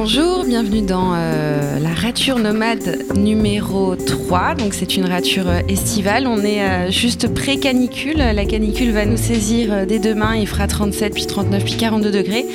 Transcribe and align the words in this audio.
Bonjour, 0.00 0.44
bienvenue 0.44 0.82
dans 0.82 1.14
euh, 1.16 1.80
la 1.80 1.92
rature 1.92 2.38
nomade 2.38 3.02
numéro 3.16 3.96
3. 3.96 4.54
Donc 4.54 4.72
c'est 4.72 4.96
une 4.96 5.06
rature 5.06 5.48
euh, 5.48 5.60
estivale. 5.68 6.28
On 6.28 6.38
est 6.44 6.62
euh, 6.62 6.90
juste 6.92 7.34
pré-canicule. 7.34 8.18
La 8.18 8.44
canicule 8.44 8.92
va 8.92 9.06
nous 9.06 9.16
saisir 9.16 9.88
dès 9.88 9.98
demain. 9.98 10.36
Il 10.36 10.46
fera 10.46 10.68
37, 10.68 11.14
puis 11.14 11.26
39, 11.26 11.64
puis 11.64 11.74
42 11.74 12.12
degrés. 12.12 12.46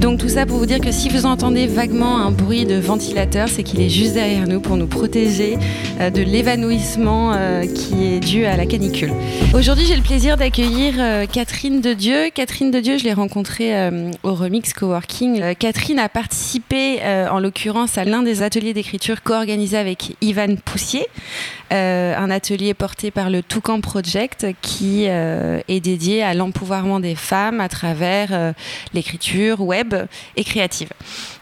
Donc 0.00 0.18
tout 0.18 0.28
ça 0.28 0.44
pour 0.44 0.58
vous 0.58 0.66
dire 0.66 0.80
que 0.80 0.90
si 0.90 1.08
vous 1.08 1.24
entendez 1.24 1.68
vaguement 1.68 2.18
un 2.18 2.32
bruit 2.32 2.64
de 2.64 2.74
ventilateur, 2.74 3.48
c'est 3.48 3.62
qu'il 3.62 3.80
est 3.80 3.88
juste 3.88 4.14
derrière 4.14 4.48
nous 4.48 4.60
pour 4.60 4.76
nous 4.76 4.86
protéger 4.86 5.56
de 5.98 6.22
l'évanouissement 6.22 7.32
qui 7.74 8.04
est 8.04 8.20
dû 8.20 8.44
à 8.44 8.56
la 8.56 8.64
canicule. 8.64 9.10
Aujourd'hui 9.54 9.84
j'ai 9.86 9.96
le 9.96 10.02
plaisir 10.02 10.36
d'accueillir 10.36 10.94
Catherine 11.32 11.80
de 11.80 11.94
Dieu. 11.94 12.30
Catherine 12.32 12.70
de 12.70 12.78
Dieu, 12.78 12.96
je 12.96 13.02
l'ai 13.02 13.12
rencontrée 13.12 13.72
au 14.22 14.34
Remix 14.34 14.72
Coworking. 14.72 15.56
Catherine 15.58 15.98
a 15.98 16.08
participé 16.08 16.87
en 17.30 17.38
l'occurrence 17.40 17.98
à 17.98 18.04
l'un 18.04 18.22
des 18.22 18.42
ateliers 18.42 18.74
d'écriture 18.74 19.22
co-organisés 19.22 19.78
avec 19.78 20.16
Ivan 20.20 20.56
Poussier, 20.64 21.06
un 21.70 22.30
atelier 22.30 22.74
porté 22.74 23.10
par 23.10 23.30
le 23.30 23.42
Toucan 23.42 23.80
Project 23.80 24.46
qui 24.62 25.04
est 25.04 25.80
dédié 25.80 26.22
à 26.22 26.34
l'empouvoirment 26.34 27.00
des 27.00 27.14
femmes 27.14 27.60
à 27.60 27.68
travers 27.68 28.54
l'écriture 28.92 29.60
web 29.60 29.94
et 30.36 30.44
créative. 30.44 30.88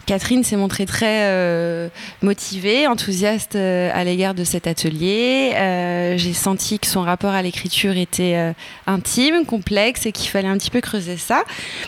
Catherine 0.07 0.45
s'est 0.45 0.57
montrée 0.57 0.87
très 0.87 1.25
euh, 1.25 1.89
motivée, 2.23 2.87
enthousiaste 2.87 3.57
euh, 3.57 3.91
à 3.93 4.05
l'égard 4.05 4.35
de 4.35 4.45
cet 4.45 4.69
atelier. 4.69 5.53
Euh, 5.57 6.17
j'ai 6.17 6.33
senti 6.33 6.79
que 6.79 6.87
son 6.87 7.03
rapport 7.03 7.33
à 7.33 7.43
l'écriture 7.43 7.97
était 7.97 8.55
intime, 8.87 9.45
complexe 9.45 10.07
et 10.07 10.13
qu'il 10.13 10.31
fallait 10.31 10.49
un 10.49 10.57
petit 10.57 10.71
peu 10.71 10.81
creuser 10.81 11.17
ça. 11.17 11.43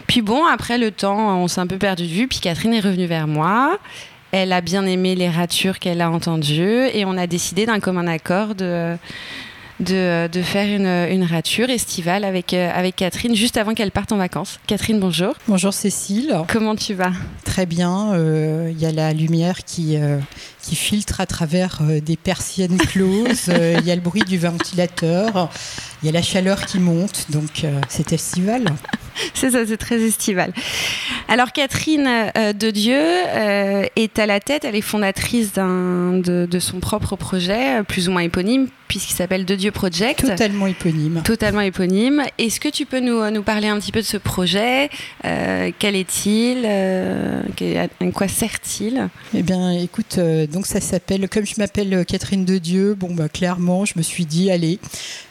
Puis 0.08 0.20
bon, 0.20 0.44
après 0.46 0.78
le 0.78 0.90
temps, 0.90 1.40
on 1.40 1.46
s'est 1.46 1.60
un 1.60 1.66
peu 1.68 1.78
perdu 1.78 2.04
de 2.04 2.12
vue. 2.12 2.28
Puis 2.28 2.40
Catherine 2.40 2.74
est 2.74 2.80
revenue 2.80 3.06
vers 3.06 3.28
moi. 3.28 3.78
Elle 4.32 4.52
a 4.52 4.60
bien 4.60 4.84
aimé 4.84 5.14
les 5.14 5.28
ratures 5.28 5.78
qu'elle 5.78 6.00
a 6.00 6.10
entendues 6.10 6.86
et 6.92 7.04
on 7.04 7.16
a 7.16 7.26
décidé 7.26 7.66
d'un 7.66 7.80
commun 7.80 8.06
accord 8.06 8.54
de 8.54 8.96
de, 9.80 10.42
faire 10.42 11.08
une, 11.10 11.24
rature 11.24 11.70
estivale 11.70 12.24
avec, 12.24 12.54
euh, 12.54 12.70
avec 12.74 12.96
Catherine 12.96 13.34
juste 13.34 13.56
avant 13.56 13.74
qu'elle 13.74 13.90
parte 13.90 14.12
en 14.12 14.16
vacances. 14.16 14.58
Catherine, 14.66 14.98
bonjour. 14.98 15.34
Bonjour 15.46 15.72
Cécile. 15.72 16.36
Comment 16.48 16.74
tu 16.74 16.94
vas? 16.94 17.12
Très 17.44 17.66
bien. 17.66 18.12
Euh, 18.12 18.70
il 18.72 18.80
y 18.80 18.86
a 18.86 18.92
la 18.92 19.12
lumière 19.12 19.64
qui, 19.64 19.96
euh, 19.96 20.18
qui 20.68 20.76
filtre 20.76 21.20
à 21.20 21.26
travers 21.26 21.80
des 22.02 22.16
persiennes 22.16 22.76
closes. 22.76 23.48
Il 23.48 23.86
y 23.86 23.90
a 23.90 23.94
le 23.94 24.00
bruit 24.00 24.22
du 24.22 24.36
ventilateur. 24.36 25.50
Il 26.02 26.06
y 26.06 26.08
a 26.10 26.12
la 26.12 26.22
chaleur 26.22 26.66
qui 26.66 26.78
monte. 26.78 27.26
Donc 27.30 27.64
c'est 27.88 28.12
estival. 28.12 28.64
c'est 29.34 29.50
ça, 29.50 29.66
c'est 29.66 29.78
très 29.78 30.00
estival. 30.00 30.52
Alors 31.28 31.52
Catherine 31.52 32.08
de 32.36 32.70
Dieu 32.70 33.00
est 33.96 34.18
à 34.18 34.26
la 34.26 34.40
tête, 34.40 34.64
elle 34.64 34.76
est 34.76 34.82
fondatrice 34.82 35.54
de, 35.54 36.46
de, 36.46 36.58
son 36.58 36.80
propre 36.80 37.16
projet, 37.16 37.82
plus 37.84 38.08
ou 38.08 38.12
moins 38.12 38.22
éponyme, 38.22 38.68
puisqu'il 38.88 39.14
s'appelle 39.14 39.44
De 39.44 39.54
Dieu 39.54 39.70
Project. 39.70 40.26
Totalement 40.26 40.66
éponyme. 40.66 41.22
Totalement 41.24 41.60
éponyme. 41.60 42.22
Est-ce 42.38 42.58
que 42.58 42.68
tu 42.68 42.86
peux 42.86 43.00
nous, 43.00 43.30
nous, 43.30 43.42
parler 43.42 43.68
un 43.68 43.78
petit 43.78 43.92
peu 43.92 44.00
de 44.00 44.06
ce 44.06 44.16
projet? 44.16 44.90
Euh, 45.24 45.70
Quel 45.78 45.94
est-il? 45.94 46.62
Euh, 46.64 47.42
En 48.00 48.10
quoi 48.10 48.26
sert-il? 48.26 49.08
Eh 49.34 49.42
bien, 49.42 49.70
écoute, 49.72 50.16
euh, 50.18 50.46
donc 50.58 50.66
ça 50.66 50.80
s'appelle, 50.80 51.28
comme 51.28 51.46
je 51.46 51.54
m'appelle 51.58 52.04
Catherine 52.04 52.44
de 52.44 52.58
Dieu, 52.58 52.94
bon, 52.94 53.14
bah, 53.14 53.28
clairement, 53.28 53.84
je 53.84 53.92
me 53.96 54.02
suis 54.02 54.26
dit, 54.26 54.50
allez, 54.50 54.80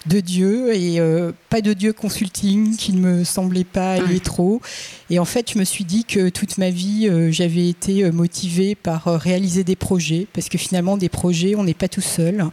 de 0.05 0.21
Dieu 0.21 0.73
et 0.73 1.01
pas 1.49 1.59
de 1.59 1.73
Dieu 1.73 1.91
consulting 1.91 2.77
qui 2.77 2.93
ne 2.93 2.99
me 2.99 3.23
semblait 3.25 3.65
pas 3.65 3.95
aller 3.95 4.21
trop. 4.21 4.61
Et 5.09 5.19
en 5.19 5.25
fait, 5.25 5.51
je 5.53 5.59
me 5.59 5.63
suis 5.63 5.85
dit 5.85 6.03
que 6.03 6.29
toute 6.29 6.57
ma 6.57 6.69
vie, 6.69 7.09
j'avais 7.31 7.69
été 7.69 8.11
motivée 8.11 8.75
par 8.75 9.05
réaliser 9.05 9.63
des 9.63 9.75
projets, 9.75 10.27
parce 10.33 10.49
que 10.49 10.57
finalement, 10.57 10.97
des 10.97 11.09
projets, 11.09 11.55
on 11.55 11.63
n'est 11.63 11.73
pas 11.73 11.87
tout 11.87 12.01
seul. 12.01 12.45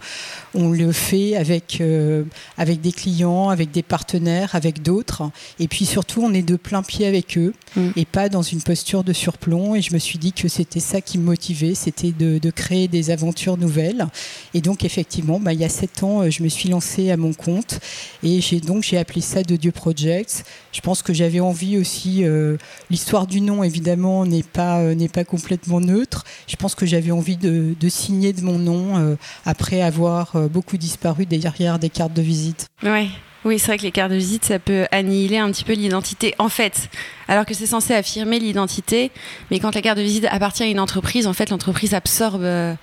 On 0.54 0.70
le 0.70 0.92
fait 0.92 1.36
avec, 1.36 1.78
euh, 1.80 2.24
avec 2.58 2.80
des 2.80 2.92
clients, 2.92 3.48
avec 3.48 3.70
des 3.70 3.82
partenaires, 3.82 4.54
avec 4.54 4.82
d'autres. 4.82 5.30
Et 5.58 5.68
puis 5.68 5.84
surtout, 5.86 6.22
on 6.22 6.32
est 6.32 6.42
de 6.42 6.56
plein 6.56 6.82
pied 6.82 7.06
avec 7.06 7.38
eux 7.38 7.54
mm. 7.76 7.90
et 7.96 8.04
pas 8.04 8.28
dans 8.28 8.42
une 8.42 8.62
posture 8.62 9.04
de 9.04 9.12
surplomb. 9.12 9.74
Et 9.74 9.82
je 9.82 9.94
me 9.94 9.98
suis 9.98 10.18
dit 10.18 10.32
que 10.32 10.48
c'était 10.48 10.80
ça 10.80 11.00
qui 11.00 11.18
me 11.18 11.24
motivait, 11.24 11.74
c'était 11.74 12.12
de, 12.12 12.38
de, 12.38 12.50
créer 12.50 12.88
des 12.88 13.10
aventures 13.10 13.56
nouvelles. 13.56 14.06
Et 14.52 14.60
donc, 14.60 14.84
effectivement, 14.84 15.40
bah, 15.40 15.52
il 15.52 15.60
y 15.60 15.64
a 15.64 15.68
sept 15.68 16.02
ans, 16.02 16.22
euh, 16.22 16.30
je 16.30 16.42
me 16.42 16.48
suis 16.48 16.68
lancée 16.68 17.10
à 17.10 17.16
mon 17.16 17.32
compte 17.32 17.80
et 18.22 18.40
j'ai 18.40 18.60
donc 18.60 18.82
j'ai 18.82 18.98
appelé 18.98 19.20
ça 19.20 19.42
De 19.42 19.56
Dieu 19.56 19.72
Projects. 19.72 20.44
Je 20.72 20.80
pense 20.80 21.02
que 21.02 21.12
j'avais 21.12 21.40
envie 21.40 21.78
aussi, 21.78 22.24
euh, 22.24 22.43
l'histoire 22.90 23.26
du 23.26 23.40
nom 23.40 23.62
évidemment 23.62 24.26
n'est 24.26 24.42
pas, 24.42 24.82
n'est 24.94 25.08
pas 25.08 25.24
complètement 25.24 25.80
neutre. 25.80 26.24
Je 26.46 26.56
pense 26.56 26.74
que 26.74 26.86
j'avais 26.86 27.10
envie 27.10 27.36
de, 27.36 27.74
signer 27.88 28.32
de 28.32 28.42
mon 28.42 28.58
nom 28.58 29.16
après 29.44 29.82
avoir 29.82 30.36
beaucoup 30.48 30.76
disparu 30.76 31.26
derrière 31.26 31.78
des 31.78 31.90
cartes 31.90 32.14
de 32.14 32.22
visite. 32.22 32.66
Ouais. 32.82 33.08
Oui, 33.44 33.58
c'est 33.58 33.66
vrai 33.66 33.76
que 33.76 33.82
les 33.82 33.92
cartes 33.92 34.10
de 34.10 34.16
visite, 34.16 34.44
ça 34.46 34.58
peut 34.58 34.86
annihiler 34.90 35.36
un 35.36 35.50
petit 35.50 35.64
peu 35.64 35.74
l'identité. 35.74 36.34
En 36.38 36.48
fait, 36.48 36.88
alors 37.28 37.44
que 37.44 37.52
c'est 37.52 37.66
censé 37.66 37.92
affirmer 37.92 38.38
l'identité, 38.38 39.10
mais 39.50 39.60
quand 39.60 39.74
la 39.74 39.82
carte 39.82 39.98
de 39.98 40.02
visite 40.02 40.26
appartient 40.30 40.62
à 40.62 40.66
une 40.66 40.80
entreprise, 40.80 41.26
en 41.26 41.34
fait, 41.34 41.50
l'entreprise 41.50 41.92
absorbe 41.92 42.42
euh, 42.42 42.74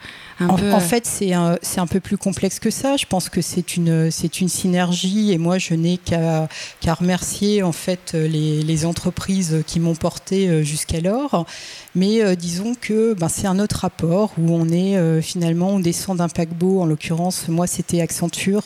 en, 0.50 0.56
peu. 0.56 0.72
En 0.74 0.79
fait, 0.79 1.06
c'est 1.06 1.34
un, 1.34 1.57
un, 1.78 1.88
peu 1.88 2.00
plus 2.00 2.18
complexe 2.18 2.59
que 2.59 2.69
ça. 2.69 2.97
Je 2.97 3.06
pense 3.06 3.29
que 3.29 3.41
c'est 3.41 3.75
une, 3.78 4.09
une 4.40 4.50
synergie, 4.50 5.31
et 5.31 5.38
moi, 5.38 5.57
je 5.57 5.74
n'ai 5.74 5.97
qu'à 5.97 6.47
remercier 6.94 7.63
en 7.63 7.72
fait 7.72 8.13
les, 8.13 8.62
les 8.62 8.85
entreprises 8.85 9.63
qui 9.68 9.80
m'ont 9.80 9.96
porté 9.96 10.47
euh, 10.50 10.63
jusqu'alors. 10.63 11.46
Mais 11.94 12.24
euh, 12.24 12.35
disons 12.35 12.74
que 12.80 13.13
ben, 13.13 13.28
c'est 13.28 13.47
un 13.47 13.59
autre 13.59 13.80
rapport 13.80 14.31
où 14.38 14.51
on 14.51 14.69
est 14.69 14.96
euh, 14.96 15.22
finalement, 15.22 15.72
on 15.72 15.80
descend 15.80 16.18
d'un 16.18 16.30
paquebot. 16.30 16.81
En 16.81 16.85
l'occurrence, 16.85 17.50
moi, 17.50 17.68
c'était 17.68 18.00
Accenture, 18.00 18.63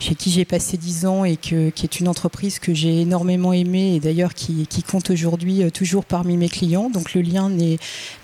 chez 0.00 0.16
qui 0.16 0.30
j'ai 0.30 0.44
passé 0.44 0.76
10 0.76 1.06
ans 1.06 1.24
et 1.24 1.36
que, 1.36 1.70
qui 1.70 1.84
est 1.86 2.00
une 2.00 2.08
entreprise 2.08 2.58
que 2.58 2.74
j'ai 2.74 3.00
énormément 3.02 3.52
aimée 3.52 3.94
et 3.94 4.00
d'ailleurs 4.00 4.34
qui, 4.34 4.66
qui, 4.66 4.82
compte 4.82 5.10
aujourd'hui 5.10 5.62
euh, 5.62 5.70
toujours 5.70 6.04
parmi 6.04 6.36
mes 6.36 6.48
clients. 6.48 6.90
Donc 6.90 7.14
le 7.14 7.22
lien 7.22 7.48
n'est 7.48 7.78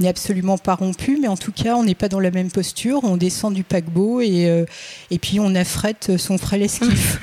absolument 0.05 0.59
pas 0.59 0.75
rompu, 0.75 1.19
mais 1.21 1.29
en 1.29 1.37
tout 1.37 1.53
cas, 1.53 1.77
on 1.77 1.85
n'est 1.85 1.95
pas 1.95 2.09
dans 2.09 2.21
la 2.21 2.33
même 2.33 2.51
posture. 2.51 2.90
On 2.93 3.17
descend 3.17 3.55
du 3.55 3.65
paquebot 3.65 4.21
et, 4.21 4.67
et 5.11 5.19
puis 5.19 5.41
on 5.41 5.55
affrète 5.55 6.17
son 6.17 6.39
frêle 6.39 6.63
esquif. 6.63 7.19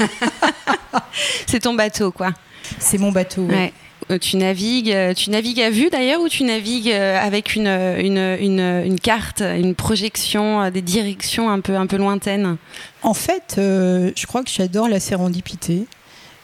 c'est 1.46 1.60
ton 1.60 1.74
bateau, 1.74 2.12
quoi. 2.12 2.32
C'est 2.78 2.98
mon 2.98 3.12
bateau. 3.12 3.42
Ouais. 3.42 3.72
Euh, 4.10 4.18
tu 4.18 4.36
navigues, 4.36 4.90
euh, 4.90 5.12
tu 5.12 5.30
navigues 5.30 5.60
à 5.60 5.70
vue 5.70 5.90
d'ailleurs 5.90 6.22
ou 6.22 6.28
tu 6.28 6.44
navigues 6.44 6.90
euh, 6.90 7.20
avec 7.20 7.54
une, 7.54 7.66
une, 7.66 8.18
une, 8.18 9.00
carte, 9.00 9.42
une 9.42 9.74
projection, 9.74 10.70
des 10.70 10.80
directions 10.80 11.50
un 11.50 11.60
peu, 11.60 11.76
un 11.76 11.86
peu 11.86 11.96
lointaines? 11.96 12.56
En 13.02 13.14
fait, 13.14 13.54
je 13.56 14.26
crois 14.26 14.42
que 14.42 14.50
j'adore 14.50 14.88
la 14.88 15.00
sérendipité. 15.00 15.86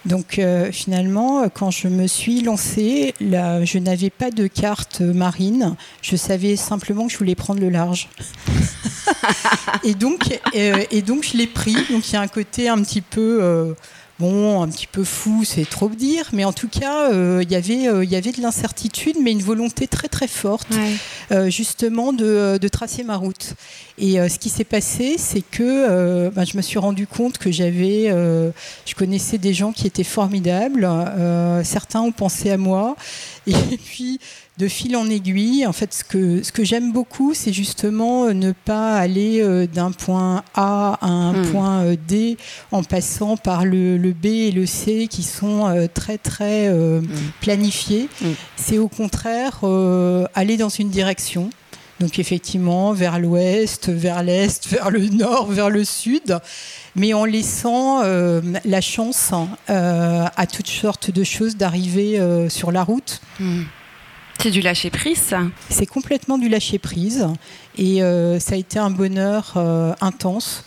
Donc 0.07 0.41
finalement, 0.71 1.49
quand 1.49 1.71
je 1.71 1.89
me 1.89 2.07
suis 2.07 2.43
lancée, 2.43 3.15
là, 3.21 3.65
je 3.65 3.79
n'avais 3.79 4.11
pas 4.11 4.31
de 4.31 4.47
carte 4.47 5.01
marine. 5.01 5.77
Je 6.03 6.17
savais 6.17 6.57
simplement 6.57 7.07
que 7.07 7.13
je 7.13 7.19
voulais 7.19 7.35
prendre 7.35 7.61
le 7.61 7.71
large. 7.71 8.09
et, 9.85 9.95
donc, 9.95 10.39
et 10.53 11.03
donc 11.03 11.25
je 11.25 11.39
l'ai 11.39 11.47
pris. 11.47 11.75
Donc 11.91 12.09
il 12.09 12.13
y 12.13 12.17
a 12.17 12.21
un 12.21 12.29
côté 12.29 12.69
un 12.69 12.83
petit 12.83 13.01
peu 13.01 13.75
bon, 14.19 14.63
un 14.63 14.69
petit 14.69 14.87
peu 14.87 15.05
fou, 15.05 15.43
c'est 15.45 15.69
trop 15.69 15.89
dire, 15.89 16.29
mais 16.33 16.45
en 16.45 16.53
tout 16.53 16.69
cas, 16.69 17.11
euh, 17.13 17.45
y 17.49 17.55
euh, 17.55 18.05
il 18.05 18.11
y 18.11 18.17
avait 18.17 18.33
de 18.33 18.41
l'incertitude, 18.41 19.17
mais 19.21 19.33
une 19.33 19.43
volonté 19.43 19.87
très 19.87 20.09
très 20.09 20.29
forte, 20.29 20.69
euh, 21.33 21.51
justement, 21.51 22.13
de, 22.13 22.69
tracer 22.69 23.05
ma 23.05 23.17
route. 23.17 23.55
Et 23.99 24.17
ce 24.29 24.39
qui 24.39 24.49
s'est 24.49 24.65
passé, 24.65 25.15
c'est 25.17 25.43
que 25.43 26.29
ben, 26.31 26.45
je 26.45 26.57
me 26.57 26.63
suis 26.63 26.79
rendu 26.79 27.07
compte 27.07 27.39
que 27.39 27.53
j'avais, 27.53 28.09
je 28.09 28.95
connaissais 28.97 29.39
des 29.39 29.55
gens 29.55 29.73
qui 29.73 29.87
étaient 29.87 30.03
formidables, 30.03 30.89
certains 31.63 32.01
ont 32.01 32.13
pensé 32.13 32.51
à 32.51 32.57
moi, 32.57 32.97
et 33.47 33.77
puis 33.77 34.19
de 34.59 34.69
fil 34.69 34.97
en 34.97 35.09
aiguille. 35.09 35.67
En 35.67 35.73
fait, 35.73 35.93
ce 35.93 36.05
que, 36.05 36.43
ce 36.43 36.53
que 36.53 36.65
j'aime 36.65 36.93
beaucoup, 36.93 37.35
c'est 37.35 37.53
justement 37.53 38.27
euh, 38.27 38.33
ne 38.33 38.53
pas 38.53 38.97
aller 38.97 39.41
euh, 39.41 39.67
d'un 39.67 39.91
point 39.91 40.45
A 40.55 40.99
à 41.01 41.07
un 41.07 41.33
hmm. 41.33 41.47
point 41.51 41.83
euh, 41.83 41.97
D 42.07 42.37
en 42.71 42.85
passant 42.85 43.37
par 43.37 43.65
le, 43.65 43.99
B 44.13 44.27
et 44.27 44.53
le 44.53 44.67
C 44.67 45.09
qui 45.09 45.23
sont 45.23 45.89
très 45.93 46.19
très 46.19 46.71
hmm. 46.71 47.07
planifiés. 47.41 48.09
Hmm. 48.21 48.33
C'est 48.57 48.79
au 48.79 48.89
contraire 48.89 49.61
aller 50.35 50.57
dans 50.57 50.69
une 50.69 50.89
direction. 50.89 51.51
Donc 52.01 52.19
effectivement, 52.19 52.93
vers 52.93 53.19
l'ouest, 53.19 53.89
vers 53.89 54.23
l'est, 54.23 54.67
vers 54.69 54.91
le 54.91 55.09
nord, 55.09 55.47
vers 55.47 55.71
le 55.71 55.85
sud, 55.85 56.39
mais 56.97 57.15
en 57.15 57.25
laissant 57.25 58.03
la 58.03 58.81
chance 58.81 59.33
à 59.69 60.47
toutes 60.47 60.69
sortes 60.69 61.11
de 61.11 61.25
choses 61.25 61.57
d'arriver 61.57 62.21
sur 62.49 62.71
la 62.71 62.85
route. 62.85 63.21
C'est 64.45 64.51
du 64.51 64.61
lâcher 64.61 64.91
prise, 64.91 65.35
C'est 65.71 65.87
complètement 65.87 66.37
du 66.37 66.51
lâcher 66.51 66.79
prise. 66.79 67.27
Et 67.79 68.03
euh, 68.03 68.39
ça 68.39 68.57
a 68.57 68.59
été 68.59 68.79
un 68.79 68.91
bonheur 68.91 69.55
euh, 69.57 69.95
intense 70.03 70.65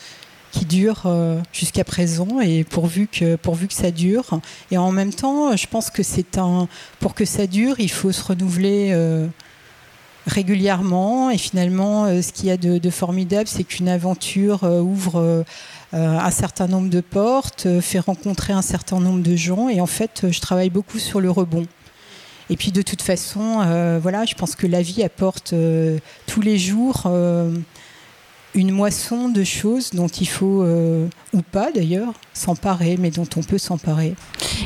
qui 0.52 0.66
dure 0.66 1.04
euh, 1.06 1.40
jusqu'à 1.54 1.84
présent 1.84 2.40
et 2.42 2.64
pourvu 2.64 3.06
que, 3.06 3.36
pourvu 3.36 3.68
que 3.68 3.76
ça 3.76 3.92
dure. 3.92 4.40
Et 4.72 4.80
en 4.80 4.92
même 4.92 5.14
temps, 5.14 5.56
je 5.56 5.68
pense 5.68 5.92
que 5.92 6.02
c'est 6.02 6.40
un. 6.40 6.68
Pour 7.00 7.14
que 7.14 7.24
ça 7.24 7.46
dure, 7.46 7.80
il 7.80 7.92
faut 7.92 8.12
se 8.12 8.24
renouveler 8.24 8.98
régulièrement. 10.26 11.30
Et 11.30 11.38
finalement, 11.38 12.08
ce 12.20 12.32
qu'il 12.32 12.48
y 12.48 12.52
a 12.52 12.58
de, 12.58 12.90
formidable, 12.90 13.48
c'est 13.48 13.64
qu'une 13.64 13.90
aventure 13.90 14.64
ouvre 14.64 15.46
un 15.94 16.32
certain 16.32 16.66
nombre 16.66 16.90
de 16.90 17.02
portes, 17.02 17.68
fait 17.82 18.00
rencontrer 18.00 18.54
un 18.54 18.64
certain 18.64 19.00
nombre 19.00 19.22
de 19.22 19.36
gens. 19.36 19.70
Et 19.70 19.82
en 19.82 19.86
fait, 19.86 20.26
je 20.32 20.40
travaille 20.42 20.72
beaucoup 20.72 20.98
sur 20.98 21.22
le 21.22 21.30
rebond. 21.30 21.68
Et 22.50 22.56
puis 22.56 22.72
de 22.72 22.82
toute 22.82 23.02
façon, 23.02 24.00
voilà, 24.02 24.26
je 24.26 24.36
pense 24.36 24.56
que 24.56 24.68
la 24.68 24.82
vie 24.82 25.04
apporte 25.04 25.54
tous 26.28 26.42
les 26.42 26.58
jours 26.58 27.08
une 28.58 28.72
moisson 28.72 29.30
de 29.30 29.44
choses 29.44 29.92
dont 29.92 30.08
il 30.08 30.28
faut, 30.28 30.64
euh, 30.64 31.08
ou 31.34 31.42
pas 31.42 31.72
d'ailleurs, 31.72 32.14
s'emparer, 32.34 32.98
mais 32.98 33.12
dont 33.12 33.28
on 33.36 33.44
peut 33.44 33.58
s'emparer. 33.58 34.16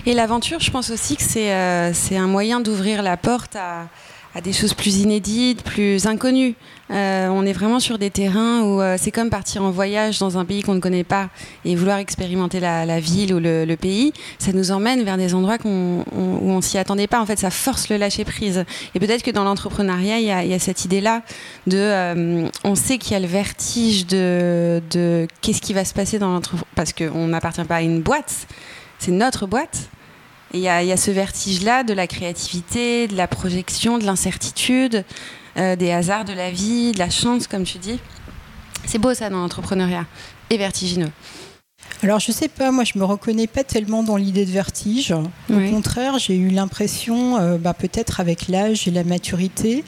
Et 0.05 0.13
l'aventure, 0.13 0.59
je 0.59 0.71
pense 0.71 0.89
aussi 0.89 1.17
que 1.17 1.23
c'est 1.23 1.53
euh, 1.53 1.91
un 2.11 2.27
moyen 2.27 2.61
d'ouvrir 2.61 3.03
la 3.03 3.17
porte 3.17 3.55
à, 3.55 3.87
à 4.33 4.41
des 4.41 4.53
choses 4.53 4.73
plus 4.73 4.99
inédites, 4.99 5.63
plus 5.63 6.05
inconnues. 6.05 6.55
Euh, 6.89 7.27
on 7.29 7.45
est 7.45 7.53
vraiment 7.53 7.79
sur 7.79 7.97
des 7.97 8.09
terrains 8.09 8.63
où 8.63 8.81
euh, 8.81 8.97
c'est 8.99 9.11
comme 9.11 9.29
partir 9.29 9.63
en 9.63 9.71
voyage 9.71 10.19
dans 10.19 10.37
un 10.37 10.45
pays 10.45 10.61
qu'on 10.61 10.73
ne 10.73 10.79
connaît 10.79 11.03
pas 11.03 11.29
et 11.63 11.75
vouloir 11.75 11.97
expérimenter 11.97 12.59
la, 12.59 12.99
ville 12.99 13.33
ou 13.33 13.39
le, 13.39 13.75
pays. 13.75 14.13
Ça 14.39 14.51
nous 14.53 14.71
emmène 14.71 15.03
vers 15.03 15.17
des 15.17 15.33
endroits 15.33 15.57
où 15.65 15.69
on 16.15 16.61
s'y 16.61 16.77
attendait 16.77 17.07
pas. 17.07 17.21
En 17.21 17.25
fait, 17.25 17.39
ça 17.39 17.49
force 17.49 17.89
le 17.89 17.97
lâcher 17.97 18.25
prise. 18.25 18.63
Et 18.95 18.99
peut-être 18.99 19.23
que 19.23 19.31
dans 19.31 19.43
l'entrepreneuriat, 19.43 20.19
il, 20.19 20.49
y, 20.49 20.53
a 20.53 20.59
cette 20.59 20.85
idée-là 20.85 21.23
de, 21.67 21.77
euh, 21.77 22.47
on 22.63 22.75
sait 22.75 22.97
qu'il 22.97 23.13
y 23.13 23.15
a 23.15 23.19
le 23.19 23.27
vertige 23.27 24.07
de, 24.07 24.81
de 24.91 25.27
qu'est-ce 25.41 25.61
qui 25.61 25.73
va 25.73 25.85
se 25.85 25.93
passer 25.93 26.19
dans 26.19 26.31
l'entreprise 26.31 26.65
parce 26.75 26.93
qu'on 26.93 27.27
n'appartient 27.27 27.63
pas 27.63 27.77
à 27.77 27.81
une 27.81 28.01
boîte. 28.01 28.47
C'est 28.99 29.11
notre 29.11 29.45
boîte. 29.47 29.89
Et 30.53 30.57
il 30.57 30.63
y, 30.63 30.67
a 30.67 30.97
ce 30.97 31.11
vertige-là 31.11 31.83
de 31.83 31.93
la 31.93 32.07
créativité, 32.07 33.07
de 33.07 33.15
la 33.15 33.27
projection, 33.27 33.97
de 33.97 34.05
l'incertitude, 34.05 35.05
euh, 35.57 35.77
des 35.77 35.91
hasards 35.91 36.25
de 36.25 36.33
la 36.33 36.51
vie, 36.51 36.91
de 36.91 36.99
la 36.99 37.09
chance, 37.09 37.47
comme 37.47 37.63
tu 37.63 37.77
dis. 37.77 37.99
C'est 38.85 38.97
beau 38.97 39.13
ça 39.13 39.29
dans 39.29 39.39
l'entrepreneuriat, 39.39 40.05
et 40.49 40.57
vertigineux. 40.57 41.09
Alors 42.03 42.19
je 42.19 42.31
sais 42.31 42.49
pas, 42.49 42.71
moi 42.71 42.83
je 42.83 42.97
me 42.97 43.05
reconnais 43.05 43.47
pas 43.47 43.63
tellement 43.63 44.03
dans 44.03 44.17
l'idée 44.17 44.45
de 44.45 44.51
vertige. 44.51 45.13
Au 45.49 45.69
contraire, 45.69 46.19
j'ai 46.19 46.35
eu 46.35 46.49
l'impression, 46.49 47.37
euh, 47.37 47.57
bah, 47.57 47.73
peut-être 47.73 48.19
avec 48.19 48.47
l'âge 48.49 48.87
et 48.87 48.91
la 48.91 49.03
maturité, 49.03 49.85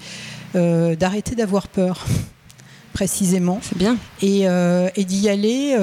euh, 0.55 0.95
d'arrêter 0.95 1.35
d'avoir 1.35 1.67
peur, 1.67 2.05
précisément. 2.93 3.59
C'est 3.63 3.77
bien. 3.77 3.97
Et, 4.21 4.43
et 4.43 5.05
d'y 5.05 5.27
aller 5.27 5.75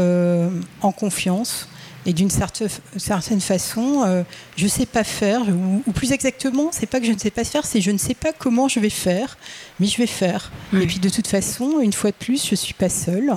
en 0.81 0.93
confiance 0.93 1.69
et 2.07 2.13
d'une 2.15 2.31
certaine 2.31 3.41
façon, 3.41 4.05
euh, 4.07 4.23
je 4.57 4.65
ne 4.65 4.69
sais 4.69 4.87
pas 4.87 5.05
faire, 5.05 5.43
ou, 5.87 5.93
plus 5.93 6.13
exactement, 6.13 6.71
c'est 6.73 6.87
pas 6.87 6.99
que 6.99 7.07
je 7.07 7.13
ne 7.13 7.19
sais 7.19 7.31
pas 7.31 7.45
faire, 7.45 7.67
c'est 7.67 7.81
je 7.81 7.91
ne 7.91 7.99
sais 7.99 8.15
pas 8.15 8.33
comment 8.33 8.69
je 8.69 8.81
vais 8.81 8.91
faire, 8.91 9.37
mais 9.79 9.87
je 9.87 9.99
vais 9.99 10.07
faire. 10.07 10.51
Et 10.73 10.87
puis 10.87 10.99
de 10.99 11.09
toute 11.11 11.27
façon, 11.27 11.81
une 11.81 11.93
fois 11.93 12.11
de 12.11 12.17
plus, 12.17 12.47
je 12.47 12.53
ne 12.53 12.57
suis 12.57 12.75
pas 12.75 12.89
seule. 12.89 13.35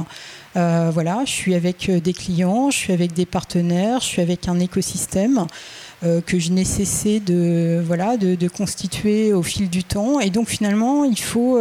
Euh, 0.56 0.92
voilà, 0.94 1.24
je 1.26 1.32
suis 1.32 1.56
avec 1.56 1.90
euh, 1.90 2.00
des 2.00 2.14
clients, 2.14 2.72
je 2.72 2.78
suis 2.78 2.94
avec 2.94 3.14
des 3.14 3.26
partenaires, 3.26 4.00
je 4.00 4.06
suis 4.06 4.22
avec 4.22 4.48
un 4.48 4.60
écosystème 4.60 5.46
que 6.26 6.38
je 6.38 6.52
n'ai 6.52 6.66
cessé 6.66 7.22
de, 7.22 7.82
voilà, 7.88 8.18
de, 8.18 8.48
constituer 8.50 9.32
au 9.32 9.42
fil 9.42 9.70
du 9.70 9.86
temps. 9.86 10.20
Et 10.20 10.32
donc 10.32 10.50
finalement, 10.50 11.06
il 11.06 11.18
faut 11.18 11.58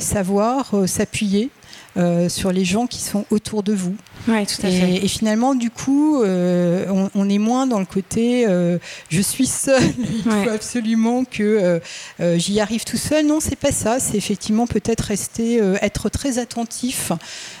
savoir 0.00 0.72
s'appuyer 0.86 1.50
euh, 1.96 2.28
sur 2.28 2.50
les 2.50 2.64
gens 2.64 2.88
qui 2.88 3.00
sont 3.00 3.24
autour 3.30 3.62
de 3.62 3.72
vous. 3.72 3.94
Ouais, 4.26 4.44
tout 4.46 4.66
à 4.66 4.68
et, 4.68 4.80
fait. 4.80 5.04
et, 5.04 5.06
finalement, 5.06 5.54
du 5.54 5.70
coup, 5.70 6.22
euh, 6.22 7.08
on, 7.14 7.28
est 7.28 7.38
moins 7.38 7.68
dans 7.68 7.78
le 7.78 7.84
côté 7.84 8.46
euh, 8.48 8.78
je 9.10 9.20
suis 9.20 9.46
seul, 9.46 9.80
il 9.98 10.22
faut 10.24 10.50
absolument 10.50 11.24
que 11.24 11.80
j'y 12.18 12.58
arrive 12.58 12.82
tout 12.82 12.96
seul. 12.96 13.26
Non, 13.26 13.38
c'est 13.38 13.54
pas 13.54 13.70
ça. 13.70 14.00
C'est 14.00 14.16
effectivement 14.16 14.66
peut-être 14.66 15.02
rester, 15.02 15.58
être 15.82 16.08
très 16.08 16.38
attentif 16.38 17.12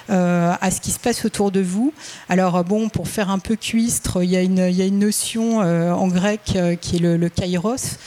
à 0.08 0.70
ce 0.72 0.80
qui 0.80 0.90
se 0.90 0.98
passe 0.98 1.24
autour 1.24 1.52
de 1.52 1.60
vous. 1.60 1.92
Alors, 2.28 2.64
bon, 2.64 2.88
pour 2.88 3.06
faire 3.06 3.30
un 3.30 3.38
peu 3.38 3.54
cuistre, 3.54 4.24
il 4.24 4.30
y, 4.30 4.36
a 4.36 4.42
une, 4.42 4.66
il 4.68 4.74
y 4.74 4.82
a 4.82 4.86
une 4.86 4.98
notion 4.98 5.58
en 5.58 6.08
grec 6.08 6.58
qui 6.80 6.96
est 6.96 7.00
le, 7.00 7.16
le 7.16 7.28
kairos. 7.28 7.98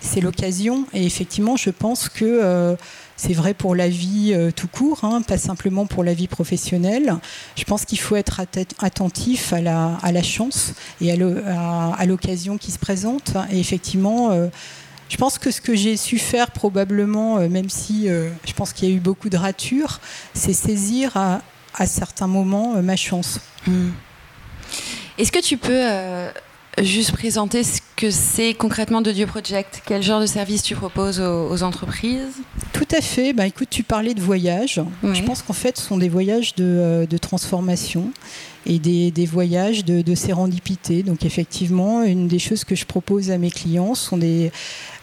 C'est 0.00 0.20
l'occasion. 0.20 0.86
Et 0.94 1.04
effectivement, 1.04 1.56
je 1.56 1.70
pense 1.70 2.08
que 2.08 2.76
c'est 3.16 3.32
vrai 3.32 3.54
pour 3.54 3.74
la 3.74 3.88
vie 3.88 4.32
euh, 4.34 4.50
tout 4.50 4.68
court, 4.68 5.04
hein, 5.04 5.22
pas 5.22 5.38
simplement 5.38 5.86
pour 5.86 6.02
la 6.02 6.14
vie 6.14 6.26
professionnelle. 6.26 7.14
Je 7.56 7.64
pense 7.64 7.84
qu'il 7.84 7.98
faut 7.98 8.16
être 8.16 8.40
attentif 8.80 9.52
à 9.52 9.60
la, 9.60 10.22
chance 10.22 10.72
et 11.00 11.12
à 11.12 12.06
l'occasion 12.06 12.58
qui 12.58 12.72
se 12.72 12.78
présente. 12.78 13.34
Et 13.52 13.60
effectivement, 13.60 14.30
euh, 14.30 14.48
je 15.08 15.16
pense 15.16 15.38
que 15.38 15.50
ce 15.50 15.60
que 15.60 15.74
j'ai 15.74 15.96
su 15.96 16.18
faire 16.18 16.50
probablement, 16.50 17.38
euh, 17.38 17.48
même 17.48 17.68
si 17.68 18.08
je 18.08 18.52
pense 18.54 18.72
qu'il 18.72 18.88
y 18.88 18.92
a 18.92 18.94
eu 18.94 19.00
beaucoup 19.00 19.28
de 19.28 19.36
ratures, 19.36 20.00
c'est 20.32 20.52
saisir 20.52 21.16
à, 21.16 21.40
à, 21.74 21.86
certains 21.86 22.26
moments 22.26 22.82
ma 22.82 22.96
chance. 22.96 23.40
Mmh. 23.66 23.90
Est-ce 25.18 25.30
que 25.30 25.40
tu 25.40 25.56
peux 25.56 25.84
juste 26.82 27.12
présenter 27.12 27.62
ce 27.62 27.80
que 27.96 28.10
c'est 28.10 28.54
concrètement 28.54 29.00
de 29.00 29.12
Dieu 29.12 29.26
Project 29.26 29.82
Quel 29.86 30.02
genre 30.02 30.20
de 30.20 30.26
service 30.26 30.62
tu 30.62 30.74
proposes 30.74 31.20
aux, 31.20 31.62
entreprises? 31.62 32.42
Tout 32.72 32.88
à 32.96 33.00
fait. 33.00 33.32
Bah, 33.32 33.46
écoute, 33.46 33.68
tu 33.70 33.82
parlais 33.82 34.14
de 34.14 34.20
voyages. 34.20 34.80
Je 35.02 35.22
pense 35.22 35.42
qu'en 35.42 35.52
fait, 35.52 35.78
ce 35.78 35.84
sont 35.84 35.98
des 35.98 36.08
voyages 36.08 36.54
de, 36.54 36.64
euh, 36.64 37.06
de 37.06 37.16
transformation 37.18 38.10
et 38.66 38.78
des, 38.78 39.26
voyages 39.26 39.84
de, 39.84 40.02
de, 40.02 40.14
sérendipité. 40.14 41.02
Donc 41.02 41.24
effectivement, 41.24 42.02
une 42.02 42.28
des 42.28 42.38
choses 42.38 42.64
que 42.64 42.74
je 42.74 42.84
propose 42.84 43.30
à 43.30 43.38
mes 43.38 43.50
clients 43.50 43.94
sont 43.94 44.16
des, 44.16 44.52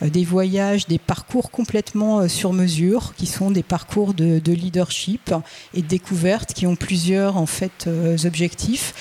euh, 0.01 0.09
des 0.09 0.23
voyages, 0.23 0.87
des 0.87 0.97
parcours 0.97 1.51
complètement 1.51 2.19
euh, 2.19 2.27
sur 2.27 2.53
mesure, 2.53 3.13
qui 3.15 3.25
sont 3.25 3.51
des 3.51 3.63
parcours 3.63 4.13
de, 4.13 4.39
de 4.39 4.51
leadership 4.51 5.33
et 5.73 5.81
de 5.81 5.87
découverte 5.87 6.53
qui 6.53 6.65
ont 6.65 6.75
plusieurs 6.75 7.37
en 7.37 7.45
fait 7.45 7.85
euh, 7.87 8.17
objectifs. 8.25 8.93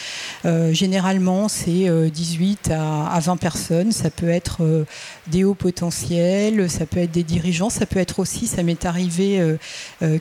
Généralement, 0.72 1.48
c'est 1.48 1.90
18 2.10 2.70
à, 2.70 3.06
à, 3.08 3.20
20 3.20 3.36
personnes. 3.36 3.92
Ça 3.92 4.08
peut 4.10 4.28
être 4.28 4.86
des 5.26 5.44
hauts 5.44 5.54
potentiels, 5.54 6.70
ça 6.70 6.86
peut 6.86 7.00
être 7.00 7.10
des 7.10 7.22
dirigeants, 7.22 7.68
ça 7.68 7.84
peut 7.84 7.98
être 7.98 8.20
aussi, 8.20 8.46
ça 8.46 8.62
m'est 8.62 8.86
arrivé 8.86 9.56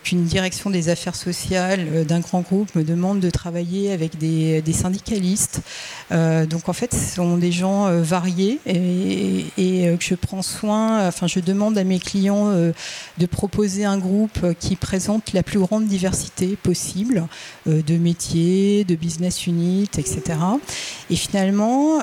qu'une 0.03 0.25
direction 0.25 0.69
des 0.69 0.89
affaires 0.89 1.15
sociales 1.15 2.06
d'un 2.06 2.19
grand 2.19 2.41
groupe 2.41 2.75
me 2.75 2.83
demande 2.83 3.21
de 3.21 3.30
travailler 3.30 3.91
avec 3.91 4.18
des 4.18 4.29
des, 4.30 4.74
syndicalistes. 4.74 5.62
Euh, 6.12 6.46
donc 6.46 6.70
en 6.70 6.74
fait, 6.74 6.94
ce 6.94 7.16
sont 7.16 7.38
des 7.38 7.51
gens 7.51 7.88
euh, 7.88 8.01
variés 8.01 8.60
et, 8.65 9.88
euh, 9.88 9.98
que 9.98 10.03
je 10.03 10.15
prends 10.15 10.42
soin, 10.42 11.08
enfin 11.08 11.27
je 11.27 11.39
demande 11.39 11.77
à 11.77 11.84
mes 11.84 12.00
clients 12.00 12.51
de 12.51 13.25
proposer 13.25 13.86
un 13.86 13.98
groupe 13.98 14.53
qui 14.60 14.75
présente 14.75 15.34
la 15.34 15.44
plus 15.44 15.60
grande 15.60 15.86
diversité 15.86 16.56
possible 16.62 17.27
de 17.65 17.98
métiers, 17.98 18.84
de 18.84 18.96
business 18.96 19.48
units, 19.48 19.89
etc. 19.98 20.22
Et 21.10 21.15
finalement, 21.15 22.00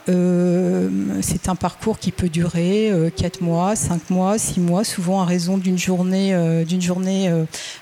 c'est 1.23 1.49
un 1.49 1.55
parcours 1.55 1.99
qui 1.99 2.13
peut 2.13 2.29
durer 2.29 2.93
4 3.17 3.41
mois, 3.41 3.77
5 3.77 4.11
mois, 4.11 4.39
6 4.39 4.61
mois, 4.61 4.85
souvent 4.85 5.23
à 5.23 5.25
raison 5.25 5.59
d'une 5.59 5.79
journée, 5.79 6.65
d'une 6.67 6.83
journée 6.83 7.31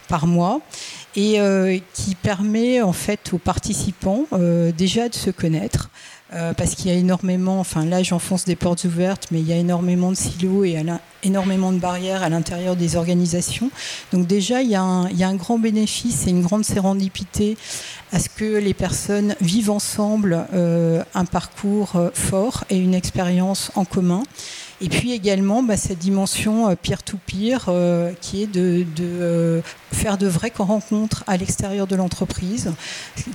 par 0.08 0.26
mois 0.26 0.60
et 1.16 1.40
euh, 1.40 1.78
qui 1.92 2.14
permet 2.14 2.82
en 2.82 2.92
fait 2.92 3.32
aux 3.32 3.38
participants 3.38 4.24
euh, 4.32 4.72
déjà 4.72 5.08
de 5.08 5.14
se 5.14 5.30
connaître. 5.30 5.90
Euh, 6.32 6.52
parce 6.52 6.74
qu'il 6.74 6.90
y 6.90 6.94
a 6.94 6.96
énormément, 6.96 7.60
enfin 7.60 7.84
là 7.84 8.02
j'enfonce 8.02 8.44
des 8.44 8.56
portes 8.56 8.84
ouvertes, 8.84 9.28
mais 9.30 9.40
il 9.40 9.46
y 9.46 9.52
a 9.52 9.56
énormément 9.56 10.10
de 10.10 10.16
silos 10.16 10.64
et 10.64 10.82
énormément 11.22 11.70
de 11.70 11.78
barrières 11.78 12.24
à 12.24 12.28
l'intérieur 12.28 12.74
des 12.74 12.96
organisations. 12.96 13.70
Donc 14.10 14.26
déjà 14.26 14.60
il 14.60 14.70
y, 14.70 14.74
a 14.74 14.82
un, 14.82 15.08
il 15.10 15.18
y, 15.18 15.22
a 15.22 15.28
un, 15.28 15.36
grand 15.36 15.58
bénéfice 15.58 16.26
et 16.26 16.30
une 16.30 16.42
grande 16.42 16.64
sérendipité 16.64 17.56
à 18.10 18.18
ce 18.18 18.28
que 18.28 18.56
les 18.56 18.74
personnes 18.74 19.36
vivent 19.40 19.70
ensemble 19.70 20.46
un 20.52 21.24
parcours 21.24 21.92
fort 22.14 22.64
et 22.68 22.78
une 22.78 22.94
expérience 22.94 23.70
en 23.76 23.84
commun. 23.84 24.24
Et 24.80 24.88
puis 24.88 25.12
également 25.12 25.62
bah, 25.62 25.76
cette 25.76 25.98
dimension 25.98 26.68
euh, 26.68 26.74
peer-to-peer 26.74 27.66
euh, 27.68 28.12
qui 28.20 28.42
est 28.42 28.46
de, 28.46 28.84
euh, 29.00 29.60
faire 29.92 30.18
de 30.18 30.26
vraies 30.26 30.52
rencontres 30.58 31.22
à 31.26 31.36
l'extérieur 31.36 31.86
de 31.86 31.94
l'entreprise, 31.96 32.72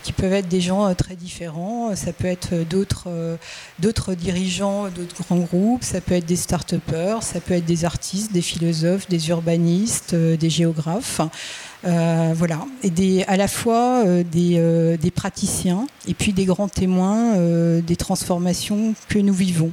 qui 0.04 0.12
peuvent 0.12 0.34
être 0.34 0.48
des 0.48 0.62
gens 0.62 0.94
très 0.96 1.16
différents. 1.16 1.96
Ça 1.96 2.12
peut 2.14 2.28
être 2.28 2.54
d'autres 2.70 4.14
dirigeants 4.16 4.90
d'autres 4.90 5.24
grands 5.24 5.40
groupes, 5.40 5.84
ça 5.84 6.02
peut 6.02 6.16
être 6.16 6.26
des 6.26 6.36
start-upers, 6.36 7.24
ça 7.24 7.40
peut 7.40 7.54
être 7.54 7.66
des 7.66 7.86
artistes, 7.86 8.32
des 8.32 8.42
philosophes, 8.42 9.08
des 9.08 9.30
urbanistes, 9.30 10.16
des 10.16 10.50
géographes. 10.50 11.22
voilà, 11.84 12.66
et 12.84 13.24
à 13.28 13.38
la 13.38 13.48
fois 13.48 14.04
des, 14.24 15.12
praticiens 15.16 15.88
et 16.08 16.14
puis 16.14 16.34
des 16.34 16.46
grands 16.46 16.70
témoins 16.70 17.36
des 17.82 17.96
transformations 17.96 18.94
que 19.08 19.20
nous 19.20 19.34
vivons. 19.34 19.72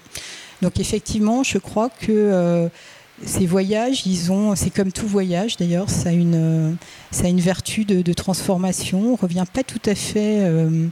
Donc 0.63 0.81
effectivement, 0.81 1.43
je 1.43 1.59
crois 1.59 1.89
que 1.89 2.11
euh, 2.11 2.69
ces 3.25 3.47
voyages, 3.47 4.07
ils 4.07 4.33
ont, 4.33 4.55
c'est 4.55 4.71
comme 4.71 4.93
tout 4.93 5.07
voyage 5.07 5.57
d'ailleurs, 5.57 5.91
ça 5.91 6.11
a 6.11 6.13
une, 6.13 6.35
euh, 6.35 6.73
ça 7.11 7.25
a 7.25 7.29
une 7.29 7.41
vertu 7.41 7.85
de, 7.85 8.13
transformation. 8.13 9.13
On 9.13 9.17
revient 9.17 9.45
pas 9.53 9.63
tout 9.63 9.83
à 9.87 9.95
fait. 9.95 10.45
Euh, 10.45 10.89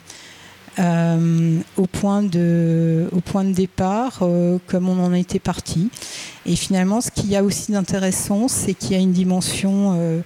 au, 1.77 1.87
point 1.87 2.25
de, 2.25 3.09
au 3.13 3.21
point 3.21 3.45
de 3.45 3.53
départ, 3.53 4.19
comme 4.67 4.89
on 4.89 5.05
en 5.05 5.15
était 5.15 5.39
parti. 5.39 5.89
Et 6.47 6.57
finalement, 6.57 7.01
ce 7.01 7.13
qu'il 7.13 7.31
y 7.31 7.37
a 7.37 7.45
aussi 7.45 7.71
d'intéressant, 7.71 8.49
c'est 8.49 8.75
qu'il 8.75 8.91
y 8.91 8.95
a 8.97 8.99
une 8.99 9.13
dimension 9.13 10.23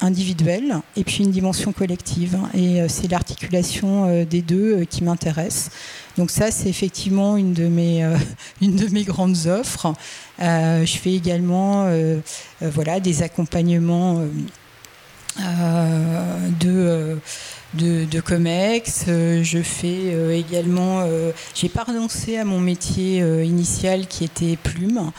individuelle 0.00 0.80
et 0.96 1.04
puis 1.04 1.24
une 1.24 1.30
dimension 1.30 1.72
collective. 1.72 2.38
Et 2.54 2.80
euh, 2.80 2.88
c'est 2.88 3.10
l'articulation 3.10 4.08
euh, 4.08 4.24
des 4.24 4.42
deux 4.42 4.80
euh, 4.80 4.84
qui 4.84 5.04
m'intéresse. 5.04 5.70
Donc 6.18 6.30
ça, 6.30 6.50
c'est 6.50 6.68
effectivement 6.68 7.36
une 7.36 7.52
de 7.52 7.68
mes, 7.68 8.04
une 8.62 8.76
de 8.76 8.88
mes 8.88 9.04
grandes 9.04 9.46
offres. 9.46 9.92
je 10.38 10.98
fais 11.00 11.12
également 11.12 11.90
voilà, 12.60 13.00
des 13.00 13.22
accompagnements 13.22 14.22
de 15.38 17.18
de, 17.74 18.20
COMEX. 18.20 19.04
Euh, 19.08 19.42
je 19.42 19.62
fais 19.62 20.12
euh, 20.14 20.36
également. 20.36 21.00
Euh, 21.00 21.32
j'ai 21.54 21.68
pas 21.68 21.84
renoncé 21.84 22.36
à 22.36 22.44
mon 22.44 22.60
métier 22.60 23.18
initial 23.44 24.06
qui 24.06 24.24
était 24.24 24.56
plume. 24.56 25.10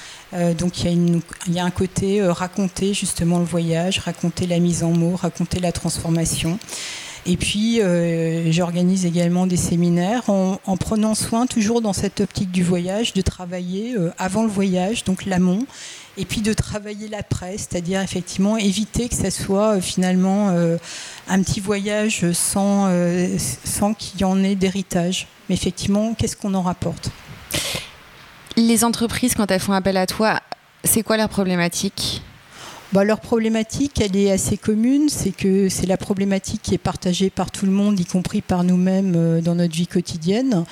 donc 0.58 0.84
il 0.84 1.22
y, 1.48 1.60
a 1.60 1.64
un 1.64 1.72
côté 1.72 2.22
raconter 2.24 2.94
justement 2.94 3.40
le 3.40 3.46
voyage, 3.46 4.00
raconter 4.00 4.48
la 4.48 4.60
mise 4.60 4.84
en 4.84 4.92
mots, 4.92 5.16
raconter 5.16 5.60
la 5.60 5.72
transformation. 5.72 6.60
Et 7.28 7.36
puis, 7.36 7.82
j'organise 8.52 9.06
également 9.06 9.48
des 9.48 9.58
séminaires 9.58 10.30
en, 10.30 10.60
en, 10.66 10.78
prenant 10.78 11.14
soin, 11.14 11.46
toujours 11.46 11.82
dans 11.82 11.94
cette 11.94 12.22
optique 12.22 12.52
du 12.52 12.64
voyage, 12.64 13.14
de 13.14 13.22
travailler 13.22 13.96
avant 14.18 14.44
le 14.44 14.50
voyage, 14.50 15.04
donc 15.04 15.26
l'amont, 15.26 15.66
et 16.18 16.26
puis 16.26 16.42
de 16.42 16.52
travailler 16.54 17.08
l'après, 17.08 17.58
c'est-à-dire 17.58 18.02
effectivement 18.02 18.58
éviter 18.58 19.08
que 19.08 19.16
ça 19.16 19.32
soit 19.32 19.78
euh, 19.78 19.82
finalement 19.82 20.50
euh, 20.50 20.78
un 21.28 21.42
petit 21.44 21.60
voyage 21.60 22.32
sans, 22.32 22.88
euh, 22.88 23.38
sans 23.64 23.94
qu'il 23.94 24.22
y 24.22 24.24
en 24.24 24.44
ait 24.44 24.56
d'héritage. 24.56 25.28
Mais 25.48 25.56
effectivement, 25.56 26.14
qu'est-ce 26.16 26.36
qu'on 26.36 26.56
en 26.56 26.64
rapporte? 26.64 27.12
Les 28.58 28.84
entreprises, 28.84 29.36
quand 29.36 29.50
elles 29.52 29.60
font 29.60 29.74
appel 29.74 29.98
à 29.98 30.08
toi, 30.08 30.40
c'est 30.84 31.04
quoi 31.04 31.18
leur 31.18 31.30
problématique? 31.30 32.24
Bah, 32.94 33.04
leur 33.04 33.20
problématique, 33.20 34.02
elle 34.02 34.16
est 34.16 34.32
assez 34.32 34.58
commune, 34.58 35.10
c'est 35.10 35.32
que 35.32 35.70
c'est 35.70 35.88
la 35.88 35.98
problématique 35.98 36.62
qui 36.62 36.74
est 36.74 36.80
partagée 36.80 37.30
par 37.30 37.52
tout 37.52 37.66
le 37.66 37.72
monde, 37.72 38.00
y 38.00 38.06
compris 38.06 38.42
par 38.42 38.64
nous-mêmes 38.64 39.42
dans 39.42 39.56
notre 39.56 39.76
vie 39.76 39.88
quotidienne. 39.88 40.66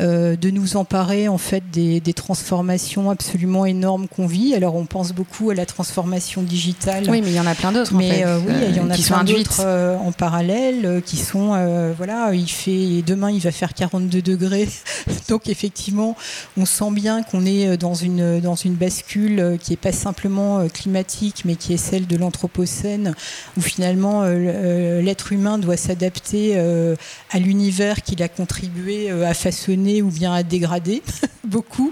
Euh, 0.00 0.36
de 0.36 0.50
nous 0.50 0.78
emparer 0.78 1.28
en 1.28 1.36
fait 1.36 1.62
des, 1.70 2.00
transformations 2.14 3.10
absolument 3.10 3.66
énormes 3.66 4.08
qu'on 4.08 4.26
vit. 4.26 4.54
Alors 4.54 4.74
on 4.74 4.86
pense 4.86 5.12
beaucoup 5.12 5.50
à 5.50 5.54
la 5.54 5.66
transformation 5.66 6.42
digitale. 6.42 7.04
Oui, 7.10 7.20
mais 7.22 7.28
il 7.28 7.34
y 7.34 7.40
en 7.40 7.46
a 7.46 7.54
plein 7.54 7.72
d'autres. 7.72 7.94
Mais 7.94 8.24
euh, 8.24 8.38
oui, 8.38 8.54
il 8.68 8.76
y 8.76 8.80
en 8.80 8.88
a 8.88 8.96
plein 8.96 9.22
d'autres 9.22 9.60
euh, 9.60 9.96
en 9.98 10.10
parallèle 10.10 11.02
qui 11.04 11.18
sont 11.18 11.48
voilà, 11.96 12.30
il 12.32 12.48
fait 12.48 13.02
demain 13.06 13.30
il 13.30 13.40
va 13.40 13.52
faire 13.52 13.74
42 13.74 14.22
degrés. 14.22 14.68
Donc 15.28 15.48
effectivement, 15.48 16.16
on 16.56 16.64
sent 16.64 16.90
bien 16.92 17.22
qu'on 17.22 17.44
est 17.44 17.76
dans 17.76 17.94
une 17.94 18.40
dans 18.40 18.56
une 18.56 18.74
bascule 18.74 19.58
qui 19.60 19.74
est 19.74 19.76
pas 19.76 19.92
simplement 19.92 20.66
climatique, 20.68 21.42
mais 21.44 21.56
qui 21.62 21.74
est 21.74 21.78
celle 21.78 22.06
de 22.06 22.16
l'anthropocène, 22.16 23.14
où 23.56 23.60
finalement 23.60 24.24
l'être 24.24 25.32
humain 25.32 25.58
doit 25.58 25.76
s'adapter 25.76 26.58
à 26.58 27.38
l'univers 27.38 28.02
qu'il 28.02 28.22
a 28.22 28.28
contribué 28.28 29.10
à 29.10 29.34
façonner 29.34 30.02
ou 30.02 30.10
bien 30.10 30.32
à 30.32 30.42
dégrader 30.42 31.02
beaucoup. 31.44 31.90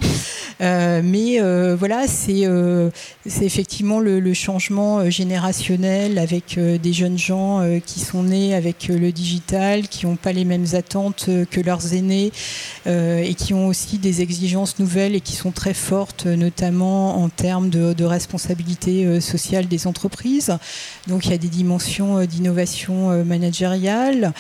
Euh, 0.61 1.01
mais 1.03 1.41
euh, 1.41 1.75
voilà, 1.79 2.07
c'est 2.07 2.45
euh, 2.45 2.91
effectivement 3.41 3.99
le, 3.99 4.21
changement 4.35 5.11
générationnel 5.11 6.19
avec 6.19 6.59
des 6.59 6.93
jeunes 6.93 7.19
gens 7.19 7.63
qui 7.85 8.01
sont 8.01 8.23
nés 8.23 8.55
avec 8.55 8.89
le 8.89 9.11
digital, 9.11 9.89
qui 9.89 10.07
n'ont 10.07 10.17
pas 10.17 10.33
les 10.33 10.45
mêmes 10.45 10.67
attentes 10.75 11.29
que 11.51 11.61
leurs 11.61 11.95
aînés 11.95 12.33
et 12.87 13.35
qui 13.35 13.53
ont 13.53 13.67
aussi 13.67 13.99
des 13.99 14.23
exigences 14.23 14.79
nouvelles 14.79 15.17
et 15.17 15.21
qui 15.21 15.35
sont 15.35 15.51
très 15.51 15.75
fortes, 15.75 16.27
notamment 16.27 17.23
en 17.23 17.29
termes 17.29 17.71
de 17.71 18.05
responsabilité 18.05 19.21
sociale 19.21 19.60
des 19.69 19.87
entreprises. 19.87 20.57
Donc 21.07 21.27
il 21.27 21.31
y 21.31 21.35
a 21.35 21.39
des 21.39 21.49
dimensions 21.49 22.25
d'innovation 22.25 23.25
managériale. 23.25 24.33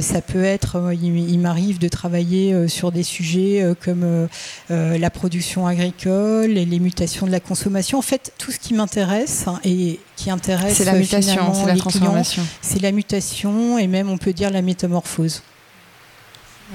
ça 0.00 0.20
peut 0.20 0.44
être, 0.44 0.92
il 1.00 1.38
m'arrive 1.38 1.78
de 1.78 1.88
travailler 1.88 2.68
sur 2.68 2.92
des 2.92 3.02
sujets 3.02 3.62
euh, 3.62 3.74
comme 3.74 4.02
euh, 4.04 4.26
euh, 4.70 4.98
la 4.98 5.10
production 5.10 5.66
agricole 5.66 6.56
et 6.56 6.64
les 6.64 6.78
mutations 6.78 7.26
de 7.26 7.32
la 7.32 7.40
consommation. 7.40 7.98
En 7.98 8.02
fait, 8.02 8.32
tout 8.38 8.50
ce 8.50 8.58
qui 8.58 8.74
m'intéresse 8.74 9.44
hein, 9.46 9.60
et 9.64 10.00
qui 10.16 10.30
intéresse 10.30 10.76
c'est 10.76 10.84
la 10.84 10.94
mutation, 10.94 11.54
c'est 11.54 11.66
la 11.66 11.76
transformation, 11.76 12.42
c'est 12.60 12.80
la 12.80 12.92
mutation 12.92 13.78
et 13.78 13.86
même 13.86 14.08
on 14.10 14.18
peut 14.18 14.32
dire 14.32 14.50
la 14.50 14.62
métamorphose. 14.62 15.42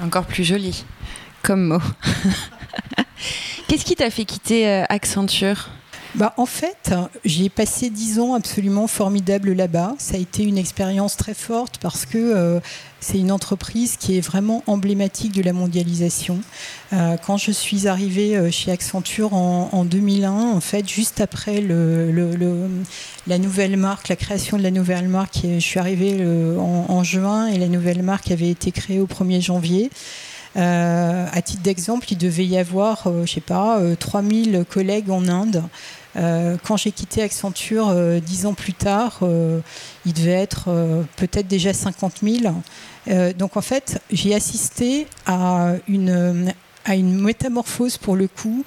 Encore 0.02 0.26
plus 0.26 0.44
joli 0.44 0.84
comme 1.42 1.64
mot. 1.64 1.82
Qu'est-ce 3.68 3.84
qui 3.84 3.94
t'a 3.94 4.10
fait 4.10 4.24
quitter 4.24 4.84
Accenture? 4.88 5.70
Bah, 6.14 6.32
en 6.38 6.46
fait, 6.46 6.94
j'ai 7.24 7.50
passé 7.50 7.90
dix 7.90 8.18
ans 8.18 8.34
absolument 8.34 8.86
formidables 8.86 9.52
là-bas. 9.52 9.94
Ça 9.98 10.14
a 10.14 10.18
été 10.18 10.42
une 10.42 10.56
expérience 10.56 11.16
très 11.16 11.34
forte 11.34 11.78
parce 11.78 12.06
que 12.06 12.16
euh, 12.16 12.60
c'est 13.00 13.18
une 13.18 13.30
entreprise 13.30 13.96
qui 13.98 14.16
est 14.16 14.22
vraiment 14.22 14.62
emblématique 14.66 15.32
de 15.32 15.42
la 15.42 15.52
mondialisation. 15.52 16.40
Euh, 16.94 17.16
quand 17.26 17.36
je 17.36 17.50
suis 17.50 17.88
arrivée 17.88 18.36
euh, 18.36 18.50
chez 18.50 18.72
Accenture 18.72 19.34
en, 19.34 19.84
2001, 19.84 20.32
en 20.32 20.60
fait, 20.60 20.88
juste 20.88 21.20
après 21.20 21.60
la 21.60 23.38
nouvelle 23.38 23.76
marque, 23.76 24.08
la 24.08 24.16
création 24.16 24.56
de 24.56 24.62
la 24.62 24.70
nouvelle 24.70 25.08
marque, 25.08 25.40
je 25.44 25.58
suis 25.58 25.78
arrivée 25.78 26.24
en, 26.58 27.04
juin 27.04 27.48
et 27.48 27.58
la 27.58 27.68
nouvelle 27.68 28.02
marque 28.02 28.30
avait 28.30 28.50
été 28.50 28.72
créée 28.72 28.98
au 28.98 29.06
1er 29.06 29.42
janvier. 29.42 29.90
Euh, 30.56 31.26
à 31.30 31.42
titre 31.42 31.62
d'exemple, 31.62 32.06
il 32.10 32.18
devait 32.18 32.46
y 32.46 32.58
avoir, 32.58 33.02
je 33.04 33.26
je 33.26 33.34
sais 33.34 33.40
pas, 33.40 33.78
3000 34.00 34.64
collègues 34.68 35.10
en 35.10 35.28
Inde. 35.28 35.62
Euh, 36.16 36.56
quand 36.66 36.76
j'ai 36.76 36.92
quitté 36.92 37.22
Accenture 37.22 37.88
euh, 37.88 38.18
dix 38.20 38.46
ans 38.46 38.54
plus 38.54 38.72
tard, 38.72 39.20
euh, 39.22 39.60
il 40.06 40.12
devait 40.12 40.30
être 40.32 40.68
peut-être 41.16 41.48
déjà 41.48 41.72
50 41.72 42.22
000. 42.22 42.54
donc 43.38 43.56
en 43.56 43.60
fait, 43.60 44.00
j'ai 44.10 44.34
assisté 44.34 45.06
à 45.26 45.72
une, 45.86 46.52
à 46.84 46.94
une 46.94 47.20
métamorphose 47.20 47.98
pour 47.98 48.16
le 48.16 48.28
coup 48.28 48.64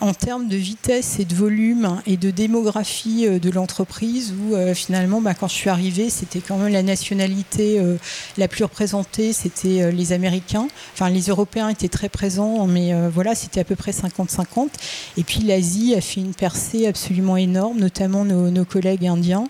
en 0.00 0.12
termes 0.12 0.48
de 0.48 0.56
vitesse 0.56 1.20
et 1.20 1.24
de 1.24 1.34
volume 1.34 2.00
et 2.06 2.16
de 2.16 2.30
démographie 2.30 3.26
euh, 3.26 3.38
de 3.38 3.50
l'entreprise 3.50 4.34
où 4.38 4.54
euh, 4.54 4.74
finalement 4.74 5.20
bah, 5.20 5.34
quand 5.34 5.48
je 5.48 5.54
suis 5.54 5.70
arrivée 5.70 6.10
c'était 6.10 6.40
quand 6.40 6.56
même 6.56 6.72
la 6.72 6.82
nationalité 6.82 7.78
euh, 7.78 7.96
la 8.36 8.48
plus 8.48 8.64
représentée 8.64 9.32
c'était 9.32 9.92
les 9.92 10.12
Américains. 10.12 10.66
Enfin 10.94 11.10
les 11.10 11.28
Européens 11.28 11.68
étaient 11.68 11.88
très 11.88 12.08
présents 12.08 12.66
mais 12.66 12.92
voilà 13.08 13.34
c'était 13.34 13.60
à 13.60 13.64
peu 13.64 13.76
près 13.76 13.92
50-50 13.92 14.68
et 15.16 15.22
puis 15.22 15.40
l'Asie 15.40 15.94
a 15.94 16.00
fait 16.00 16.20
une 16.20 16.34
percée 16.34 16.86
absolument 16.86 17.36
énorme 17.36 17.78
notamment 17.78 18.24
nos, 18.24 18.64
collègues 18.64 19.06
indiens 19.06 19.48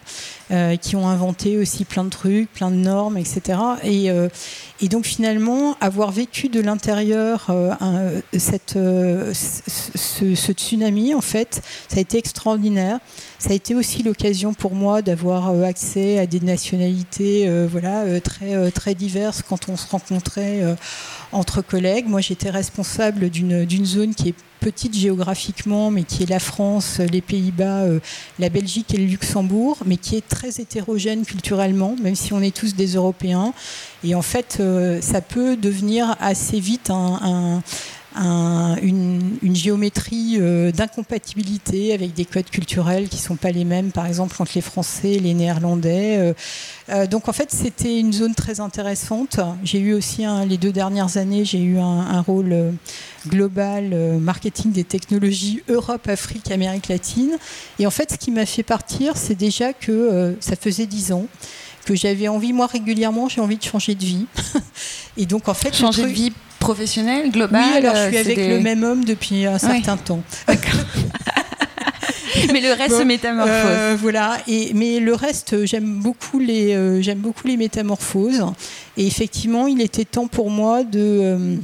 qui 0.81 0.95
ont 0.97 1.09
inventé 1.09 1.57
aussi 1.57 1.85
plein 1.85 2.05
de 2.05 2.11
trucs 2.11 2.53
plein 2.53 2.71
de 2.71 2.77
normes 2.77 3.17
etc 3.17 3.59
et, 3.83 4.11
et 4.81 4.89
donc 4.89 5.07
finalement 5.07 5.77
avoir 5.81 6.11
vécu 6.11 6.49
de 6.49 6.61
l'intérieur 6.61 7.51
ce, 9.95 10.35
ce, 10.35 10.53
tsunami, 10.53 11.15
en 11.15 11.21
fait, 11.21 11.63
ça 11.89 11.99
a 11.99 12.01
été 12.01 12.19
extraordinaire. 12.19 12.99
Ça 13.45 13.51
a 13.51 13.53
été 13.57 13.75
aussi 13.75 14.03
l'occasion 14.03 14.55
pour 14.55 14.75
moi 14.75 15.03
d'avoir 15.03 15.51
euh, 15.51 15.65
accès 15.65 16.19
à 16.19 16.25
des 16.25 16.41
nationalités 16.41 17.47
euh, 17.47 17.69
voilà, 17.71 18.05
euh, 18.05 18.19
très, 18.19 18.71
très 18.71 18.95
diverses 18.95 19.43
quand 19.47 19.69
on 19.69 19.77
se 19.77 19.87
rencontrait 19.87 20.63
entre 21.31 21.61
collègues. 21.61 22.07
Moi, 22.09 22.23
j'étais 22.23 22.49
responsable 22.49 23.29
d'une 23.29 23.85
zone 23.85 24.15
qui 24.15 24.31
est 24.31 24.35
petite 24.61 24.97
géographiquement, 24.97 25.91
mais 25.91 26.05
qui 26.05 26.23
est 26.23 26.31
la 26.31 26.39
France, 26.39 27.01
les 27.01 27.21
Pays-Bas, 27.21 27.85
la 28.39 28.49
Belgique 28.49 28.95
et 28.95 28.97
le 28.97 29.05
Luxembourg, 29.05 29.77
mais 29.85 29.99
qui 29.99 30.17
est 30.17 30.27
très 30.27 30.59
hétérogène 30.59 31.27
culturellement, 31.27 31.97
même 32.03 32.15
si 32.15 32.33
on 32.33 32.41
est 32.41 32.57
tous 32.57 32.75
des 32.75 32.95
Européens. 32.95 33.53
Et 34.05 34.15
en 34.15 34.23
fait, 34.23 34.63
ça 35.03 35.21
peut 35.21 35.59
devenir 35.59 36.17
assez 36.19 36.61
vite 36.61 36.89
un 36.89 37.63
une, 38.17 39.55
géométrie 39.55 40.37
euh, 40.39 40.71
d'incompatibilité 40.73 41.95
avec 41.95 42.15
des 42.15 42.25
codes 42.25 42.49
culturels 42.51 43.09
qui 43.09 43.17
ne 43.17 43.23
sont 43.23 43.37
pas 43.37 43.51
les 43.51 43.65
mêmes, 43.65 43.93
par 43.93 44.07
exemple 44.07 44.37
entre 44.41 44.53
les 44.55 44.61
Français 44.61 45.13
et 45.13 45.19
les 45.19 45.35
Néerlandais. 45.35 46.17
Euh, 46.19 46.33
euh, 46.91 47.07
donc 47.07 47.29
en 47.29 47.33
fait, 47.33 47.51
c'était 47.51 47.99
une 47.99 48.13
zone 48.13 48.35
très 48.35 48.61
intéressante. 48.61 49.41
J'ai 49.63 49.81
eu 49.81 49.95
aussi, 49.95 50.25
les 50.47 50.59
deux 50.59 50.73
dernières 50.73 51.17
années, 51.17 51.45
j'ai 51.45 51.61
eu 51.61 51.79
un, 51.79 52.21
rôle 52.21 52.75
global 53.27 54.19
marketing 54.21 54.73
des 54.73 54.85
technologies 54.85 55.63
Europe, 55.69 56.09
Afrique, 56.09 56.51
Amérique 56.51 56.89
latine. 56.89 57.37
Et 57.79 57.87
en 57.87 57.91
fait, 57.91 58.13
ce 58.13 58.17
qui 58.17 58.31
m'a 58.31 58.47
fait 58.47 58.63
partir, 58.63 59.17
c'est 59.17 59.35
déjà 59.35 59.73
que 59.73 60.37
ça 60.41 60.57
faisait 60.57 60.87
dix 60.87 61.13
ans 61.13 61.27
que 61.85 61.95
j'avais 61.95 62.29
envie, 62.29 62.53
moi 62.53 62.67
régulièrement, 62.67 63.29
j'ai 63.29 63.41
envie 63.41 63.59
de 63.59 63.63
changer 63.63 63.95
de 63.95 64.05
vie. 64.05 64.27
et 65.17 65.27
donc 65.27 65.49
en 65.49 65.55
fait, 65.55 65.75
changer 65.75 66.03
de 66.03 66.09
vie 66.09 66.33
professionnel, 66.65 67.31
global 67.31 67.63
Oui, 67.63 67.77
alors 67.77 67.95
je 67.95 68.09
suis 68.09 68.17
euh, 68.17 68.21
avec 68.21 68.37
le 68.37 68.61
même 68.61 68.83
homme 68.85 69.05
depuis 69.05 69.47
un 69.47 69.59
certain 69.59 69.97
temps. 69.97 70.23
mais 72.53 72.61
le 72.61 72.73
reste 72.73 72.99
se 72.99 73.03
métamorphose. 73.03 73.99
voilà. 74.01 74.39
Et 74.49 74.73
mais 74.75 75.01
le 75.01 75.15
reste, 75.15 75.65
j'aime 75.67 76.01
beaucoup 76.01 76.39
les 76.39 77.03
j'aime 77.03 77.19
beaucoup 77.19 77.47
les 77.47 77.57
métamorphoses. 77.57 78.45
Et 78.97 79.07
effectivement, 79.07 79.67
il 79.67 79.81
était 79.81 80.05
temps 80.05 80.27
pour 80.27 80.51
moi 80.51 80.85
de 80.85 81.59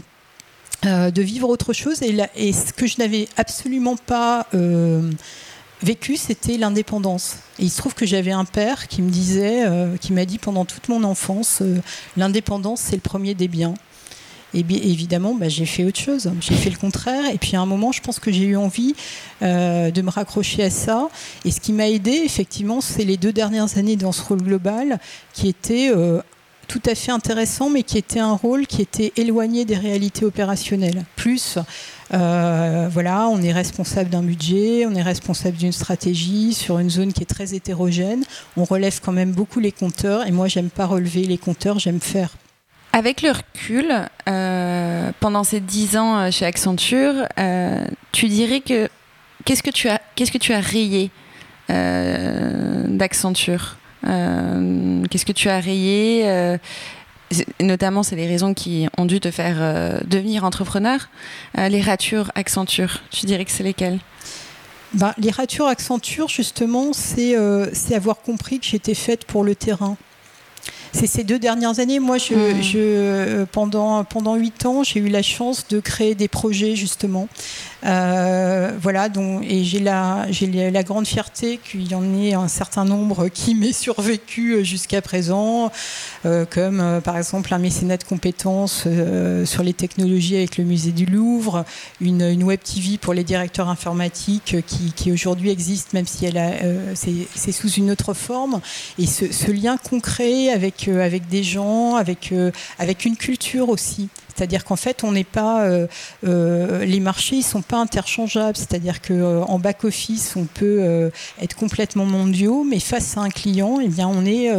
de 0.85 1.23
vivre 1.23 1.49
autre 1.49 1.73
chose. 1.73 2.03
Et, 2.03 2.17
et 2.37 2.53
ce 2.53 2.73
que 2.73 2.87
je 2.87 2.97
n'avais 2.99 3.29
absolument 3.37 3.97
pas 3.97 4.47
vécu, 5.83 6.17
c'était 6.17 6.57
l'indépendance. 6.57 7.37
Et 7.59 7.65
il 7.65 7.71
se 7.71 7.79
trouve 7.79 7.95
que 7.95 8.07
j'avais 8.07 8.33
un 8.33 8.45
père 8.45 8.89
qui 8.89 9.03
me 9.03 9.11
disait, 9.11 9.67
euh, 9.67 9.97
qui 9.97 10.13
m'a 10.13 10.25
dit 10.25 10.39
pendant 10.39 10.65
toute 10.65 10.89
mon 10.89 11.05
enfance, 11.05 11.59
euh, 11.63 11.81
l'indépendance, 12.17 12.81
c'est 12.81 12.97
le 12.97 13.03
premier 13.03 13.35
des 13.35 13.49
biens. 13.49 13.75
Et 14.55 14.63
bien, 14.63 14.79
évidemment, 14.83 15.35
bah, 15.35 15.49
j'ai 15.49 15.67
fait 15.67 15.85
autre 15.85 15.99
chose. 16.01 16.31
J'ai 16.41 16.55
fait 16.55 16.71
le 16.71 16.77
contraire. 16.77 17.27
Et 17.33 17.39
puis 17.39 17.57
à 17.57 17.61
un 17.61 17.67
moment, 17.67 17.93
je 17.93 18.01
pense 18.01 18.19
que 18.19 18.33
j'ai 18.33 18.45
eu 18.45 18.57
envie 18.57 18.95
euh, 19.43 19.91
de 19.91 20.03
me 20.03 20.11
raccrocher 20.11 20.65
à 20.65 20.71
ça. 20.71 21.09
Et 21.45 21.51
ce 21.51 21.61
qui 21.61 21.73
m'a 21.73 21.89
aidé, 21.89 22.23
effectivement, 22.25 22.81
c'est 22.81 23.05
les 23.05 23.17
deux 23.17 23.33
dernières 23.33 23.79
années 23.79 23.97
dans 23.97 24.13
ce 24.13 24.23
rôle 24.23 24.43
global 24.43 24.99
qui 25.33 25.49
était 25.49 25.93
tout 26.71 26.81
à 26.87 26.95
fait 26.95 27.11
intéressant, 27.11 27.69
mais 27.69 27.83
qui 27.83 27.99
était 27.99 28.21
un 28.21 28.35
rôle 28.35 28.69
qui 28.69 28.81
était 28.81 29.13
éloigné 29.17 29.65
des 29.65 29.77
réalités 29.77 30.25
opérationnelles. 30.25 31.05
Plus 31.17 31.59
euh, 32.15 32.89
voilà, 32.91 33.27
on 33.27 33.43
est 33.43 33.53
responsable 33.53 34.09
d'un 34.09 34.23
budget, 34.23 34.87
on 34.87 34.95
est 34.95 35.03
responsable 35.03 35.57
d'une 35.57 35.73
stratégie 35.73 36.55
sur 36.55 36.79
une 36.79 36.89
zone 36.89 37.13
qui 37.13 37.23
est 37.23 37.27
très 37.27 37.55
hétérogène. 37.55 38.23
On 38.57 38.63
relève 38.63 39.01
quand 39.01 39.11
même 39.11 39.33
beaucoup 39.33 39.59
les 39.59 39.73
compteurs 39.73 40.25
et 40.29 40.31
moi, 40.31 40.47
j'aime 40.47 40.71
pas 40.71 40.87
relever 40.87 41.25
les 41.25 41.39
compteurs, 41.39 41.81
j'aime 41.81 42.01
faire. 42.01 42.31
Avec 42.93 43.23
le 43.23 43.31
recul, 43.31 43.87
euh, 44.29 45.13
pendant 45.21 45.45
ces 45.45 45.61
dix 45.61 45.97
ans 45.97 46.19
euh, 46.19 46.31
chez 46.31 46.45
Accenture, 46.45 47.27
tu 48.13 48.29
dirais 48.29 48.61
que 48.61 48.89
qu'est-ce 49.45 49.63
que 49.63 49.71
tu 49.71 49.89
as, 49.89 50.01
qu'est-ce 50.17 50.33
que 50.33 50.39
tu 50.39 50.53
as 50.53 50.61
rayé 50.61 51.11
d'Accenture 51.69 53.77
Qu'est-ce 54.03 55.25
que 55.25 55.33
tu 55.33 55.49
as 55.49 55.61
rayé 55.61 56.59
notamment 57.61 58.03
c'est 58.03 58.17
les 58.17 58.27
raisons 58.27 58.55
qui 58.55 58.89
ont 58.99 59.07
dû 59.07 59.21
te 59.21 59.31
faire 59.31 59.57
euh, 59.61 59.99
devenir 60.05 60.45
entrepreneur, 60.45 61.09
euh, 61.59 61.69
les 61.69 61.81
ratures 61.81 62.31
Accenture, 62.35 63.01
tu 63.11 63.27
dirais 63.27 63.45
que 63.45 63.51
c'est 63.51 63.63
lesquelles? 63.63 63.99
Bah, 64.95 65.15
Les 65.19 65.31
ratures 65.31 65.67
Accenture, 65.67 66.29
justement, 66.29 66.91
euh, 67.19 67.71
c'est 67.73 67.95
avoir 67.95 68.23
compris 68.23 68.59
que 68.59 68.67
j'étais 68.67 68.95
faite 68.95 69.25
pour 69.25 69.45
le 69.45 69.55
terrain. 69.55 69.97
C'est 70.93 71.07
ces 71.07 71.25
deux 71.25 71.39
dernières 71.39 71.79
années. 71.79 72.01
Moi, 72.01 72.19
je, 72.19 72.35
hmm. 72.35 72.63
je 72.63 73.45
pendant 73.45 74.05
pendant 74.05 74.35
huit 74.35 74.67
ans, 74.67 74.83
j'ai 74.83 75.01
eu 75.01 75.09
la 75.09 75.23
chance 75.23 75.67
de 75.69 75.81
créer 75.81 76.15
des 76.15 76.29
projets 76.29 76.77
justement 76.77 77.29
euh, 77.85 78.73
voilà, 78.81 79.09
donc, 79.09 79.45
et 79.45 79.65
j'ai 79.65 79.81
la, 79.81 80.27
grande 80.83 81.07
fierté 81.07 81.59
qu'il 81.59 81.91
y 81.91 81.95
en 81.95 82.15
ait 82.15 82.35
un 82.35 82.49
certain 82.49 82.85
nombre 82.85 83.29
qui 83.29 83.55
m'aient 83.57 83.73
survécu 83.73 84.65
jusqu'à 84.65 85.03
présent, 85.03 85.71
euh, 86.25 86.45
comme 86.49 86.81
euh, 86.81 87.01
par 87.01 87.17
exemple 87.17 87.53
un 87.55 87.59
mécénat 87.59 87.97
de 87.97 88.05
compétences 88.05 88.87
sur 89.45 89.63
les 89.63 89.73
technologies 89.73 90.37
avec 90.37 90.57
le 90.57 90.65
musée 90.65 90.93
du 90.93 91.07
Louvre, 91.07 91.65
une, 92.01 92.43
web 92.43 92.61
TV 92.61 92.99
pour 92.99 93.15
les 93.15 93.25
directeurs 93.25 93.69
informatiques 93.69 94.57
qui, 94.67 95.13
aujourd'hui 95.13 95.51
existe, 95.51 95.93
même 95.93 96.07
si 96.07 96.27
elle 96.27 96.39
a, 96.39 96.53
c'est, 96.95 97.53
sous 97.53 97.71
une 97.71 97.91
autre 97.91 98.15
forme. 98.15 98.61
Et 98.99 99.07
ce, 99.07 99.51
lien 99.51 99.77
concret 99.77 100.51
avec, 100.51 100.89
avec 100.89 101.29
des 101.29 101.43
gens, 101.43 101.97
avec, 101.97 102.33
avec 102.79 103.05
une 103.05 103.17
culture 103.17 103.69
aussi. 103.69 104.09
C'est-à-dire 104.35 104.65
qu'en 104.65 104.77
fait, 104.77 105.05
on 105.05 105.13
n'est 105.13 105.25
pas, 105.25 105.63
euh, 105.63 105.87
euh, 106.27 106.85
les 106.85 107.01
marchés 107.01 107.39
ne 107.39 107.43
sont 107.43 107.63
pas 107.63 107.79
interchangeables. 107.79 108.57
C'est-à-dire 108.57 109.01
qu'en 109.01 109.15
euh, 109.15 109.59
back 109.59 109.85
office, 109.85 110.35
on 110.37 110.45
peut 110.45 111.11
être 111.41 111.57
complètement 111.57 112.05
mondiaux, 112.05 112.65
mais 112.65 112.81
face 112.81 113.17
à 113.17 113.21
un 113.21 113.31
client, 113.31 113.79
eh 113.83 113.89
bien, 113.89 114.09
on 114.09 114.25
est 114.25 114.51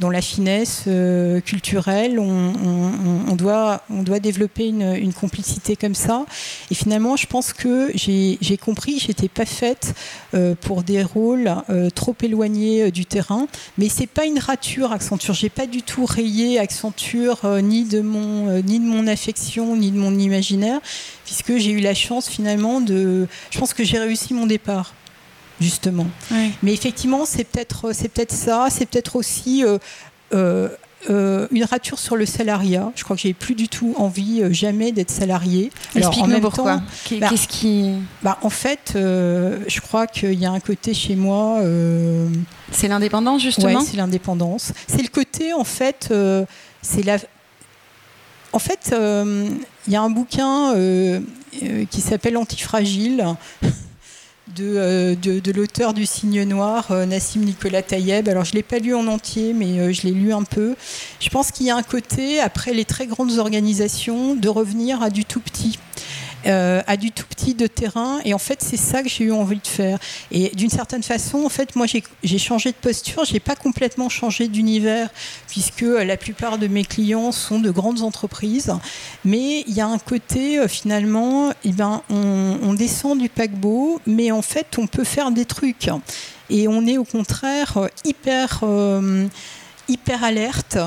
dans 0.00 0.10
la 0.10 0.20
finesse 0.20 0.84
culturelle. 1.44 2.18
On, 2.18 3.34
doit, 3.34 3.82
on 3.90 4.02
doit 4.02 4.20
développer 4.20 4.68
une, 4.68 5.12
complicité 5.12 5.76
comme 5.76 5.94
ça. 5.94 6.24
Et 6.70 6.74
finalement, 6.74 7.16
je 7.16 7.26
pense 7.26 7.52
que 7.52 7.90
j'ai 7.94 8.58
compris 8.58 8.98
j'étais 8.98 9.28
pas 9.28 9.46
faite 9.46 9.94
pour 10.60 10.82
des 10.82 11.02
rôles 11.02 11.54
trop 11.94 12.14
éloignés 12.22 12.90
du 12.90 13.06
terrain. 13.06 13.46
Mais 13.78 13.88
c'est 13.88 14.06
pas 14.06 14.24
une 14.24 14.38
rature 14.38 14.92
Accenture. 14.92 15.34
J'ai 15.34 15.48
pas 15.48 15.66
du 15.66 15.82
tout 15.82 16.04
rayé 16.04 16.58
Accenture 16.58 17.40
ni 17.62 17.84
de 17.84 18.00
mon 18.00 18.62
ni 18.62 18.78
de 18.80 18.84
mon 18.84 19.06
ni 19.76 19.90
de 19.90 19.98
mon 19.98 20.18
imaginaire, 20.18 20.80
puisque 21.24 21.56
j'ai 21.56 21.70
eu 21.70 21.80
la 21.80 21.94
chance 21.94 22.28
finalement 22.28 22.80
de... 22.80 23.26
Je 23.50 23.58
pense 23.58 23.74
que 23.74 23.84
j'ai 23.84 23.98
réussi 23.98 24.34
mon 24.34 24.46
départ 24.46 24.94
justement. 25.60 26.06
Mais 26.62 26.72
effectivement, 26.72 27.24
c'est 27.24 27.44
peut-être 27.44 27.92
c'est 27.92 28.08
peut-être 28.08 28.32
ça, 28.32 28.68
c'est 28.70 28.86
peut-être 28.86 29.16
aussi 29.16 29.64
euh, 29.64 29.78
euh, 30.34 30.68
euh, 31.10 31.46
une 31.50 31.64
rature 31.64 31.98
sur 31.98 32.16
le 32.16 32.26
salariat. 32.26 32.90
Je 32.96 33.04
crois 33.04 33.16
que 33.16 33.22
j'ai 33.22 33.34
plus 33.34 33.54
du 33.54 33.68
tout 33.68 33.94
envie 33.98 34.42
jamais 34.52 34.92
d'être 34.92 35.10
salarié. 35.10 35.70
Explique-nous 35.94 36.40
pourquoi. 36.40 36.76
Bah, 37.20 37.28
Qu'est-ce 37.28 37.48
qui 37.48 37.92
bah, 38.22 38.38
En 38.42 38.50
fait, 38.50 38.92
je 38.94 39.80
crois 39.80 40.06
qu'il 40.06 40.34
y 40.34 40.46
a 40.46 40.50
un 40.50 40.60
côté 40.60 40.94
chez 40.94 41.16
moi. 41.16 41.60
c'est 42.70 42.88
l'indépendance 42.88 43.42
justement. 43.42 43.80
Oui, 43.80 43.86
c'est 43.88 43.96
l'indépendance. 43.96 44.72
C'est 44.86 45.02
le 45.02 45.08
côté 45.08 45.52
en 45.52 45.64
fait. 45.64 46.12
c'est 46.82 47.02
la, 47.02 47.18
en 48.54 48.60
fait, 48.60 48.90
euh, 48.92 49.48
il 49.88 49.92
y 49.92 49.96
a 49.96 50.02
un 50.02 50.10
bouquin 50.10 50.74
euh, 50.74 51.18
euh, 51.64 51.84
qui 51.90 52.00
s'appelle 52.00 52.36
Antifragile. 52.36 53.26
De, 54.54 55.50
l'auteur 55.52 55.94
du 55.94 56.06
Signe 56.06 56.44
Noir, 56.44 56.92
Nassim 57.08 57.40
Nicolas 57.40 57.82
Tayeb. 57.82 58.28
Alors 58.28 58.44
je 58.44 58.52
ne 58.52 58.56
l'ai 58.56 58.62
pas 58.62 58.78
lu 58.78 58.94
en 58.94 59.08
entier, 59.08 59.52
mais 59.52 59.92
je 59.92 60.02
l'ai 60.02 60.12
lu 60.12 60.32
un 60.32 60.44
peu. 60.44 60.76
Je 61.18 61.28
pense 61.30 61.50
qu'il 61.50 61.66
y 61.66 61.70
a 61.70 61.76
un 61.76 61.82
côté, 61.82 62.38
après 62.38 62.72
les 62.72 62.84
très 62.84 63.08
grandes 63.08 63.38
organisations, 63.38 64.36
de 64.36 64.48
revenir 64.48 65.02
à 65.02 65.10
du 65.10 65.24
tout 65.24 65.40
petit. 65.40 65.78
Euh, 66.46 66.82
à 66.86 66.98
du 66.98 67.10
tout 67.10 67.24
petit 67.26 67.54
de 67.54 67.66
terrain. 67.66 68.20
Et 68.24 68.34
en 68.34 68.38
fait, 68.38 68.60
c'est 68.60 68.76
ça 68.76 69.02
que 69.02 69.08
j'ai 69.08 69.24
eu 69.24 69.32
envie 69.32 69.60
de 69.60 69.66
faire. 69.66 69.98
Et 70.30 70.50
d'une 70.50 70.68
certaine 70.68 71.02
façon, 71.02 71.44
en 71.44 71.48
fait, 71.48 71.74
moi, 71.74 71.86
j'ai 72.22 72.38
changé 72.38 72.70
de 72.70 72.76
posture. 72.76 73.24
J'ai 73.24 73.40
pas 73.40 73.56
complètement 73.56 74.10
changé 74.10 74.48
d'univers, 74.48 75.08
puisque 75.48 75.84
euh, 75.84 76.04
la 76.04 76.18
plupart 76.18 76.58
de 76.58 76.66
mes 76.66 76.84
clients 76.84 77.32
sont 77.32 77.60
de 77.60 77.70
grandes 77.70 78.02
entreprises. 78.02 78.72
Mais 79.24 79.64
il 79.66 79.74
y 79.74 79.80
a 79.80 79.86
un 79.86 79.98
côté, 79.98 80.58
euh, 80.58 80.68
finalement, 80.68 81.50
eh 81.64 81.72
ben, 81.72 82.02
on, 82.10 82.74
descend 82.74 83.18
du 83.18 83.28
paquebot, 83.28 84.00
mais 84.06 84.32
en 84.32 84.42
fait, 84.42 84.78
on 84.78 84.86
peut 84.86 85.04
faire 85.04 85.30
des 85.30 85.44
trucs. 85.44 85.88
Et 86.50 86.68
on 86.68 86.86
est 86.86 86.98
au 86.98 87.04
contraire 87.04 87.88
hyper 88.04 88.64
hyper 89.86 90.24
alerte, 90.24 90.78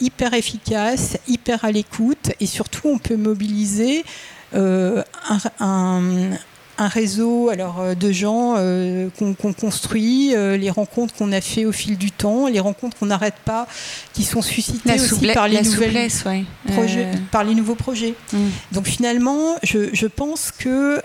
hyper 0.00 0.34
efficace, 0.34 1.18
hyper 1.28 1.64
à 1.64 1.70
l'écoute 1.70 2.32
et 2.40 2.46
surtout 2.46 2.88
on 2.88 2.98
peut 2.98 3.16
mobiliser 3.16 4.02
euh, 4.54 5.02
un, 5.60 6.30
un 6.78 6.88
réseau 6.88 7.48
alors, 7.48 7.80
euh, 7.80 7.94
de 7.94 8.12
gens 8.12 8.54
euh, 8.56 9.08
qu'on 9.18 9.52
construit, 9.52 10.34
les 10.34 10.70
rencontres 10.70 11.14
qu'on 11.14 11.32
a 11.32 11.40
fait 11.40 11.64
au 11.64 11.72
fil 11.72 11.96
du 11.96 12.10
temps, 12.10 12.48
les 12.48 12.60
rencontres 12.60 12.96
qu'on 12.98 13.06
n'arrête 13.06 13.36
pas, 13.44 13.66
qui 14.12 14.24
sont 14.24 14.42
suscitées 14.42 14.94
aussi 14.94 15.28
par 15.28 15.48
les, 15.48 15.62
nouvelles 15.62 16.10
projets, 16.66 17.08
par 17.30 17.44
les 17.44 17.54
nouveaux 17.54 17.74
projets. 17.74 18.14
Mm. 18.32 18.38
Donc 18.72 18.86
finalement, 18.86 19.56
je, 19.62 19.90
je 19.92 20.06
pense 20.06 20.50
qu'il 20.50 21.00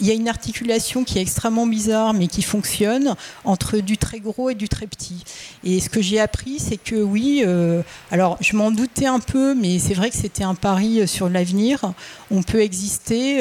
il 0.00 0.06
y 0.06 0.10
a 0.10 0.14
une 0.14 0.28
articulation 0.28 1.04
qui 1.04 1.18
est 1.18 1.22
extrêmement 1.22 1.66
bizarre, 1.66 2.14
mais 2.14 2.26
qui 2.26 2.42
fonctionne 2.42 3.14
entre 3.44 3.78
du 3.78 3.98
très 3.98 4.20
gros 4.20 4.50
et 4.50 4.54
du 4.54 4.68
très 4.68 4.86
petit. 4.86 5.24
Et 5.64 5.80
ce 5.80 5.88
que 5.88 6.00
j'ai 6.00 6.20
appris, 6.20 6.58
c'est 6.58 6.76
que 6.76 6.96
oui, 6.96 7.44
alors 8.10 8.36
je 8.40 8.56
m'en 8.56 8.70
doutais 8.70 9.06
un 9.06 9.20
peu, 9.20 9.54
mais 9.54 9.78
c'est 9.78 9.94
vrai 9.94 10.10
que 10.10 10.16
c'était 10.16 10.44
un 10.44 10.54
pari 10.54 11.06
sur 11.06 11.28
l'avenir 11.28 11.92
on 12.30 12.42
peut 12.42 12.60
exister 12.60 13.40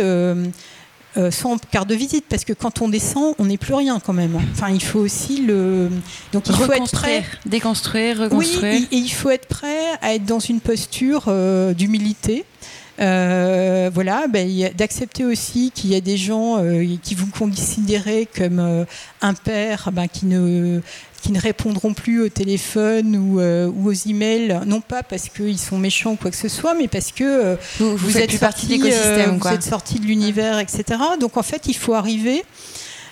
euh, 1.17 1.27
euh, 1.27 1.31
sans 1.31 1.57
carte 1.57 1.89
de 1.89 1.95
visite 1.95 2.25
parce 2.29 2.45
que 2.45 2.53
quand 2.53 2.81
on 2.81 2.89
descend, 2.89 3.35
on 3.39 3.45
n'est 3.45 3.57
plus 3.57 3.73
rien 3.73 3.99
quand 3.99 4.13
même. 4.13 4.35
Enfin, 4.51 4.69
il 4.69 4.83
faut 4.83 4.99
aussi 4.99 5.41
le. 5.41 5.89
Donc 6.31 6.47
il 6.47 6.55
faut 6.55 6.71
être 6.71 6.91
prêt, 6.91 7.23
déconstruire, 7.45 8.19
reconstruire. 8.19 8.73
Oui, 8.73 8.87
et, 8.91 8.95
il 8.95 9.09
faut 9.09 9.29
être 9.29 9.47
prêt 9.47 9.97
à 10.01 10.15
être 10.15 10.25
dans 10.25 10.39
une 10.39 10.59
posture 10.59 11.25
euh, 11.27 11.73
d'humilité. 11.73 12.45
voilà, 12.97 14.27
ben, 14.27 14.71
d'accepter 14.75 15.25
aussi 15.25 15.71
qu'il 15.73 15.91
y 15.91 15.95
a 15.95 16.01
des 16.01 16.17
gens 16.17 16.63
qui 17.03 17.15
vous 17.15 17.27
considérez 17.27 18.27
comme 18.35 18.85
un 19.21 19.33
père 19.33 19.89
ben, 19.91 20.07
qui 20.07 20.25
ne 20.25 20.81
qui 21.21 21.31
ne 21.31 21.39
répondront 21.39 21.93
plus 21.93 22.21
au 22.21 22.29
téléphone 22.29 23.15
ou, 23.15 23.39
euh, 23.39 23.67
ou 23.67 23.89
aux 23.89 23.93
emails, 23.93 24.61
non 24.65 24.81
pas 24.81 25.03
parce 25.03 25.29
qu'ils 25.29 25.59
sont 25.59 25.77
méchants 25.77 26.11
ou 26.11 26.15
quoi 26.15 26.31
que 26.31 26.37
ce 26.37 26.47
soit, 26.47 26.73
mais 26.73 26.87
parce 26.87 27.11
que 27.11 27.23
euh, 27.23 27.55
vous, 27.79 28.17
êtes 28.17 28.31
sorti, 28.31 28.81
euh, 28.83 29.31
vous 29.31 29.47
êtes 29.47 29.63
sorti 29.63 29.99
de 29.99 30.05
l'univers, 30.05 30.59
etc. 30.59 30.83
Donc 31.19 31.37
en 31.37 31.43
fait, 31.43 31.63
il 31.67 31.75
faut 31.75 31.93
arriver 31.93 32.43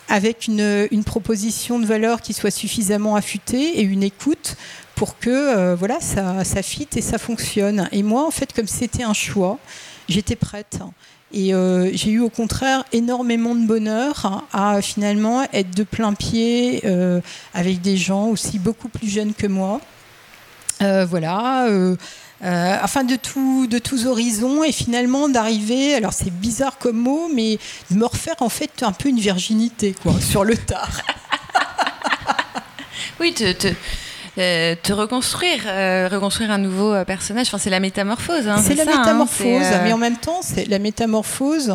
avec 0.08 0.48
une, 0.48 0.88
une, 0.91 1.04
proposition 1.04 1.80
de 1.80 1.86
valeur 1.86 2.22
qui 2.22 2.34
soit 2.34 2.52
suffisamment 2.52 3.15
affûtée 3.15 3.80
et 3.80 3.82
une 3.82 4.04
écoute 4.04 4.56
pour 4.94 5.18
que 5.18 5.74
voilà 5.74 6.00
ça, 6.00 6.44
ça 6.44 6.62
fit 6.62 6.88
et 6.96 7.02
ça 7.02 7.18
fonctionne. 7.18 7.89
Et 7.91 8.04
moi, 8.04 8.26
en 8.26 8.32
fait, 8.32 8.54
comme 8.54 8.68
c'était 8.68 9.04
un 9.04 9.15
choix, 9.15 9.58
j'étais 10.08 10.36
prête. 10.36 10.78
Et 11.36 11.54
euh, 11.54 11.91
j'ai 11.93 12.12
eu 12.12 12.21
au 12.21 12.30
contraire 12.30 12.86
énormément 12.93 13.56
de 13.56 13.67
bonheur 13.67 14.45
à, 14.54 14.82
finalement 14.82 15.45
être 15.52 15.76
de 15.76 15.84
plein 15.84 16.13
pied 16.13 16.80
euh, 16.86 17.19
avec 17.54 17.82
des 17.82 17.98
gens 17.98 18.28
aussi 18.28 18.58
beaucoup 18.58 18.88
plus 18.88 19.10
jeunes 19.10 19.34
que 19.34 19.45
moi. 19.45 19.82
Euh, 20.82 21.06
voilà. 21.06 21.67
enfin 22.41 23.04
de, 23.04 23.17
de 23.67 23.78
tous 23.80 24.06
horizons 24.06 24.63
et 24.63 24.71
finalement 24.71 25.28
d'arriver, 25.28 25.93
alors 25.95 26.13
c'est 26.13 26.34
bizarre 26.34 26.78
comme 26.78 26.98
mot, 26.98 27.30
mais 27.34 27.60
de 27.91 27.98
me 27.98 28.06
refaire 28.06 28.36
en 28.39 28.50
fait 28.50 28.82
un 28.82 28.93
peu 28.93 29.10
une 29.10 29.19
virginité 29.19 29.93
quoi, 30.02 30.13
sur 30.21 30.45
le 30.45 30.56
tard. 30.56 31.02
oui, 33.19 33.34
te, 33.34 33.67
euh, 34.38 34.76
te 34.82 34.91
reconstruire, 34.91 35.63
euh, 35.67 36.10
reconstruire 36.12 36.52
un 36.52 36.58
nouveau 36.58 36.93
euh, 36.93 37.06
personnage. 37.06 37.48
Enfin, 37.48 37.58
c'est 37.58 37.69
la 37.69 37.80
métamorphose. 37.80 38.48
Hein, 38.48 38.62
c'est 38.62 38.76
la 38.76 38.84
hein, 38.84 38.98
métamorphose, 39.00 39.65
mais 39.84 39.93
en 39.93 39.98
même 39.98 40.17
temps, 40.17 40.41
c'est 40.41 40.65
la 40.65 40.80
métamorphose 40.80 41.74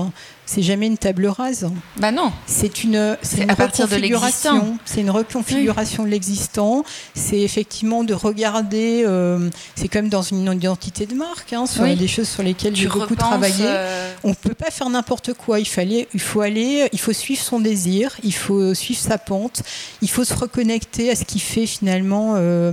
c'est 0.53 0.63
jamais 0.63 0.89
une 0.89 0.99
table 0.99 1.29
rase. 1.29 1.71
Bah 1.97 2.11
non. 2.11 2.33
C'est 2.45 2.83
une, 2.83 3.17
c'est 3.23 3.45
une 3.45 3.53
reconfiguration. 3.53 4.79
C'est 4.85 5.01
une 5.01 5.11
reconfiguration 5.11 6.03
de 6.03 6.09
l'existant. 6.09 6.85
C'est 7.15 7.39
effectivement 7.39 8.03
de 8.03 8.15
regarder. 8.15 9.05
Euh, 9.07 9.49
c'est 9.77 9.87
comme 9.87 10.09
dans 10.09 10.23
une 10.23 10.53
identité 10.53 11.07
de 11.07 11.15
marque, 11.15 11.53
hein, 11.53 11.67
sur 11.67 11.85
des 11.85 12.09
choses 12.09 12.29
sur 12.29 12.43
lesquelles 12.43 12.75
j'ai 12.75 12.89
beaucoup 12.89 13.15
travaillé. 13.15 13.63
Euh, 13.65 14.13
On 14.25 14.31
ne 14.31 14.35
peut 14.35 14.55
pas 14.55 14.73
faire 14.73 14.91
n'importe 14.91 15.35
quoi. 15.35 15.61
Il 15.61 15.69
fallait, 15.69 16.09
il 16.15 16.21
faut 16.21 16.41
aller, 16.41 16.89
il 16.93 16.99
faut 16.99 17.13
suivre 17.13 17.41
son 17.41 17.61
désir. 17.61 18.17
Il 18.25 18.35
faut 18.35 18.75
suivre 18.75 18.99
sa 18.99 19.19
pente. 19.19 19.63
Il 20.03 20.11
faut 20.11 20.25
se 20.25 20.35
reconnecter 20.35 21.13
à 21.13 21.15
ce 21.15 21.25
qui 21.25 21.39
fait 21.39 21.67
finalement. 21.67 22.35
Euh, 22.39 22.73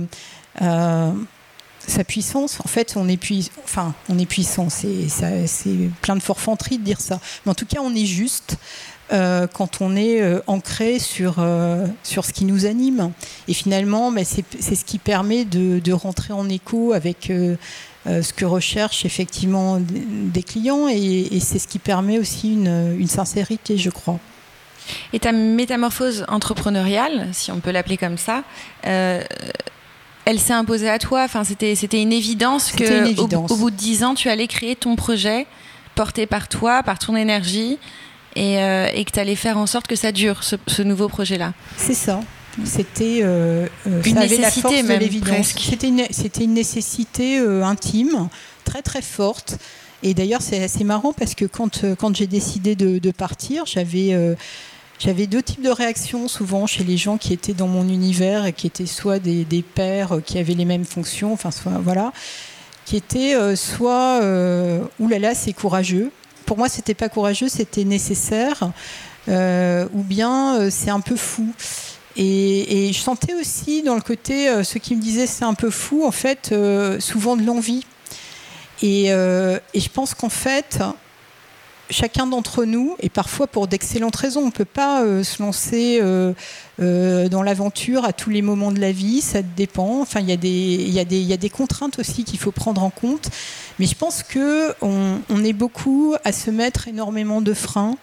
sa 1.88 2.04
puissance, 2.04 2.60
en 2.60 2.68
fait, 2.68 2.94
on 2.96 3.08
est, 3.08 3.18
enfin, 3.64 3.94
on 4.08 4.18
est 4.18 4.26
puissant. 4.26 4.68
C'est 4.68 5.90
plein 6.02 6.16
de 6.16 6.22
forfanterie 6.22 6.78
de 6.78 6.84
dire 6.84 7.00
ça. 7.00 7.20
Mais 7.44 7.50
en 7.50 7.54
tout 7.54 7.66
cas, 7.66 7.80
on 7.82 7.94
est 7.94 8.06
juste 8.06 8.56
euh, 9.10 9.46
quand 9.46 9.80
on 9.80 9.96
est 9.96 10.20
euh, 10.20 10.40
ancré 10.46 10.98
sur, 10.98 11.36
euh, 11.38 11.86
sur 12.02 12.24
ce 12.24 12.32
qui 12.32 12.44
nous 12.44 12.66
anime. 12.66 13.12
Et 13.48 13.54
finalement, 13.54 14.12
bah, 14.12 14.22
c'est 14.24 14.74
ce 14.74 14.84
qui 14.84 14.98
permet 14.98 15.44
de, 15.44 15.78
de, 15.78 15.92
rentrer 15.92 16.34
en 16.34 16.48
écho 16.48 16.92
avec 16.92 17.32
ce 18.06 18.32
que 18.32 18.44
recherchent 18.44 19.04
effectivement 19.04 19.80
des 19.80 20.42
clients. 20.42 20.88
Et, 20.88 21.34
et 21.34 21.40
c'est 21.40 21.58
ce 21.58 21.68
qui 21.68 21.78
permet 21.78 22.18
aussi 22.18 22.52
une, 22.52 22.96
une 22.98 23.08
sincérité, 23.08 23.78
je 23.78 23.90
crois. 23.90 24.18
Et 25.12 25.20
ta 25.20 25.32
métamorphose 25.32 26.24
entrepreneuriale, 26.28 27.28
si 27.32 27.52
on 27.52 27.60
peut 27.60 27.70
l'appeler 27.70 27.98
comme 27.98 28.16
ça, 28.16 28.44
elle 30.28 30.38
s'est 30.38 30.52
imposée 30.52 30.90
à 30.90 30.98
toi. 30.98 31.22
Enfin, 31.24 31.42
c'était, 31.42 31.74
c'était 31.74 32.02
une 32.02 32.12
évidence 32.12 32.72
que, 32.72 33.18
Au, 33.50 33.56
bout 33.56 33.70
de 33.70 33.76
dix 33.76 34.04
ans, 34.04 34.14
tu 34.14 34.28
allais 34.28 34.46
créer 34.46 34.76
ton 34.76 34.94
projet 34.94 35.46
porté 35.94 36.26
par 36.26 36.48
toi, 36.48 36.82
par 36.82 36.98
ton 36.98 37.16
énergie, 37.16 37.78
et, 38.36 38.58
euh, 38.58 38.88
que 39.04 39.10
tu 39.10 39.18
allais 39.18 39.36
faire 39.36 39.56
en 39.56 39.64
sorte 39.64 39.86
que 39.86 39.96
ça 39.96 40.12
dure, 40.12 40.44
ce, 40.44 40.82
nouveau 40.82 41.08
projet-là. 41.08 41.54
C'est 41.78 41.94
ça. 41.94 42.20
C'était 42.64 43.20
euh, 43.22 43.66
euh, 43.86 44.02
une 44.02 44.16
nécessité 44.16 44.82
même, 44.82 45.00
C'était 45.44 45.88
une, 45.88 46.04
c'était 46.10 46.44
une 46.44 46.54
nécessité 46.54 47.38
intime, 47.38 48.28
très 48.64 48.82
très 48.82 49.02
forte. 49.02 49.56
Et 50.02 50.12
d'ailleurs, 50.12 50.42
c'est 50.42 50.62
assez 50.62 50.84
marrant 50.84 51.14
parce 51.14 51.34
que 51.34 51.46
quand, 51.46 51.94
quand 51.96 52.14
j'ai 52.14 52.26
décidé 52.26 52.76
de, 52.76 52.98
de 52.98 53.10
partir, 53.12 53.64
j'avais 53.64 54.14
j'avais 54.98 55.26
deux 55.26 55.42
types 55.42 55.62
de 55.62 55.70
réactions 55.70 56.26
souvent 56.26 56.66
chez 56.66 56.82
les 56.82 56.96
gens 56.96 57.18
qui 57.18 57.32
étaient 57.32 57.54
dans 57.54 57.68
mon 57.68 57.88
univers 57.88 58.46
et 58.46 58.52
qui 58.52 58.66
étaient 58.66 58.86
soit 58.86 59.18
des, 59.20 59.64
pères 59.74 60.20
qui 60.24 60.38
avaient 60.38 60.54
les 60.54 60.64
mêmes 60.64 60.84
fonctions, 60.84 61.32
enfin 61.32 61.50
voilà, 61.82 62.12
qui 62.84 62.96
étaient 62.96 63.34
euh, 63.34 63.54
soit 63.54 64.20
euh, 64.22 64.80
oulala 64.98 65.34
c'est 65.34 65.52
courageux. 65.52 66.10
Pour 66.46 66.58
moi 66.58 66.68
c'était 66.68 66.94
pas 66.94 67.08
courageux, 67.08 67.48
c'était 67.48 67.84
nécessaire, 67.84 68.72
euh, 69.28 69.86
ou 69.92 70.02
bien 70.02 70.70
c'est 70.70 70.90
un 70.90 71.00
peu 71.00 71.16
fou. 71.16 71.52
Et, 72.16 72.90
je 72.92 72.98
sentais 72.98 73.34
aussi 73.34 73.82
dans 73.82 73.94
le 73.94 74.00
côté 74.00 74.50
ceux 74.64 74.80
qui 74.80 74.96
me 74.96 75.00
disaient 75.00 75.28
c'est 75.28 75.44
un 75.44 75.54
peu 75.54 75.70
fou, 75.70 76.04
en 76.04 76.10
fait 76.10 76.52
souvent 76.98 77.36
de 77.36 77.44
l'envie. 77.44 77.84
Et 78.82 79.08
je 79.10 79.88
pense 79.92 80.14
qu'en 80.14 80.30
fait 80.30 80.80
chacun 81.90 82.26
d'entre 82.26 82.64
nous, 82.64 82.96
et 83.00 83.08
parfois 83.08 83.46
pour 83.46 83.66
d'excellentes 83.66 84.16
raisons, 84.16 84.40
on 84.40 84.46
ne 84.46 84.50
peut 84.50 84.64
pas 84.64 85.02
euh, 85.02 85.22
se 85.22 85.42
lancer 85.42 85.98
euh, 86.02 86.32
euh, 86.80 87.28
dans 87.28 87.42
l'aventure 87.42 88.04
à 88.04 88.12
tous 88.12 88.30
les 88.30 88.42
moments 88.42 88.72
de 88.72 88.80
la 88.80 88.92
vie, 88.92 89.20
ça 89.20 89.42
dépend. 89.42 90.00
Enfin, 90.00 90.20
il 90.20 90.28
y, 90.28 91.00
a 91.32 91.36
des 91.36 91.50
contraintes 91.50 91.98
aussi 91.98 92.24
qu'il 92.24 92.38
faut 92.38 92.52
prendre 92.52 92.82
en 92.82 92.90
compte. 92.90 93.30
Mais 93.78 93.86
je 93.86 93.94
pense 93.94 94.22
qu'on 94.22 95.20
on 95.28 95.44
est 95.44 95.52
beaucoup 95.52 96.14
à 96.24 96.32
se 96.32 96.50
mettre 96.50 96.88
énormément 96.88 97.40
de 97.40 97.54
freins 97.54 97.96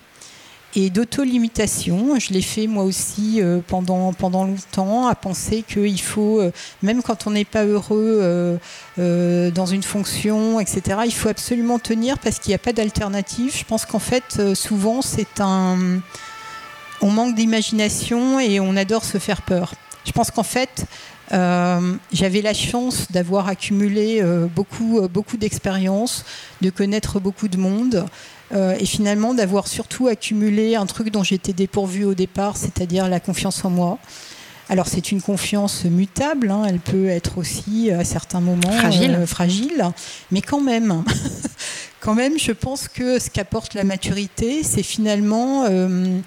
et 0.76 0.90
d'auto-limitation. 0.90 2.20
Je 2.20 2.34
l'ai 2.34 2.42
fait 2.42 2.68
moi 2.68 2.84
aussi 2.84 3.42
euh, 3.42 3.60
pendant, 3.66 4.12
pendant 4.14 4.44
longtemps, 4.44 5.08
à 5.08 5.16
penser 5.16 5.64
qu'il 5.64 6.02
faut, 6.02 6.40
euh, 6.42 6.52
même 6.84 7.02
quand 7.02 7.28
on 7.28 7.32
n'est 7.32 7.46
pas 7.46 7.66
heureux 7.66 8.60
euh, 8.98 9.52
dans 9.52 9.66
une 9.66 9.84
fonction, 9.84 10.60
etc., 10.60 11.00
il 11.06 11.14
faut 11.14 11.30
absolument 11.30 11.80
tenir 11.80 12.20
parce 12.20 12.40
qu'il 12.40 12.50
n'y 12.52 12.56
a 12.56 12.60
pas 12.60 12.74
d'alternative. 12.74 13.56
Je 13.58 13.64
pense 13.64 13.86
qu'en 13.86 14.00
fait, 14.00 14.54
souvent, 14.54 15.02
c'est 15.02 15.40
un. 15.40 16.02
On 17.02 17.12
manque 17.12 17.36
d'imagination 17.36 18.40
et 18.40 18.60
on 18.60 18.76
adore 18.76 19.04
se 19.04 19.18
faire 19.18 19.42
peur. 19.42 19.74
Je 20.06 20.12
pense 20.12 20.32
qu'en 20.32 20.44
fait, 20.44 20.86
j'avais 21.32 22.42
la 22.42 22.54
chance 22.54 23.12
d'avoir 23.12 23.48
accumulé 23.48 24.24
beaucoup, 24.56 25.02
beaucoup 25.10 25.36
d'expériences, 25.36 26.24
de 26.62 26.70
connaître 26.70 27.20
beaucoup 27.20 27.50
de 27.50 27.58
monde. 27.58 28.06
Euh, 28.54 28.76
et 28.80 28.86
finalement 28.86 29.34
d'avoir 29.34 29.68
surtout 29.68 30.08
accumulé 30.08 30.76
un 30.76 30.86
truc 30.86 31.10
dont 31.10 31.24
j'étais 31.24 31.54
dépourvue 31.54 32.06
au 32.06 32.14
départ, 32.14 32.58
c'est-à-dire 32.58 33.10
la 33.10 33.20
confiance 33.20 33.66
en 33.66 33.72
moi. 33.72 33.98
Alors 34.70 34.88
c'est 34.88 35.12
une 35.12 35.22
confiance 35.22 35.86
mutable, 35.86 36.52
hein, 36.52 36.64
elle 36.68 36.80
peut 36.80 37.08
être 37.08 37.38
aussi 37.38 37.92
à 37.92 38.04
certains 38.04 38.42
moments 38.42 38.72
fragile, 39.26 39.82
euh, 39.82 39.90
mais 40.32 40.42
quand 40.42 40.62
même, 40.62 41.04
quand 42.00 42.16
même, 42.16 42.38
je 42.40 42.52
pense 42.52 42.88
que 42.88 43.20
ce 43.20 43.30
qu'apporte 43.30 43.74
la 43.74 43.84
maturité, 43.84 44.64
c'est 44.64 44.84
finalement 44.84 45.66
euh, 45.66 46.20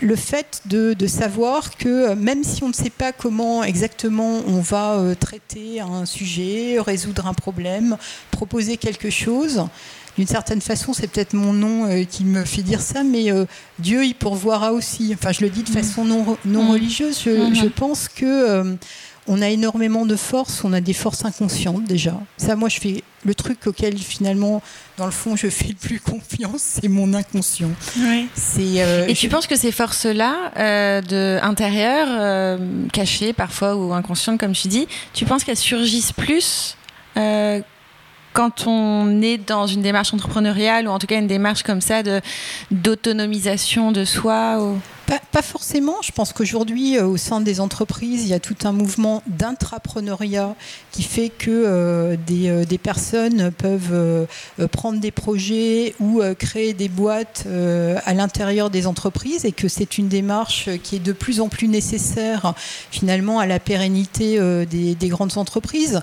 le 0.00 0.16
fait 0.16 0.62
de, 0.66 0.94
de, 0.94 1.06
savoir 1.08 1.76
que 1.76 2.14
même 2.14 2.44
si 2.44 2.62
on 2.62 2.68
ne 2.68 2.72
sait 2.72 2.90
pas 2.90 3.12
comment 3.12 3.64
exactement 3.64 4.40
on 4.46 4.60
va 4.60 5.00
traiter 5.18 5.80
un 5.80 6.06
sujet, 6.06 6.78
résoudre 6.80 7.26
un 7.26 7.34
problème, 7.34 7.96
proposer 8.32 8.76
quelque 8.76 9.10
chose, 9.10 9.64
d'une 10.18 10.26
certaine 10.26 10.60
façon, 10.60 10.92
c'est 10.92 11.06
peut-être 11.06 11.32
mon 11.32 11.52
nom 11.52 11.86
euh, 11.86 12.02
qui 12.02 12.24
me 12.24 12.44
fait 12.44 12.62
dire 12.62 12.80
ça, 12.80 13.04
mais 13.04 13.30
euh, 13.30 13.44
Dieu 13.78 14.04
y 14.04 14.14
pourvoira 14.14 14.72
aussi. 14.72 15.12
Enfin, 15.14 15.30
je 15.30 15.42
le 15.42 15.48
dis 15.48 15.62
de 15.62 15.70
mm. 15.70 15.72
façon 15.72 16.04
non, 16.04 16.36
non 16.44 16.64
mm. 16.64 16.70
religieuse. 16.72 17.22
Je, 17.24 17.30
mm-hmm. 17.30 17.70
pense 17.70 18.08
que 18.08 18.24
euh, 18.24 18.74
on 19.28 19.40
a 19.40 19.48
énormément 19.48 20.06
de 20.06 20.16
forces, 20.16 20.64
on 20.64 20.72
a 20.72 20.80
des 20.80 20.92
forces 20.92 21.24
inconscientes 21.24 21.84
déjà. 21.84 22.14
Ça, 22.36 22.56
moi, 22.56 22.68
je 22.68 22.80
fais 22.80 23.04
le 23.24 23.32
truc 23.36 23.64
auquel 23.68 23.96
finalement, 23.96 24.60
dans 24.96 25.04
le 25.04 25.12
fond, 25.12 25.36
je 25.36 25.48
fais 25.48 25.68
le 25.68 25.74
plus 25.74 26.00
confiance, 26.00 26.62
c'est 26.62 26.88
mon 26.88 27.14
inconscient. 27.14 27.70
Et 29.08 29.14
tu 29.14 29.28
penses 29.28 29.46
que 29.46 29.56
ces 29.56 29.70
forces-là, 29.70 31.00
de 31.02 31.38
intérieures, 31.42 32.58
cachées 32.92 33.32
parfois 33.32 33.76
ou 33.76 33.92
inconscientes, 33.92 34.40
comme 34.40 34.52
tu 34.52 34.66
dis, 34.66 34.88
tu 35.14 35.26
penses 35.26 35.44
qu'elles 35.44 35.56
surgissent 35.56 36.12
plus 36.12 36.76
quand 38.38 38.68
on 38.68 39.20
est 39.20 39.36
dans 39.36 39.66
une 39.66 39.82
démarche 39.82 40.14
entrepreneuriale 40.14 40.86
ou 40.86 40.92
en 40.92 41.00
tout 41.00 41.08
cas 41.08 41.18
une 41.18 41.26
démarche 41.26 41.64
comme 41.64 41.80
ça 41.80 42.02
d'autonomisation 42.70 43.90
de 43.90 44.04
soi 44.04 44.62
ou... 44.62 44.78
Pas, 45.08 45.40
forcément. 45.40 45.96
Je 46.02 46.12
pense 46.12 46.34
qu'aujourd'hui, 46.34 46.98
euh, 46.98 47.06
au 47.06 47.16
sein 47.16 47.40
des 47.40 47.60
entreprises, 47.60 48.24
il 48.24 48.28
y 48.28 48.34
a 48.34 48.40
tout 48.40 48.56
un 48.64 48.72
mouvement 48.72 49.22
d'intrapreneuriat 49.26 50.54
qui 50.92 51.02
fait 51.02 51.30
que 51.30 51.50
euh, 51.50 52.16
euh, 52.30 52.64
des, 52.66 52.78
personnes 52.78 53.50
peuvent 53.50 54.26
prendre 54.70 55.00
des 55.00 55.10
projets 55.10 55.94
ou 55.98 56.20
créer 56.38 56.74
des 56.74 56.88
boîtes 56.88 57.46
à 58.04 58.14
l'intérieur 58.14 58.70
des 58.70 58.86
entreprises 58.86 59.44
et 59.44 59.52
que 59.52 59.68
c'est 59.68 59.98
une 59.98 60.08
démarche 60.08 60.68
qui 60.82 60.96
est 60.96 61.00
de 61.00 61.12
plus 61.12 61.40
en 61.40 61.48
plus 61.48 61.68
nécessaire 61.68 62.54
finalement 62.90 63.40
à 63.40 63.46
la 63.46 63.58
pérennité 63.58 64.38
des, 64.66 65.08
grandes 65.08 65.36
entreprises. 65.38 66.00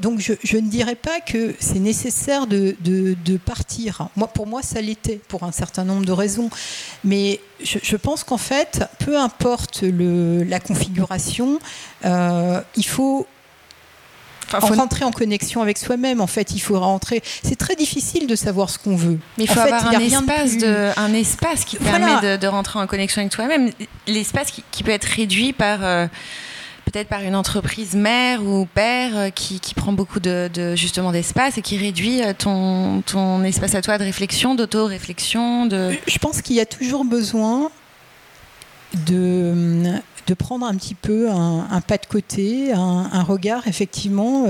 donc 0.00 0.20
je, 0.20 0.56
ne 0.56 0.68
dirais 0.68 0.94
pas 0.94 1.20
que 1.20 1.54
c'est 1.58 1.80
nécessaire 1.80 2.46
de, 2.46 2.76
de, 2.82 3.36
partir. 3.36 4.08
Moi, 4.16 4.28
pour 4.28 4.46
moi, 4.46 4.62
ça 4.62 4.80
l'était 4.80 5.20
pour 5.28 5.42
un 5.42 5.52
certain 5.52 5.84
nombre 5.84 6.04
de 6.04 6.12
raisons. 6.12 6.50
Mais 7.02 7.40
je, 7.62 7.96
pense 7.96 8.24
qu'en 8.24 8.38
fait, 8.38 8.84
peu 8.98 9.18
importe 9.18 9.82
la 9.82 10.60
configuration, 10.60 11.58
euh, 12.04 12.60
il 12.76 12.86
faut 12.86 13.26
rentrer 14.52 15.04
en 15.04 15.10
connexion 15.10 15.62
avec 15.62 15.78
soi-même. 15.78 16.20
En 16.20 16.26
fait, 16.26 16.52
il 16.54 16.60
faut 16.60 16.78
rentrer. 16.78 17.22
C'est 17.42 17.56
très 17.56 17.76
difficile 17.76 18.26
de 18.26 18.36
savoir 18.36 18.70
ce 18.70 18.78
qu'on 18.78 18.96
veut. 18.96 19.18
Mais 19.38 19.44
il 19.44 19.50
faut 19.50 19.60
avoir 19.60 19.88
un, 19.88 20.00
espace 20.00 20.56
de, 20.58 20.98
un 20.98 21.14
espace 21.14 21.64
qui 21.64 21.76
permet 21.76 22.38
de, 22.38 22.46
rentrer 22.46 22.78
en 22.78 22.86
connexion 22.86 23.20
avec 23.20 23.32
soi-même. 23.32 23.70
L'espace 24.06 24.52
qui, 24.70 24.82
peut 24.82 24.92
être 24.92 25.04
réduit 25.04 25.52
par. 25.52 25.78
Euh, 25.82 26.06
peut-être 26.94 27.08
par 27.08 27.22
une 27.22 27.34
entreprise 27.34 27.96
mère 27.96 28.44
ou 28.44 28.66
père 28.66 29.34
qui, 29.34 29.58
prend 29.74 29.92
beaucoup 29.92 30.20
de, 30.20 30.76
justement 30.76 31.10
d'espace 31.10 31.58
et 31.58 31.62
qui 31.62 31.76
réduit 31.76 32.20
ton, 32.38 33.02
ton 33.02 33.42
espace 33.42 33.74
à 33.74 33.82
toi 33.82 33.98
de 33.98 34.04
réflexion, 34.04 34.54
d'auto-réflexion 34.54 35.66
de... 35.66 35.90
Je 36.06 36.18
pense 36.18 36.40
qu'il 36.40 36.54
y 36.54 36.60
a 36.60 36.66
toujours 36.66 37.04
besoin 37.04 37.68
de, 39.08 39.98
prendre 40.38 40.64
un 40.66 40.76
petit 40.76 40.94
peu 40.94 41.28
un, 41.32 41.80
pas 41.80 41.98
de 41.98 42.06
côté, 42.06 42.72
un, 42.72 43.22
regard 43.24 43.66
effectivement 43.66 44.46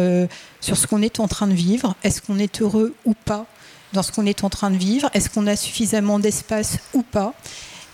sur 0.61 0.77
ce 0.77 0.87
qu'on 0.87 1.01
est 1.01 1.21
en 1.21 1.29
train 1.29 1.47
de 1.47 1.55
vivre. 1.55 1.95
Est-ce 2.05 2.21
qu'on 2.21 2.39
est 2.39 2.61
heureux 2.61 2.95
ou 3.07 3.15
pas 3.15 3.47
dans 3.95 4.03
ce 4.03 4.13
qu'on 4.13 4.27
est 4.27 4.45
en 4.45 4.51
train 4.51 4.71
de 4.71 4.77
vivre? 4.77 5.09
Est-ce 5.15 5.31
qu'on 5.31 5.47
a 5.47 5.57
suffisamment 5.57 6.19
d'espace 6.19 6.77
ou 6.93 7.03
pas? 7.03 7.33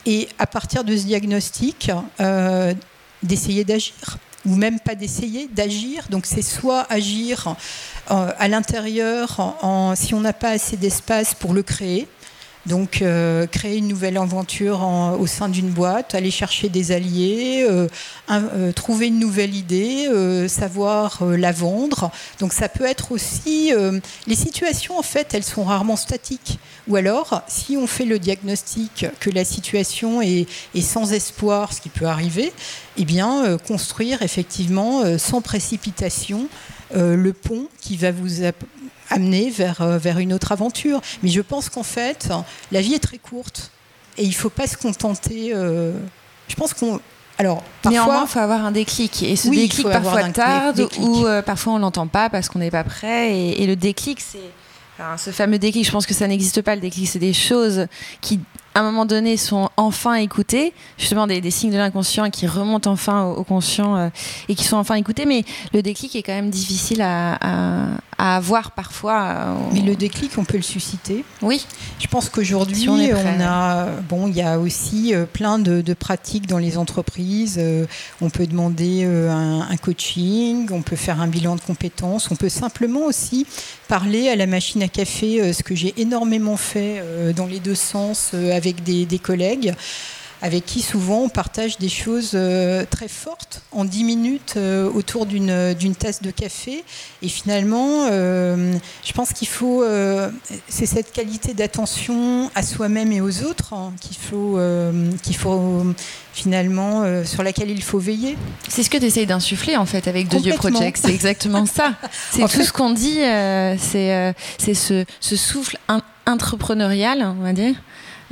Et 0.06 0.28
à 0.40 0.48
partir 0.48 0.82
de 0.82 0.96
ce 0.96 1.04
diagnostic, 1.04 1.92
euh, 2.18 2.74
d'essayer 3.22 3.62
d'agir 3.62 3.94
ou 4.46 4.55
même 4.57 4.81
pas 4.81 4.94
d'essayer 4.94 5.48
d'agir. 5.48 6.07
Donc 6.11 6.26
c'est 6.26 6.42
soit 6.42 6.87
agir 6.90 7.55
euh, 8.11 8.33
à 8.38 8.48
l'intérieur 8.48 9.57
si 9.94 10.14
on 10.14 10.20
n'a 10.20 10.33
pas 10.33 10.50
assez 10.50 10.76
d'espace 10.76 11.35
pour 11.35 11.55
le 11.55 11.62
créer, 11.62 12.09
donc, 12.66 13.01
euh, 13.01 13.46
créer 13.46 13.79
une 13.79 13.88
nouvelle 13.88 14.18
aventure 14.18 14.83
au 15.18 15.27
sein 15.27 15.49
d'une 15.49 15.70
boîte, 15.70 16.14
aller 16.14 16.31
chercher 16.31 16.68
des 16.68 16.92
alliés, 16.92 17.66
euh, 17.68 17.88
euh, 18.31 18.73
trouver 18.73 19.07
une 19.07 19.18
nouvelle 19.18 19.55
idée, 19.55 20.09
savoir 20.49 21.25
la 21.25 21.53
vendre. 21.53 22.11
Donc, 22.38 22.53
ça 22.53 22.68
peut 22.68 22.85
être 22.85 23.12
aussi. 23.12 23.73
les 24.27 24.35
situations, 24.35 24.99
en 24.99 25.03
fait, 25.03 25.33
elles 25.35 25.44
sont 25.44 25.64
rarement 25.64 25.96
statiques. 25.96 26.59
Ou 26.88 26.96
alors, 26.96 27.42
si 27.49 27.77
on 27.77 27.87
fait 27.87 28.05
le 28.05 28.18
diagnostic 28.18 29.07
que 29.20 29.31
la 29.31 29.44
situation 29.44 30.20
est, 30.20 30.46
est 30.75 30.81
sans 30.81 31.12
espoir, 31.12 31.73
ce 31.73 31.81
qui 31.81 31.88
peut 31.88 32.07
arriver, 32.07 32.53
eh 32.96 33.05
bien, 33.05 33.57
construire 33.66 34.23
effectivement 34.23 35.18
sans 35.18 35.40
précipitation 35.40 36.49
le 36.94 37.33
pont 37.33 37.66
qui 37.81 37.96
va 37.96 38.12
vous 38.12 38.42
amener 39.11 39.51
vers, 39.51 39.83
euh, 39.83 39.99
vers 39.99 40.18
une 40.18 40.33
autre 40.33 40.53
aventure. 40.53 41.01
Mais 41.23 41.29
je 41.29 41.40
pense 41.40 41.68
qu'en 41.68 41.83
fait, 41.83 42.29
la 42.73 42.81
vie 42.81 42.94
est 42.94 43.01
très 43.01 43.18
courte 43.18 43.70
et 44.16 44.23
il 44.23 44.31
ne 44.31 44.35
faut 44.35 44.51
pas 44.51 44.66
se 44.66 44.77
contenter. 44.77 45.53
Euh, 45.55 45.92
je 46.49 46.55
pense 46.55 46.73
qu'on. 46.73 47.01
Alors, 47.38 47.62
parfois, 47.83 47.90
Néanmoins, 47.90 48.25
il 48.27 48.29
faut 48.29 48.38
avoir 48.38 48.64
un 48.64 48.70
déclic. 48.73 49.23
Et 49.23 49.37
ce 49.37 49.49
déclic 49.49 49.88
parfois 49.88 50.29
tarde 50.29 50.88
ou 50.99 51.27
euh, 51.27 51.42
parfois 51.42 51.75
on 51.75 51.77
ne 51.77 51.83
l'entend 51.83 52.07
pas 52.07 52.29
parce 52.29 52.49
qu'on 52.49 52.59
n'est 52.59 52.70
pas 52.70 52.85
prêt. 52.85 53.35
Et, 53.35 53.66
le 53.66 53.77
déclic, 53.77 54.20
c'est. 54.20 54.38
ce 55.16 55.31
fameux 55.31 55.59
déclic, 55.59 55.87
je 55.87 55.90
pense 55.90 56.07
que 56.07 56.14
ça 56.14 56.27
n'existe 56.27 56.62
pas. 56.62 56.75
Le 56.75 56.81
déclic, 56.81 57.09
c'est 57.09 57.18
des 57.18 57.33
choses 57.33 57.87
qui 58.20 58.40
à 58.74 58.80
un 58.80 58.83
moment 58.83 59.04
donné, 59.04 59.37
sont 59.37 59.68
enfin 59.76 60.14
écoutés, 60.14 60.72
justement 60.96 61.26
des, 61.26 61.50
signes 61.50 61.72
de 61.72 61.76
l'inconscient 61.76 62.30
qui 62.30 62.46
remontent 62.46 62.90
enfin 62.90 63.24
au, 63.24 63.42
conscient 63.42 63.96
euh, 63.96 64.09
et 64.48 64.54
qui 64.54 64.64
sont 64.64 64.76
enfin 64.76 64.94
écoutés. 64.94 65.26
Mais 65.26 65.44
le 65.72 65.83
déclic 65.83 66.14
est 66.14 66.22
quand 66.22 66.35
même 66.35 66.50
difficile 66.50 67.02
à, 67.02 67.38
avoir 68.18 68.72
parfois. 68.72 69.22
Euh, 69.22 69.54
mais 69.72 69.80
le 69.80 69.96
déclic, 69.96 70.33
on 70.37 70.44
peut 70.44 70.59
le 70.59 70.62
susciter. 70.62 71.24
Oui. 71.40 71.66
Je 71.98 72.06
pense 72.06 72.28
qu'aujourd'hui, 72.28 72.88
on, 72.88 73.40
a, 73.40 73.87
bon, 74.09 74.28
il 74.28 74.37
y 74.37 74.42
a 74.42 74.59
aussi 74.59 75.14
euh, 75.14 75.24
plein 75.24 75.59
de, 75.59 75.94
pratiques 75.94 76.46
dans 76.46 76.59
les 76.59 76.78
entreprises. 76.78 77.61
on 78.20 78.30
peut 78.30 78.46
demander 78.46 79.04
un, 79.04 79.62
un, 79.68 79.76
coaching, 79.76 80.68
on 80.70 80.83
peut 80.83 80.96
faire 80.96 81.20
un 81.20 81.26
bilan 81.26 81.56
de 81.56 81.61
compétences, 81.61 82.30
on 82.30 82.37
peut 82.37 82.48
simplement 82.48 83.00
aussi 83.00 83.46
parler 83.88 84.28
à 84.28 84.37
la 84.37 84.46
machine 84.46 84.83
à 84.83 84.88
café, 84.88 85.52
ce 85.52 85.62
que 85.62 85.74
j'ai 85.74 85.94
énormément 85.96 86.56
fait 86.56 87.02
dans 87.35 87.46
les 87.46 87.59
deux 87.59 87.74
sens 87.74 88.35
avec 88.35 88.60
des, 88.61 89.18
collègues 89.18 89.75
avec 90.42 90.64
qui 90.64 90.81
souvent 90.81 91.25
on 91.25 91.29
partage 91.29 91.79
des 91.79 91.88
choses 91.88 92.33
euh, 92.35 92.85
très 92.88 93.09
fortes 93.09 93.62
en 93.73 93.85
10 93.85 94.05
minutes 94.05 94.55
euh, 94.57 94.90
autour 94.90 95.27
d'une 95.27 95.94
tasse 95.99 96.23
de 96.23 96.31
café. 96.31 96.83
Et 97.23 97.29
finalement, 97.29 98.07
euh, 98.11 98.75
je 99.05 99.12
pense 99.12 99.33
qu'il 99.33 99.49
faut, 99.49 99.85
c'est 100.68 100.87
cette 100.87 101.12
qualité 101.12 101.55
d'attention 101.55 102.51
à 102.55 102.62
soi-même 102.62 103.12
et 103.12 103.20
aux 103.20 103.42
autres 103.42 103.75
hein, 103.75 103.92
qu'il 104.01 104.16
faut, 104.16 104.59
qu'il 105.23 105.37
faut 105.37 105.85
finalement, 106.33 107.25
sur 107.25 107.42
laquelle 107.42 107.70
il 107.70 107.83
faut 107.83 107.99
veiller. 107.99 108.37
C'est 108.68 108.83
ce 108.83 108.90
que 108.90 108.96
tu 108.96 109.05
essayes 109.05 109.27
d'insuffler 109.27 109.77
en 109.77 109.87
fait 109.87 110.09
avec 110.09 110.29
The 110.29 110.37
Dieu 110.37 110.55
Project, 110.55 111.01
c'est 111.03 111.12
exactement 111.12 111.66
ça. 111.66 111.94
C'est 112.31 112.49
tout 112.49 112.62
ce 112.62 112.73
qu'on 112.73 112.90
dit, 112.90 113.18
c'est 113.18 114.75
ce, 114.75 115.05
ce 115.20 115.37
souffle 115.37 115.77
entrepreneurial, 116.27 117.23
on 117.38 117.42
va 117.42 117.53
dire. 117.53 117.75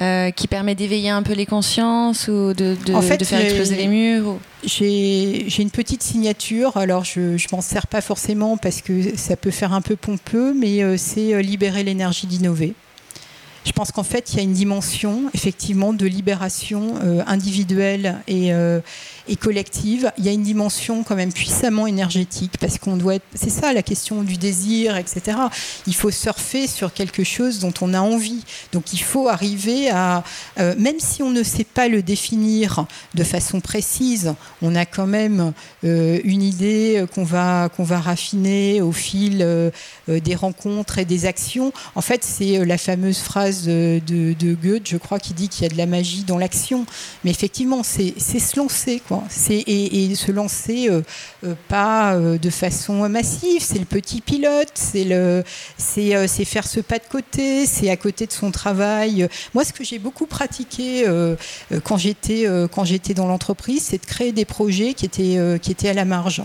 Euh, 0.01 0.31
qui 0.31 0.47
permet 0.47 0.77
d'éveiller 0.77 1.11
un 1.11 1.25
peu 1.25 1.33
les 1.33 1.45
consciences 1.45 2.29
ou 2.29 2.55
de, 2.55 2.77
faire 3.25 3.41
exploser 3.41 3.75
les 3.75 3.89
murs 3.89 4.39
J'ai 4.63 5.45
une 5.59 5.73
petite 5.73 6.05
signature, 6.05 6.77
alors 6.77 7.05
je 7.05 7.21
ne 7.21 7.51
m'en 7.51 7.61
sers 7.61 7.89
pas 7.89 8.01
forcément 8.01 8.57
parce 8.57 8.81
que 8.81 9.17
ça 9.17 9.35
peut 9.35 9.51
faire 9.51 9.73
un 9.73 9.81
peu 9.81 9.97
pompeux, 9.97 10.55
mais 10.55 10.85
euh, 10.85 10.97
c'est 10.97 11.35
euh, 11.35 11.43
libérer 11.43 11.83
l'énergie 11.83 12.29
d'innover. 12.29 12.75
Je 13.65 13.73
pense 13.73 13.91
qu'en 13.91 14.05
fait, 14.05 14.33
il 14.33 14.37
y 14.37 14.39
a 14.39 14.45
une 14.45 14.53
dimension 14.53 15.23
effectivement 15.35 15.93
de 15.93 16.07
libération 16.07 16.95
individuelle 17.27 18.19
et, 18.29 18.53
et 19.29 19.37
collective, 19.37 20.11
il 20.19 20.25
y 20.25 20.29
a 20.29 20.33
une 20.33 20.43
dimension 20.43 21.03
quand 21.03 21.17
même 21.17 21.33
puissamment 21.33 21.87
énergétique 21.87 22.55
parce 22.61 22.79
qu'on 22.79 22.97
doit 22.97 23.17
être. 23.17 23.25
C'est 23.35 23.51
ça 23.51 23.73
la 23.73 23.83
question 23.83 24.23
du 24.23 24.37
désir, 24.37 24.97
etc. 24.97 25.37
Il 25.87 25.95
faut 25.95 26.11
surfer 26.11 26.67
sur 26.67 26.93
quelque 26.93 27.25
chose 27.25 27.59
dont 27.59 27.75
on 27.81 27.95
a 27.95 28.01
envie. 28.01 28.45
Donc 28.73 28.93
il 28.93 29.01
faut 29.01 29.29
arriver 29.29 29.91
à, 29.91 30.25
euh, 30.59 30.75
même 30.79 30.99
si 30.99 31.23
on 31.23 31.31
ne 31.31 31.43
sait 31.43 31.65
pas 31.65 31.89
le 31.89 32.03
définir 32.03 32.87
de 33.15 33.25
façon 33.25 33.61
précise, 33.61 34.35
on 34.63 34.75
a 34.75 34.87
quand 34.87 35.07
même 35.07 35.53
euh, 35.85 36.21
une 36.25 36.43
idée 36.43 37.05
qu'on 37.15 37.25
va 37.25 37.69
va 37.79 38.01
raffiner 38.01 38.83
au 38.83 38.93
fil 38.93 39.39
euh, 39.41 39.71
des 40.09 40.35
rencontres 40.35 40.99
et 40.99 41.05
des 41.05 41.27
actions. 41.27 41.73
En 41.95 42.01
fait, 42.01 42.25
c'est 42.25 42.65
la 42.65 42.79
fameuse 42.79 43.19
phrase 43.19 43.65
de, 43.65 44.01
de, 44.07 44.55
Goethe, 44.55 44.89
je 44.89 44.97
crois, 44.97 45.19
qui 45.19 45.35
dit 45.35 45.49
qu'il 45.49 45.63
y 45.63 45.67
a 45.67 45.69
de 45.69 45.77
la 45.77 45.87
magie 45.87 46.25
dans 46.25 46.39
l'action. 46.39 46.87
Mais 47.25 47.31
effectivement, 47.31 47.83
c'est 47.83 48.19
se 48.19 48.59
lancer, 48.59 49.03
quoi. 49.07 49.18
C'est 49.29 49.63
et, 49.67 50.15
se 50.15 50.33
lancer 50.33 50.89
euh, 50.89 51.03
euh, 51.45 51.55
pas 51.69 52.15
euh, 52.15 52.39
de 52.39 52.51
façon 52.51 53.09
massive. 53.09 53.63
C'est 53.63 53.79
le 53.79 53.85
petit 53.85 54.21
pilote, 54.21 54.73
c'est 54.75 55.05
faire 56.45 56.67
ce 56.67 56.81
pas 56.81 56.99
de 56.99 57.05
côté, 57.11 57.67
c'est 57.67 57.91
à 57.91 57.97
côté 57.97 58.27
de 58.27 58.33
son 58.33 58.51
travail. 58.51 59.29
Moi, 59.55 59.65
ce 59.65 59.73
que 59.73 59.85
j'ai 59.85 59.99
beaucoup 59.99 60.27
pratiqué 60.27 61.05
quand 61.85 61.97
j'étais 61.97 63.15
dans 63.15 63.27
l'entreprise, 63.27 63.83
c'est 63.83 64.01
de 64.01 64.07
créer 64.07 64.33
des 64.33 64.45
projets 64.45 64.95
qui 64.95 65.07
étaient 65.07 65.89
à 65.89 65.95
la 65.95 66.05
marge. 66.05 66.43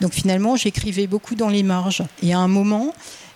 Donc 0.00 0.12
finalement, 0.12 0.56
j'écrivais 0.56 1.06
beaucoup 1.06 1.34
dans 1.34 1.48
les 1.48 1.62
marges. 1.62 2.02
Et 2.22 2.32
à 2.32 2.38
un 2.38 2.48
moment, 2.48 2.92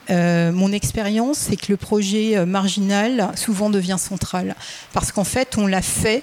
mon 0.09 0.73
expérience, 0.73 1.39
c'est 1.39 1.57
que 1.57 1.73
le 1.73 1.77
projet 1.77 2.45
marginal 2.47 3.31
souvent 3.37 3.71
devient 3.71 3.99
central. 3.99 4.55
Parce 4.93 5.13
qu'en 5.13 5.25
fait, 5.25 5.57
on 5.59 5.67
l'a 5.67 5.83
fait 5.83 6.23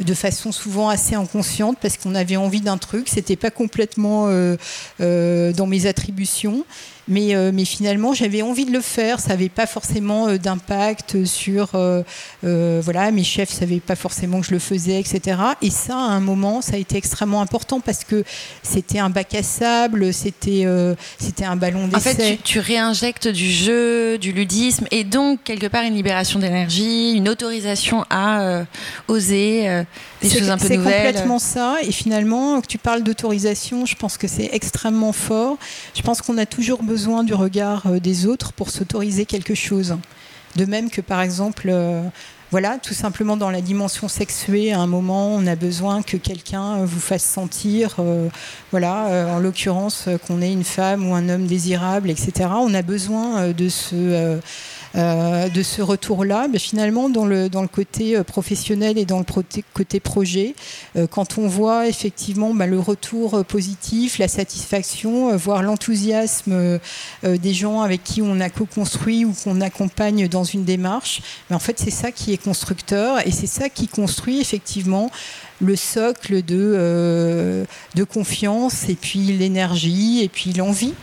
de 0.00 0.14
façon 0.14 0.52
souvent 0.52 0.88
assez 0.88 1.14
inconsciente 1.14 1.78
parce 1.80 1.96
qu'on 1.96 2.14
avait 2.14 2.36
envie 2.36 2.60
d'un 2.60 2.78
truc, 2.78 3.08
c'était 3.08 3.36
pas 3.36 3.50
complètement 3.50 4.26
euh, 4.28 4.56
euh, 5.00 5.52
dans 5.52 5.66
mes 5.66 5.86
attributions 5.86 6.64
mais, 7.06 7.34
euh, 7.34 7.50
mais 7.52 7.64
finalement, 7.64 8.14
j'avais 8.14 8.42
envie 8.42 8.64
de 8.64 8.72
le 8.72 8.80
faire. 8.80 9.20
Ça 9.20 9.30
n'avait 9.30 9.48
pas 9.48 9.66
forcément 9.66 10.28
euh, 10.28 10.38
d'impact 10.38 11.24
sur. 11.24 11.70
Euh, 11.74 12.02
voilà, 12.42 13.10
mes 13.10 13.24
chefs 13.24 13.50
ne 13.50 13.56
savaient 13.56 13.80
pas 13.80 13.96
forcément 13.96 14.40
que 14.40 14.46
je 14.46 14.52
le 14.52 14.58
faisais, 14.58 14.98
etc. 14.98 15.38
Et 15.62 15.70
ça, 15.70 15.96
à 15.96 15.98
un 15.98 16.20
moment, 16.20 16.62
ça 16.62 16.74
a 16.74 16.78
été 16.78 16.96
extrêmement 16.96 17.40
important 17.40 17.80
parce 17.80 18.04
que 18.04 18.24
c'était 18.62 18.98
un 18.98 19.10
bac 19.10 19.34
à 19.34 19.42
sable, 19.42 20.12
c'était 20.12 20.66
c'était 21.18 21.44
un 21.44 21.56
ballon 21.56 21.88
d'essai. 21.88 22.10
En 22.10 22.14
fait, 22.14 22.38
tu, 22.42 22.58
réinjectes 22.58 23.28
du 23.28 23.50
jeu, 23.50 24.18
du 24.18 24.32
ludisme 24.32 24.86
et 24.90 25.04
donc, 25.04 25.42
quelque 25.44 25.66
part, 25.66 25.84
une 25.84 25.94
libération 25.94 26.38
d'énergie, 26.38 27.12
une 27.12 27.28
autorisation 27.28 28.04
à 28.10 28.64
oser 29.08 29.84
des 30.22 30.30
choses 30.30 30.50
un 30.50 30.58
peu 30.58 30.74
nouvelles. 30.74 30.92
C'est 30.92 31.04
complètement 31.04 31.38
ça. 31.38 31.76
Et 31.82 31.92
finalement, 31.92 32.60
que 32.60 32.66
tu 32.66 32.78
parles 32.78 33.02
d'autorisation, 33.02 33.86
je 33.86 33.94
pense 33.94 34.16
que 34.16 34.28
c'est 34.28 34.50
extrêmement 34.52 35.12
fort. 35.12 35.58
Je 35.94 36.02
pense 36.02 36.22
qu'on 36.22 36.38
a 36.38 36.46
toujours 36.46 36.82
besoin 36.82 36.93
besoin 36.94 37.24
du 37.24 37.34
regard 37.34 37.86
euh, 37.86 37.98
des 37.98 38.24
autres 38.24 38.52
pour 38.52 38.70
s'autoriser 38.70 39.26
quelque 39.26 39.56
chose. 39.56 39.96
De 40.54 40.64
même 40.64 40.90
que 40.90 41.00
par 41.00 41.22
exemple, 41.22 41.66
euh, 41.68 42.00
voilà, 42.52 42.78
tout 42.78 42.94
simplement 42.94 43.36
dans 43.36 43.50
la 43.50 43.60
dimension 43.60 44.06
sexuée, 44.06 44.72
à 44.72 44.78
un 44.78 44.86
moment, 44.86 45.34
on 45.34 45.44
a 45.48 45.56
besoin 45.56 46.02
que 46.02 46.16
quelqu'un 46.16 46.76
euh, 46.76 46.84
vous 46.86 47.00
fasse 47.00 47.24
sentir, 47.24 47.96
voilà, 48.70 49.26
en 49.34 49.40
l'occurrence, 49.40 50.08
qu'on 50.24 50.40
est 50.40 50.52
une 50.52 50.62
femme 50.62 51.04
ou 51.08 51.16
un 51.16 51.28
homme 51.28 51.46
désirable, 51.48 52.10
etc. 52.10 52.50
On 52.60 52.72
a 52.74 52.82
besoin 52.82 53.48
de 53.48 53.68
se 53.68 54.38
de 54.94 55.62
ce 55.62 55.82
retour-là. 55.82 56.46
Mais 56.50 56.58
finalement, 56.58 57.08
dans 57.08 57.26
le, 57.26 57.48
dans 57.48 57.62
le 57.62 57.68
côté 57.68 58.22
professionnel 58.22 58.98
et 58.98 59.04
dans 59.04 59.18
le 59.18 59.24
côté 59.72 60.00
projet, 60.00 60.54
quand 61.10 61.38
on 61.38 61.48
voit 61.48 61.88
effectivement 61.88 62.54
bah, 62.54 62.66
le 62.66 62.78
retour 62.78 63.44
positif, 63.44 64.18
la 64.18 64.28
satisfaction, 64.28 65.36
voire 65.36 65.62
l'enthousiasme 65.62 66.78
des 67.24 67.54
gens 67.54 67.80
avec 67.80 68.04
qui 68.04 68.22
on 68.22 68.40
a 68.40 68.50
co-construit 68.50 69.24
ou 69.24 69.32
qu'on 69.32 69.60
accompagne 69.60 70.28
dans 70.28 70.44
une 70.44 70.64
démarche, 70.64 71.22
mais 71.50 71.56
en 71.56 71.60
fait, 71.60 71.78
c'est 71.78 71.90
ça 71.90 72.12
qui 72.12 72.32
est 72.32 72.42
constructeur 72.42 73.26
et 73.26 73.30
c'est 73.30 73.46
ça 73.46 73.68
qui 73.68 73.88
construit 73.88 74.40
effectivement 74.40 75.10
le 75.60 75.76
socle 75.76 76.42
de, 76.42 76.74
euh, 76.76 77.64
de 77.94 78.04
confiance 78.04 78.88
et 78.88 78.94
puis 78.94 79.20
l'énergie 79.20 80.22
et 80.22 80.28
puis 80.28 80.52
l'envie. 80.52 80.94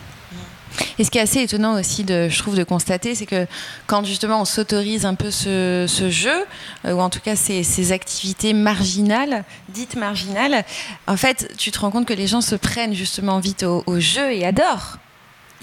Et 0.98 1.04
ce 1.04 1.10
qui 1.10 1.18
est 1.18 1.22
assez 1.22 1.42
étonnant 1.42 1.78
aussi, 1.78 2.04
je 2.08 2.38
trouve, 2.38 2.56
de 2.56 2.64
constater, 2.64 3.14
c'est 3.14 3.26
que 3.26 3.46
quand 3.86 4.04
justement 4.04 4.40
on 4.40 4.44
s'autorise 4.44 5.06
un 5.06 5.14
peu 5.14 5.30
ce, 5.30 5.86
jeu, 6.10 6.44
euh, 6.84 6.92
ou 6.92 7.00
en 7.00 7.10
tout 7.10 7.20
cas 7.20 7.36
ces, 7.36 7.92
activités 7.92 8.52
marginales, 8.52 9.44
dites 9.68 9.96
marginales, 9.96 10.64
en 11.06 11.16
fait, 11.16 11.52
tu 11.58 11.70
te 11.70 11.78
rends 11.78 11.90
compte 11.90 12.06
que 12.06 12.14
les 12.14 12.26
gens 12.26 12.40
se 12.40 12.54
prennent 12.54 12.94
justement 12.94 13.38
vite 13.38 13.64
au 13.64 14.00
jeu 14.00 14.32
et 14.32 14.44
adorent. 14.44 14.98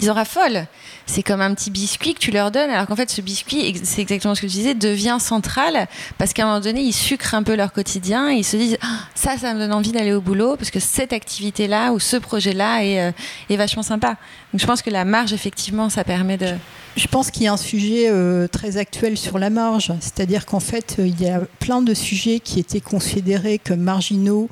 Ils 0.00 0.10
en 0.10 0.14
raffolent 0.14 0.66
c'est 1.10 1.22
comme 1.22 1.40
un 1.40 1.52
petit 1.54 1.70
biscuit 1.70 2.14
que 2.14 2.20
tu 2.20 2.30
leur 2.30 2.50
donnes, 2.50 2.70
alors 2.70 2.86
qu'en 2.86 2.96
fait, 2.96 3.10
ce 3.10 3.20
biscuit, 3.20 3.78
c'est 3.82 4.02
exactement 4.02 4.34
ce 4.34 4.42
que 4.42 4.46
tu 4.46 4.52
disais, 4.52 4.74
devient 4.74 5.18
central 5.20 5.88
parce 6.18 6.32
qu'à 6.32 6.44
un 6.44 6.46
moment 6.46 6.60
donné, 6.60 6.82
ils 6.82 6.92
sucrent 6.92 7.34
un 7.34 7.42
peu 7.42 7.56
leur 7.56 7.72
quotidien 7.72 8.30
et 8.30 8.36
ils 8.36 8.44
se 8.44 8.56
disent 8.56 8.78
ah, 8.82 9.00
ça, 9.14 9.36
ça 9.36 9.52
me 9.52 9.58
donne 9.58 9.72
envie 9.72 9.92
d'aller 9.92 10.12
au 10.12 10.20
boulot 10.20 10.56
parce 10.56 10.70
que 10.70 10.80
cette 10.80 11.12
activité-là 11.12 11.92
ou 11.92 11.98
ce 11.98 12.16
projet-là 12.16 12.84
est, 12.84 13.00
euh, 13.00 13.12
est, 13.50 13.56
vachement 13.56 13.82
sympa. 13.82 14.16
Donc 14.52 14.60
je 14.60 14.66
pense 14.66 14.82
que 14.82 14.90
la 14.90 15.04
marge, 15.04 15.32
effectivement, 15.32 15.88
ça 15.88 16.04
permet 16.04 16.36
de. 16.36 16.54
Je 16.96 17.06
pense 17.06 17.30
qu'il 17.30 17.44
y 17.44 17.46
a 17.46 17.52
un 17.52 17.56
sujet 17.56 18.08
euh, 18.08 18.48
très 18.48 18.76
actuel 18.76 19.16
sur 19.16 19.38
la 19.38 19.50
marge, 19.50 19.92
c'est-à-dire 20.00 20.44
qu'en 20.46 20.60
fait, 20.60 20.96
euh, 20.98 21.06
il 21.06 21.20
y 21.20 21.28
a 21.28 21.40
plein 21.60 21.82
de 21.82 21.94
sujets 21.94 22.40
qui 22.40 22.58
étaient 22.58 22.80
considérés 22.80 23.58
comme 23.58 23.80
marginaux 23.80 24.48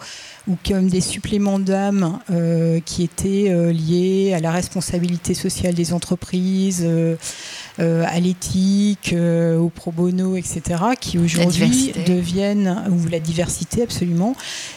ou 0.49 0.57
comme 0.67 0.89
des 0.89 1.03
suppléments 1.03 1.59
d'âme 1.59 2.21
euh, 2.31 2.81
qui 2.81 3.03
étaient 3.03 3.51
euh, 3.51 3.71
liés 3.71 4.33
à 4.35 4.41
la 4.41 4.51
responsabilité 4.51 5.35
sociale 5.35 5.75
des 5.75 5.93
entreprises, 5.93 6.85
euh, 6.85 7.17
à 7.79 8.19
l'éthique, 8.19 9.15
au 9.15 9.69
pro 9.69 9.93
bono, 9.93 10.37
etc., 10.37 10.63
qui 11.01 11.19
aujourd'hui 11.19 11.93
deviennent, 12.07 12.85
ou 12.91 13.09
la 13.09 13.21
diversité 13.21 13.83
absolument, 13.83 14.35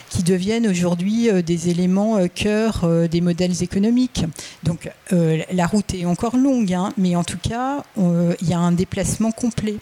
qui 0.10 0.22
deviennent 0.22 0.68
aujourd'hui 0.68 1.30
des 1.42 1.70
éléments 1.70 2.28
cœur 2.28 2.88
des 3.10 3.22
modèles 3.22 3.64
économiques. 3.64 4.26
Donc 4.62 4.92
la 5.10 5.66
route 5.66 5.96
est 5.96 6.06
encore 6.06 6.38
longue, 6.38 6.74
hein, 6.74 6.94
mais 6.96 7.16
en 7.16 7.24
tout 7.24 7.40
cas, 7.42 7.84
il 7.98 8.48
y 8.48 8.54
a 8.54 8.60
un 8.60 8.72
déplacement 8.72 9.32
complet. 9.32 9.78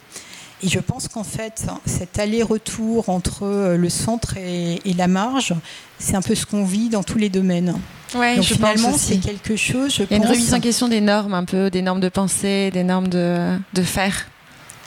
Et 0.62 0.68
je 0.68 0.80
pense 0.80 1.08
qu'en 1.08 1.24
fait, 1.24 1.66
cet 1.86 2.20
aller-retour 2.20 3.10
entre 3.10 3.44
euh, 3.44 3.78
le 3.78 3.90
centre 3.90 4.36
et, 4.38 4.80
la 4.98 5.08
marge, 5.08 5.54
c'est 6.00 6.16
un 6.16 6.22
peu 6.22 6.36
ce 6.36 6.46
qu'on 6.46 6.66
vit 6.66 6.90
dans 6.90 7.04
tous 7.04 7.18
les 7.18 7.30
domaines. 7.30 7.80
Ouais, 8.16 8.36
Donc 8.36 8.46
finalement, 8.46 8.98
c'est 8.98 9.18
quelque 9.18 9.56
chose. 9.56 9.96
Je 9.96 10.04
Il 10.04 10.12
y 10.12 10.14
a 10.16 10.18
une 10.18 10.26
remise 10.26 10.54
en 10.54 10.60
question 10.60 10.90
des 10.90 11.00
normes, 11.00 11.34
un 11.34 11.46
peu, 11.46 11.70
des 11.70 11.82
normes 11.82 12.02
de 12.02 12.10
pensée, 12.10 12.72
des 12.74 12.84
normes 12.84 13.08
de, 13.08 13.58
de 13.74 13.84
faire. 13.84 14.28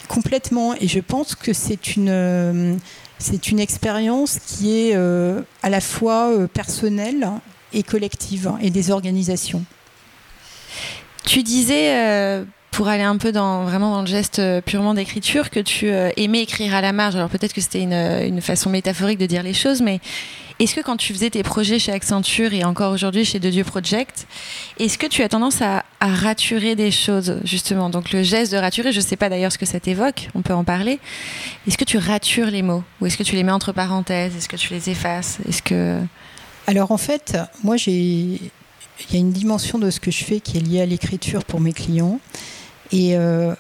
Complètement. 0.09 0.75
Et 0.75 0.89
je 0.89 1.01
pense 1.01 1.35
que 1.35 1.55
c'est 1.55 1.97
une, 1.97 2.11
euh, 2.11 2.75
c'est 3.19 3.49
une 3.49 3.61
expérience 3.61 4.39
qui 4.47 4.79
est 4.79 4.95
euh, 4.95 5.41
à 5.63 5.71
la 5.71 5.81
fois 5.81 6.31
personnelle 6.53 7.31
et 7.73 7.83
collective, 7.83 8.53
et 8.61 8.69
des 8.69 8.91
organisations. 8.91 9.65
Tu 11.25 11.43
disais 11.43 12.45
pour 12.73 12.89
aller 12.89 13.03
un 13.03 13.19
peu 13.19 13.33
dans 13.33 13.65
vraiment 13.65 13.93
dans 13.93 14.01
le 14.01 14.07
geste 14.07 14.39
euh, 14.39 14.63
purement 14.63 14.95
d'écriture 14.95 15.51
que 15.51 15.61
tu 15.61 15.91
euh, 15.91 16.11
aimais 16.17 16.43
écrire 16.43 16.75
à 16.75 16.81
la 16.81 16.93
marge. 16.93 17.15
Alors 17.15 17.29
peut-être 17.29 17.53
que 17.53 17.61
c'était 17.61 17.83
une, 17.83 17.93
euh, 17.93 18.27
une, 18.27 18.41
façon 18.41 18.71
métaphorique 18.71 19.19
de 19.19 19.27
dire 19.27 19.43
les 19.43 19.53
choses, 19.53 19.83
mais 19.83 20.01
est-ce 20.59 20.75
que 20.75 20.81
quand 20.81 20.97
tu 20.97 21.13
faisais 21.13 21.29
tes 21.29 21.43
projets 21.43 21.79
chez 21.79 21.93
Accenture 21.93 22.55
et 22.55 22.65
encore 22.65 22.93
aujourd'hui 22.93 23.27
chez 23.27 23.39
De 23.39 23.51
Dieu 23.51 23.63
Project, 23.63 24.27
est-ce 24.79 24.97
que 24.97 25.07
tu 25.07 25.23
as 25.23 25.29
tendance 25.29 25.61
à, 25.61 25.85
à, 26.01 26.09
raturer 26.09 26.75
des 26.75 26.91
choses 26.91 27.41
justement? 27.45 27.91
Donc 27.91 28.11
le 28.11 28.23
geste 28.23 28.53
de 28.53 28.57
raturer, 28.57 28.91
je 28.91 29.01
ne 29.01 29.05
sais 29.05 29.17
pas 29.17 29.29
d'ailleurs 29.29 29.53
ce 29.53 29.59
que 29.59 29.67
ça 29.67 29.79
t'évoque, 29.79 30.29
on 30.35 30.41
peut 30.41 30.55
en 30.55 30.65
parler. 30.65 30.99
Est-ce 31.69 31.77
que 31.77 31.85
tu 31.85 31.99
ratures 31.99 32.51
les 32.51 32.63
mots? 32.63 32.85
Ou 33.01 33.07
est-ce 33.07 33.19
que 33.19 33.23
tu 33.23 33.37
les 33.37 33.45
mets 33.45 33.53
entre 33.53 33.73
parenthèses? 33.73 34.35
Est-ce 34.35 34.49
que 34.49 34.57
tu 34.57 34.73
les 34.73 34.89
effaces? 34.89 35.41
Est-ce 35.47 35.63
que 35.63 35.99
alors 36.67 36.91
en 36.91 36.97
fait, 36.99 37.37
moi 37.65 37.77
j'ai 37.77 38.41
il 39.11 39.15
y 39.15 39.17
a 39.17 39.21
une 39.21 39.33
dimension 39.33 39.79
de 39.79 39.91
ce 39.91 40.01
que 40.01 40.11
je 40.11 40.25
fais 40.25 40.41
qui 40.41 40.59
est 40.59 40.61
liée 40.61 40.81
à 40.81 40.87
l'écriture 40.87 41.45
pour 41.45 41.61
mes 41.61 41.73
clients. 41.73 42.21
Et 42.93 43.17
euh, 43.17 43.55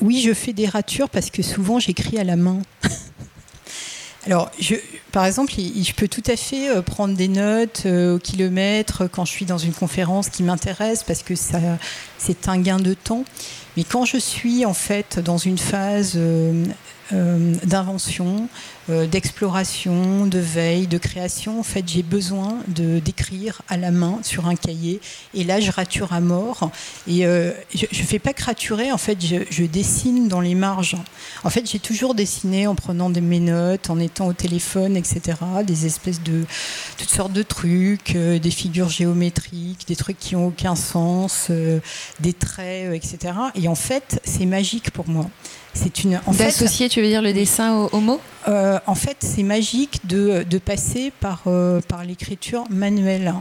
oui, 0.00 0.20
je 0.20 0.34
fais 0.34 0.52
des 0.52 0.66
ratures 0.66 1.08
parce 1.08 1.30
que 1.30 1.42
souvent 1.42 1.78
j'écris 1.78 2.18
à 2.18 2.24
la 2.24 2.36
main. 2.36 2.60
Alors, 4.26 4.50
je, 4.58 4.74
par 5.12 5.24
exemple, 5.24 5.52
je 5.52 5.92
peux 5.92 6.08
tout 6.08 6.22
à 6.26 6.34
fait 6.34 6.68
euh, 6.68 6.82
prendre 6.82 7.14
des 7.14 7.28
notes 7.28 7.84
euh, 7.86 8.16
au 8.16 8.18
kilomètre 8.18 9.06
quand 9.06 9.24
je 9.24 9.30
suis 9.30 9.44
dans 9.44 9.58
une 9.58 9.72
conférence 9.72 10.28
qui 10.28 10.42
m'intéresse 10.42 11.04
parce 11.04 11.22
que 11.22 11.34
c'est 11.36 12.48
un 12.48 12.58
gain 12.58 12.80
de 12.80 12.94
temps. 12.94 13.24
Mais 13.76 13.84
quand 13.84 14.04
je 14.04 14.16
suis 14.16 14.66
en 14.66 14.74
fait 14.74 15.20
dans 15.20 15.38
une 15.38 15.58
phase 15.58 16.18
d'invention, 17.12 18.48
d'exploration, 18.88 20.26
de 20.26 20.38
veille, 20.38 20.86
de 20.86 20.98
création. 20.98 21.58
En 21.58 21.62
fait, 21.62 21.84
j'ai 21.86 22.02
besoin 22.02 22.58
de 22.68 22.98
d'écrire 22.98 23.62
à 23.68 23.76
la 23.76 23.90
main 23.90 24.20
sur 24.22 24.46
un 24.46 24.54
cahier. 24.54 25.00
Et 25.34 25.44
là, 25.44 25.60
je 25.60 25.70
rature 25.70 26.12
à 26.12 26.20
mort. 26.20 26.70
Et 27.06 27.26
euh, 27.26 27.52
je 27.74 27.86
ne 27.86 28.06
fais 28.06 28.18
pas 28.18 28.32
que 28.32 28.44
raturer. 28.44 28.92
En 28.92 28.98
fait, 28.98 29.18
je, 29.20 29.64
dessine 29.64 30.28
dans 30.28 30.40
les 30.40 30.54
marges. 30.54 30.96
En 31.44 31.50
fait, 31.50 31.68
j'ai 31.70 31.78
toujours 31.78 32.14
dessiné 32.14 32.66
en 32.66 32.74
prenant 32.74 33.10
des, 33.10 33.20
mes 33.20 33.40
notes, 33.40 33.90
en 33.90 33.98
étant 33.98 34.28
au 34.28 34.32
téléphone, 34.32 34.96
etc. 34.96 35.38
Des 35.64 35.86
espèces 35.86 36.22
de 36.22 36.44
toutes 36.96 37.10
sortes 37.10 37.32
de 37.32 37.42
trucs, 37.42 38.16
des 38.16 38.50
figures 38.50 38.88
géométriques, 38.88 39.86
des 39.88 39.96
trucs 39.96 40.18
qui 40.18 40.36
ont 40.36 40.48
aucun 40.48 40.76
sens, 40.76 41.50
des 42.20 42.32
traits, 42.32 42.94
etc. 42.94 43.34
Et 43.54 43.68
en 43.68 43.74
fait, 43.74 44.20
c'est 44.24 44.46
magique 44.46 44.90
pour 44.90 45.08
moi. 45.08 45.26
C'est 45.76 46.04
une. 46.04 46.20
D'associer, 46.38 46.88
tu 46.88 47.02
veux 47.02 47.08
dire 47.08 47.22
le 47.22 47.32
dessin 47.32 47.88
au, 47.92 48.00
mot? 48.00 48.20
Euh, 48.48 48.75
En 48.86 48.94
fait, 48.94 49.16
c'est 49.20 49.42
magique 49.42 50.06
de, 50.06 50.58
passer 50.58 51.12
par, 51.20 51.42
euh, 51.46 51.80
par 51.80 52.04
l'écriture 52.04 52.64
manuelle. 52.70 53.34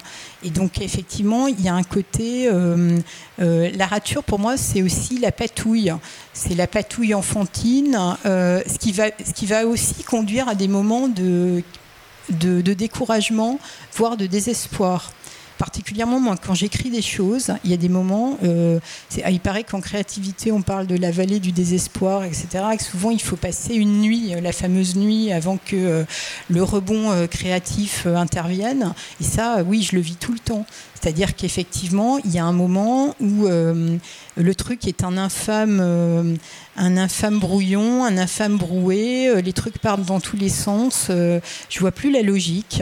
Et 0.44 0.50
donc, 0.50 0.82
effectivement, 0.82 1.48
il 1.48 1.62
y 1.62 1.70
a 1.70 1.74
un 1.74 1.84
côté. 1.84 2.48
Euh, 2.48 3.00
la 3.38 3.86
rature, 3.86 4.24
pour 4.24 4.40
moi, 4.40 4.58
c'est 4.58 4.82
aussi 4.82 5.20
la 5.20 5.32
patouille. 5.32 5.94
C'est 6.34 6.56
la 6.56 6.68
patouille 6.68 7.14
enfantine, 7.14 7.98
ce, 8.24 8.78
qui 8.78 8.92
va, 8.92 9.06
ce 9.26 9.34
qui 9.34 9.46
va 9.46 9.66
aussi 9.66 10.04
conduire 10.04 10.48
à 10.48 10.56
des 10.56 10.68
moments 10.68 11.08
de 11.08 11.64
découragement, 12.30 13.60
voire 13.94 14.18
de 14.18 14.26
désespoir 14.26 15.12
particulièrement 15.58 16.20
moi, 16.20 16.36
quand 16.42 16.54
j'écris 16.54 16.90
des 16.90 17.02
choses, 17.02 17.52
il 17.64 17.72
y 17.72 17.74
a 17.74 17.78
des 17.78 17.90
moments, 17.90 18.38
euh, 18.44 18.80
ah, 19.24 19.32
il 19.32 19.40
paraît 19.40 19.64
qu'en 19.64 19.82
créativité, 19.82 20.52
on 20.52 20.62
parle 20.62 20.88
de 20.88 20.96
la 20.96 21.12
vallée 21.12 21.40
du 21.40 21.52
désespoir, 21.52 22.24
etc. 22.24 22.48
Et 22.74 22.84
souvent, 22.84 23.12
il 23.12 23.22
faut 23.22 23.36
passer 23.36 23.76
une 23.76 24.02
nuit, 24.02 24.34
euh, 24.34 24.42
la 24.42 24.52
fameuse 24.52 24.96
nuit, 24.96 25.32
avant 25.32 25.58
que 25.58 25.76
euh, 25.76 26.04
le 26.50 26.64
rebond 26.64 27.28
créatif 27.28 28.06
intervienne. 28.06 28.94
Et 29.22 29.24
ça, 29.24 29.64
oui, 29.66 29.82
je 29.82 29.96
le 29.96 30.02
vis 30.02 30.16
tout 30.16 30.34
le 30.34 30.40
temps. 30.40 30.66
C'est-à-dire 30.94 31.36
qu'effectivement, 31.36 32.18
il 32.20 32.32
y 32.32 32.40
a 32.40 32.46
un 32.46 32.54
moment 32.54 33.16
où 33.20 33.46
le 33.48 34.56
truc 34.56 34.88
est 34.88 35.04
un 35.04 35.18
infâme, 35.18 35.80
un 36.78 36.98
infâme 36.98 37.40
brouillon, 37.40 38.04
un 38.04 38.18
infâme 38.18 38.58
broué, 38.58 39.42
les 39.42 39.54
trucs 39.54 39.78
partent 39.78 40.06
dans 40.06 40.20
tous 40.20 40.36
les 40.36 40.50
sens, 40.50 41.08
je 41.10 41.80
vois 41.80 41.92
plus 41.92 42.12
la 42.12 42.24
logique. 42.24 42.82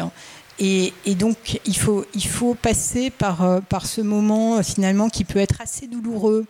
Et, 0.60 0.94
donc, 1.16 1.60
il 1.66 1.76
faut, 1.76 2.54
passer 2.56 3.10
par, 3.10 3.44
euh, 3.44 3.60
par 3.62 3.86
ce 3.86 4.02
moment, 4.02 4.58
euh, 4.58 4.64
finalement, 4.64 5.10
qui 5.10 5.24
peut 5.24 5.40
être 5.40 5.62
assez 5.62 5.88
douloureux. 5.88 6.46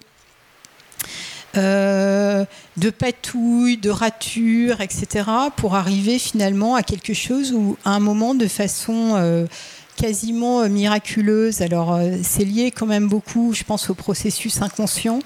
Euh, 1.55 2.45
de 2.77 2.89
patouille, 2.89 3.77
de 3.77 3.91
rature, 3.91 4.81
etc., 4.81 5.29
pour 5.55 5.75
arriver 5.75 6.17
finalement 6.19 6.75
à 6.75 6.83
quelque 6.83 7.13
chose 7.13 7.53
où, 7.53 7.77
à 7.85 7.91
un 7.91 7.99
moment, 7.99 8.33
de 8.35 8.47
façon 8.47 9.47
quasiment 9.95 10.67
miraculeuse, 10.67 11.61
alors 11.61 11.99
c'est 12.23 12.43
lié 12.43 12.71
quand 12.71 12.87
même 12.87 13.07
beaucoup, 13.07 13.53
je 13.53 13.63
pense, 13.63 13.91
au 13.91 13.93
processus 13.93 14.63
inconscient 14.63 15.19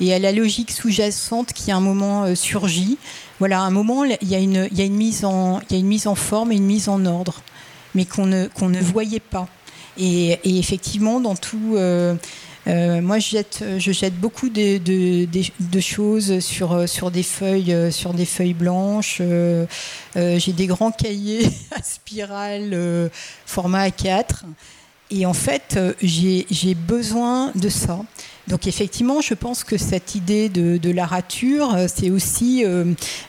et 0.00 0.12
à 0.12 0.18
la 0.18 0.32
logique 0.32 0.72
sous-jacente 0.72 1.52
qui, 1.52 1.70
à 1.70 1.76
un 1.76 1.80
moment, 1.80 2.34
surgit. 2.34 2.98
Voilà, 3.38 3.60
à 3.60 3.62
un 3.62 3.70
moment, 3.70 4.02
il 4.02 4.16
y 4.28 4.34
a 4.34 4.38
une 4.40 4.96
mise 4.96 5.24
en 5.24 6.14
forme 6.16 6.50
et 6.50 6.56
une 6.56 6.66
mise 6.66 6.88
en 6.88 7.06
ordre 7.06 7.42
mais 7.98 8.04
qu'on 8.04 8.26
ne, 8.26 8.80
voyait 8.80 9.18
pas. 9.18 9.48
Et, 9.98 10.38
effectivement, 10.44 11.20
dans 11.20 11.34
tout. 11.34 11.74
Euh, 11.74 12.14
euh, 12.68 13.00
moi, 13.00 13.18
je 13.18 13.30
jette, 13.30 13.64
je 13.78 13.90
jette 13.90 14.14
beaucoup 14.14 14.50
de, 14.50 14.78
choses 15.80 16.38
sur, 16.38 16.88
sur, 16.88 17.10
des 17.10 17.24
feuilles, 17.24 18.54
blanches. 18.54 19.18
Euh, 19.20 19.66
j'ai 20.14 20.52
des 20.52 20.68
grands 20.68 20.92
cahiers 20.92 21.50
à 21.72 21.82
spirale 21.82 23.10
format 23.46 23.88
A4. 23.88 24.44
Et 25.10 25.26
en 25.26 25.34
fait, 25.34 25.76
j'ai 26.00 26.74
besoin 26.74 27.50
de 27.56 27.68
ça. 27.68 27.98
Donc 28.48 28.66
effectivement, 28.66 29.20
je 29.20 29.34
pense 29.34 29.62
que 29.62 29.76
cette 29.76 30.14
idée 30.14 30.48
de, 30.48 30.90
la 30.90 31.06
rature, 31.06 31.76
c'est 31.86 32.10
aussi 32.10 32.64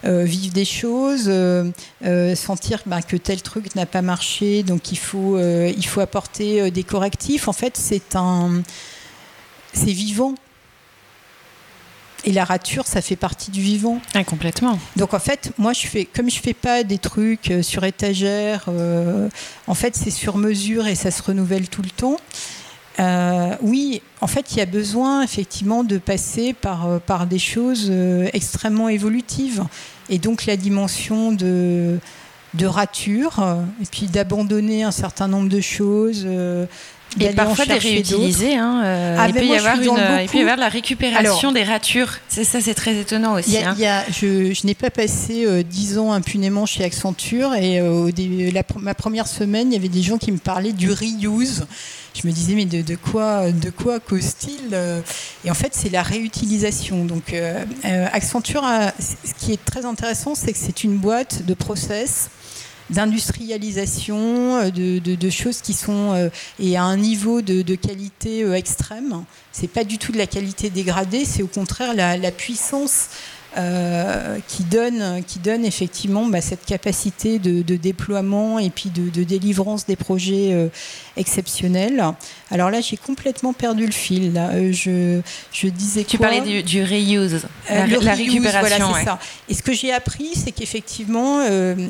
vivre 0.03 0.53
des 0.53 0.65
choses, 0.65 1.29
sentir 2.35 2.81
ben, 2.85 3.01
que 3.01 3.17
tel 3.17 3.41
truc 3.41 3.75
n'a 3.75 3.85
pas 3.85 4.01
marché, 4.01 4.63
donc 4.63 4.91
il 4.91 4.97
faut, 4.97 5.37
il 5.37 5.85
faut 5.85 5.99
apporter 5.99 6.71
des 6.71 6.83
correctifs. 6.83 7.47
En 7.47 7.53
fait, 7.53 7.75
c'est 7.77 8.15
un, 8.15 8.63
c'est 9.73 9.91
vivant. 9.91 10.35
Et 12.25 12.33
la 12.33 12.43
rature, 12.43 12.85
ça 12.85 13.01
fait 13.01 13.15
partie 13.15 13.49
du 13.49 13.61
vivant. 13.61 14.01
Ah, 14.13 14.23
complètement. 14.23 14.77
Donc 14.97 15.13
en 15.13 15.19
fait, 15.19 15.51
moi, 15.57 15.71
je 15.73 15.87
fais, 15.87 16.05
comme 16.05 16.29
je 16.29 16.39
fais 16.39 16.53
pas 16.53 16.83
des 16.83 16.97
trucs 16.97 17.49
euh, 17.49 17.63
sur 17.63 17.85
étagère, 17.85 18.65
euh, 18.67 19.29
en 19.67 19.73
fait, 19.73 19.95
c'est 19.95 20.11
sur 20.11 20.37
mesure 20.37 20.87
et 20.87 20.95
ça 20.95 21.11
se 21.11 21.21
renouvelle 21.23 21.69
tout 21.69 21.81
le 21.81 21.89
temps. 21.89 22.17
Euh, 22.99 23.55
oui, 23.61 24.01
en 24.21 24.27
fait, 24.27 24.51
il 24.51 24.57
y 24.57 24.61
a 24.61 24.65
besoin 24.65 25.21
effectivement 25.21 25.83
de 25.83 25.97
passer 25.97 26.53
par, 26.53 26.99
par 27.01 27.25
des 27.25 27.39
choses 27.39 27.91
extrêmement 28.33 28.89
évolutives. 28.89 29.63
Et 30.09 30.17
donc 30.17 30.45
la 30.45 30.57
dimension 30.57 31.31
de, 31.31 31.99
de 32.55 32.65
rature, 32.65 33.57
et 33.81 33.85
puis 33.85 34.07
d'abandonner 34.07 34.83
un 34.83 34.91
certain 34.91 35.27
nombre 35.27 35.49
de 35.49 35.61
choses, 35.61 36.27
et 37.19 37.29
parfois 37.33 37.65
des 37.65 37.73
réutiliser. 37.73 38.55
Hein, 38.55 38.81
euh, 38.83 39.15
ah, 39.17 39.27
il, 39.27 39.33
peut 39.33 39.45
y 39.45 39.55
avoir 39.55 39.75
une, 39.75 40.21
il, 40.21 40.29
peut 40.29 40.37
y 40.37 40.41
avoir 40.41 40.55
de 40.55 40.61
la 40.61 40.69
récupération 40.69 41.51
des 41.51 41.63
ratures. 41.63 42.11
C'est 42.27 42.43
ça, 42.43 42.61
c'est 42.61 42.73
très 42.73 42.95
étonnant 42.97 43.33
aussi. 43.33 43.57
hein. 43.57 43.75
je, 44.09 44.53
je 44.53 44.65
n'ai 44.65 44.75
pas 44.75 44.89
passé 44.89 45.45
euh, 45.45 45.63
dix 45.63 45.97
ans 45.97 46.11
impunément 46.13 46.65
chez 46.65 46.83
Accenture 46.83 47.55
et 47.55 47.79
euh, 47.79 47.89
au 47.89 48.11
début, 48.11 48.51
la, 48.51 48.63
ma 48.77 48.93
première 48.93 49.27
semaine, 49.27 49.71
il 49.71 49.75
y 49.75 49.77
avait 49.77 49.87
des 49.89 50.01
gens 50.01 50.17
qui 50.17 50.31
me 50.31 50.37
parlaient 50.37 50.73
du 50.73 50.91
reuse. 50.91 51.65
Je 52.19 52.27
me 52.27 52.33
disais 52.33 52.53
mais 52.53 52.65
de, 52.65 52.81
de 52.81 52.95
quoi, 52.95 53.51
de 53.51 53.69
quoi 53.69 53.99
cause-t-il 53.99 54.75
Et 55.45 55.51
en 55.51 55.53
fait, 55.53 55.73
c'est 55.73 55.89
la 55.89 56.03
réutilisation. 56.03 57.05
Donc, 57.05 57.33
Accenture, 57.83 58.63
a, 58.63 58.91
ce 58.99 59.33
qui 59.37 59.53
est 59.53 59.63
très 59.63 59.85
intéressant, 59.85 60.35
c'est 60.35 60.51
que 60.51 60.57
c'est 60.59 60.83
une 60.83 60.97
boîte 60.97 61.45
de 61.45 61.53
process 61.53 62.29
d'industrialisation, 62.89 64.57
euh, 64.57 64.69
de, 64.71 65.29
choses 65.29 65.61
qui 65.61 65.73
sont 65.73 66.13
euh, 66.13 66.29
et 66.59 66.77
à 66.77 66.83
un 66.83 66.97
niveau 66.97 67.41
de, 67.41 67.75
qualité 67.75 68.43
euh, 68.43 68.53
extrême. 68.53 69.23
C'est 69.51 69.67
pas 69.67 69.83
du 69.83 69.97
tout 69.97 70.11
de 70.11 70.17
la 70.17 70.27
qualité 70.27 70.69
dégradée, 70.69 71.25
c'est 71.25 71.43
au 71.43 71.47
contraire 71.47 71.93
la, 71.93 72.17
la 72.17 72.31
puissance 72.31 73.09
euh, 73.57 74.37
qui, 74.47 74.63
donne, 74.63 75.23
qui 75.25 75.39
donne 75.39 75.65
effectivement 75.65 76.27
bah, 76.27 76.39
cette 76.39 76.65
capacité 76.65 77.39
de, 77.39 77.75
déploiement 77.75 78.59
et 78.59 78.69
puis 78.69 78.91
de, 78.91 79.23
délivrance 79.23 79.87
des 79.87 79.95
projets 79.95 80.53
euh, 80.53 80.67
exceptionnels. 81.17 82.03
Alors 82.51 82.69
là, 82.69 82.79
j'ai 82.79 82.95
complètement 82.95 83.53
perdu 83.53 83.87
le 83.87 83.91
fil. 83.91 84.33
Là. 84.33 84.49
Euh, 84.49 84.71
je, 84.71 85.21
je 85.51 85.67
disais 85.67 86.03
Tu 86.03 86.19
parlais 86.19 86.41
du, 86.41 86.61
du 86.61 86.83
reuse, 86.83 87.41
la, 87.69 87.85
récupération. 88.13 88.89
Voilà, 88.89 89.03
ça. 89.03 89.19
Et 89.49 89.55
ce 89.55 89.63
que 89.63 89.73
j'ai 89.73 89.91
appris, 89.91 90.35
c'est 90.35 90.51
qu'effectivement, 90.51 91.43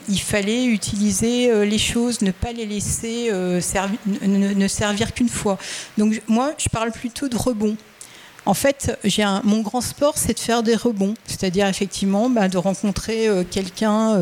il 0.08 0.20
fallait 0.20 0.64
utiliser 0.64 1.66
les 1.66 1.78
choses, 1.78 2.22
ne 2.22 2.32
pas 2.32 2.54
les 2.54 2.66
laisser 2.66 3.32
ne, 3.32 4.54
ne 4.54 4.68
servir 4.70 5.14
qu'une 5.14 5.30
fois. 5.30 5.58
Donc 5.98 6.22
moi, 6.30 6.54
je 6.58 6.70
parle 6.70 6.92
plutôt 6.92 7.28
de 7.28 7.36
rebond. 7.36 7.76
En 8.50 8.56
fait, 8.56 8.98
j'ai 9.04 9.24
mon 9.44 9.62
grand 9.62 9.80
sport, 9.80 10.18
c'est 10.18 10.34
de 10.34 10.40
faire 10.40 10.64
des 10.64 10.76
rebonds, 10.76 11.14
c'est-à-dire 11.28 11.68
effectivement 11.68 12.32
bah, 12.32 12.48
de 12.48 12.58
rencontrer 12.58 13.28
euh, 13.28 13.44
quelqu'un. 13.44 14.16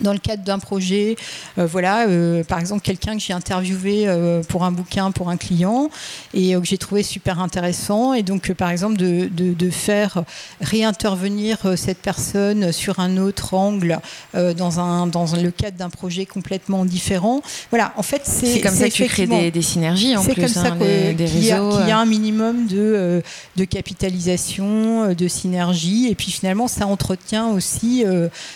Dans 0.00 0.12
le 0.12 0.18
cadre 0.18 0.42
d'un 0.42 0.58
projet, 0.58 1.16
euh, 1.58 1.66
voilà, 1.66 2.08
euh, 2.08 2.42
par 2.44 2.58
exemple 2.58 2.82
quelqu'un 2.82 3.14
que 3.16 3.22
j'ai 3.22 3.32
interviewé 3.32 4.04
euh, 4.06 4.42
pour 4.42 4.64
un 4.64 4.72
bouquin 4.72 5.10
pour 5.10 5.28
un 5.28 5.36
client 5.36 5.90
et 6.34 6.54
que 6.54 6.64
j'ai 6.64 6.78
trouvé 6.78 7.02
super 7.02 7.40
intéressant 7.40 8.14
et 8.14 8.22
donc 8.22 8.52
par 8.52 8.70
exemple 8.70 8.96
de, 8.96 9.28
de, 9.30 9.70
faire 9.70 10.24
réintervenir 10.60 11.58
cette 11.76 11.98
personne 11.98 12.72
sur 12.72 12.98
un 12.98 13.18
autre 13.18 13.54
angle 13.54 14.00
dans 14.34 14.80
un 14.80 15.06
dans 15.06 15.26
le 15.36 15.50
cadre 15.50 15.76
d'un 15.76 15.90
projet 15.90 16.26
complètement 16.26 16.84
différent. 16.84 17.40
Voilà, 17.70 17.92
en 17.96 18.02
fait 18.02 18.22
c'est 18.24 18.60
comme 18.60 18.74
ça 18.74 18.88
que 18.88 18.94
tu 18.94 19.04
crées 19.04 19.26
des, 19.26 19.50
des 19.50 19.62
synergies 19.62 20.16
en 20.16 20.24
plus. 20.24 20.34
Comme 20.34 20.48
ça 20.48 20.72
hein, 20.72 20.78
qu'il 20.78 21.44
y, 21.44 21.52
a 21.52 21.98
un 21.98 22.06
minimum 22.06 22.66
de 22.66 23.22
de 23.56 23.64
capitalisation, 23.64 25.14
de 25.14 25.28
synergie 25.28 26.08
et 26.10 26.14
puis 26.14 26.32
finalement 26.32 26.68
ça 26.68 26.86
entretient 26.86 27.48
aussi 27.50 28.04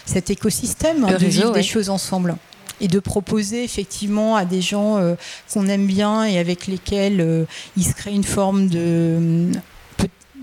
cet 0.05 0.31
écosystème 0.31 1.07
des 1.53 1.63
choses 1.63 1.91
ensemble 1.91 2.37
et 2.81 2.89
de 2.89 2.99
proposer 2.99 3.63
effectivement 3.65 4.37
à 4.37 4.45
des 4.45 4.61
gens 4.61 4.99
euh, 4.99 5.15
qu'on 5.53 5.67
aime 5.69 5.87
bien 5.87 6.25
et 6.25 6.39
avec 6.39 6.67
lesquels 6.67 7.21
euh, 7.21 7.45
il 7.77 7.85
se 7.85 7.95
crée 7.95 8.13
une 8.13 8.25
forme 8.25 8.69
de 8.69 9.51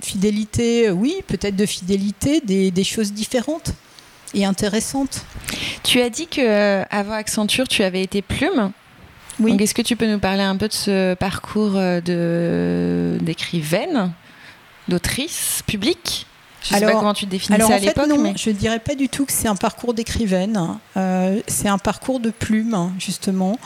fidélité, 0.02 0.90
oui, 0.90 1.18
peut-être 1.28 1.56
de 1.56 1.68
fidélité, 1.68 2.42
des, 2.42 2.84
choses 2.84 3.14
différentes 3.14 3.74
et 4.34 4.46
intéressantes. 4.46 5.24
Tu 5.84 6.02
as 6.02 6.10
dit 6.10 6.26
que 6.26 6.42
euh, 6.42 6.84
avant 6.90 7.14
Accenture, 7.14 7.68
tu 7.68 7.84
avais 7.84 8.02
été 8.02 8.24
plume. 8.24 8.72
Oui. 9.40 9.56
est-ce 9.60 9.76
que 9.76 9.82
tu 9.84 9.96
peux 9.96 10.08
nous 10.08 10.20
parler 10.20 10.42
un 10.42 10.58
peu 10.58 10.68
de 10.68 10.74
ce 10.74 11.14
parcours 11.14 11.74
d'écrivaine, 13.24 14.12
d'autrice 14.88 15.62
publique? 15.68 16.26
Je 16.62 16.76
sais 16.76 16.82
pas 16.82 16.94
comment 16.94 17.14
tu 17.14 17.26
te 17.26 17.32
définissais 17.32 17.74
à 17.74 17.80
l'époque. 17.80 18.08
Non, 18.08 18.34
je 18.36 18.50
ne 18.50 18.56
dirais 18.56 18.80
pas 18.80 18.96
du 18.96 19.10
tout 19.10 19.26
que 19.26 19.32
c'est 19.32 19.48
un 19.48 19.56
parcours 19.56 19.94
d'écrivaine. 19.94 20.78
Euh, 20.96 21.40
c'est 21.48 21.68
un 21.68 21.78
parcours 21.78 22.20
de 22.20 22.30
plume, 22.30 22.94
justement. 23.00 23.58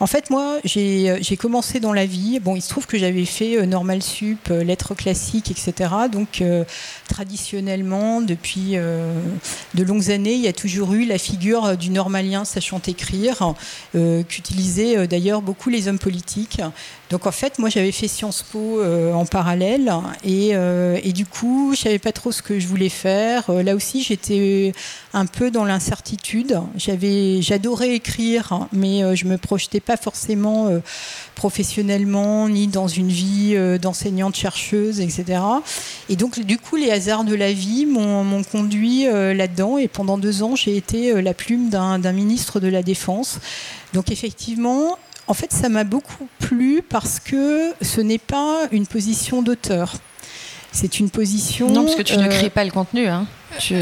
En 0.00 0.06
fait, 0.06 0.30
moi, 0.30 0.58
j'ai 0.64 1.36
commencé 1.38 1.78
dans 1.78 1.92
la 1.92 2.06
vie. 2.06 2.40
Bon, 2.40 2.56
il 2.56 2.62
se 2.62 2.68
trouve 2.68 2.86
que 2.86 2.98
j'avais 2.98 3.24
fait 3.24 3.56
euh, 3.56 3.66
Normal 3.66 4.02
Sup, 4.02 4.48
euh, 4.50 4.64
lettres 4.64 4.94
classiques, 4.94 5.50
etc. 5.50 5.90
Donc, 6.10 6.42
traditionnellement, 7.08 8.20
depuis 8.20 8.72
de 8.72 9.82
longues 9.82 10.10
années, 10.10 10.34
il 10.34 10.40
y 10.40 10.48
a 10.48 10.52
toujours 10.52 10.92
eu 10.94 11.04
la 11.04 11.18
figure 11.18 11.76
du 11.76 11.90
normalien 11.90 12.44
sachant 12.44 12.80
écrire, 12.86 13.54
qu'utilisaient 14.28 15.06
d'ailleurs 15.06 15.42
beaucoup 15.42 15.70
les 15.70 15.88
hommes 15.88 15.98
politiques. 15.98 16.60
Donc 17.10 17.26
en 17.26 17.32
fait, 17.32 17.58
moi 17.58 17.68
j'avais 17.68 17.92
fait 17.92 18.08
Sciences 18.08 18.42
Po 18.42 18.80
en 18.82 19.26
parallèle 19.26 19.92
et, 20.24 20.50
et, 20.50 21.12
du 21.12 21.26
coup, 21.26 21.72
je 21.74 21.80
savais 21.80 21.98
pas 21.98 22.12
trop 22.12 22.30
ce 22.32 22.40
que 22.40 22.60
je 22.60 22.66
voulais 22.66 22.88
faire. 22.88 23.50
là 23.50 23.74
aussi, 23.74 24.02
j'étais 24.02 24.72
un 25.12 25.26
peu 25.26 25.50
dans 25.50 25.64
l'incertitude. 25.64 26.60
J'avais, 26.76 27.42
j'adorais 27.42 27.94
écrire, 27.94 28.68
mais 28.72 29.16
je 29.16 29.26
me 29.26 29.38
projetais 29.38 29.80
pas 29.80 29.96
forcément 29.96 30.68
euh, 30.68 30.80
professionnellement, 31.34 32.50
ni 32.50 32.66
dans 32.66 32.86
une 32.86 33.08
vie 33.08 33.52
euh, 33.54 33.78
d'enseignante 33.78 34.36
chercheuse, 34.36 35.00
etc. 35.00 35.40
Et 36.10 36.16
donc, 36.16 36.38
du 36.40 36.58
coup, 36.58 36.76
les 36.76 36.90
hasards 36.90 37.24
de 37.24 37.34
la 37.34 37.52
vie 37.52 37.86
m'ont 37.86 38.42
conduit 38.44 39.06
euh, 39.06 39.32
là-dedans. 39.32 39.78
Et 39.78 39.88
pendant 39.88 40.18
deux 40.18 40.42
ans, 40.42 40.54
j'ai 40.54 40.76
été 40.76 41.22
la 41.22 41.32
plume 41.32 41.70
d'un 41.70 42.12
ministre 42.12 42.60
de 42.60 42.68
la 42.68 42.82
Défense. 42.82 43.38
Donc, 43.94 44.10
effectivement, 44.10 44.98
en 45.30 45.34
fait, 45.34 45.52
ça 45.52 45.68
m'a 45.68 45.84
beaucoup 45.84 46.28
plu 46.40 46.82
parce 46.82 47.20
que 47.20 47.72
ce 47.82 48.00
n'est 48.00 48.18
pas 48.18 48.66
une 48.72 48.84
position 48.84 49.42
d'auteur. 49.42 49.94
C'est 50.72 50.98
une 50.98 51.08
position. 51.08 51.70
Non, 51.70 51.84
parce 51.84 51.94
que 51.94 52.02
tu 52.02 52.16
ne 52.16 52.26
crées 52.26 52.50
pas 52.50 52.64
le 52.64 52.72
contenu. 52.72 53.06
Hein. 53.06 53.28
Tu, 53.60 53.76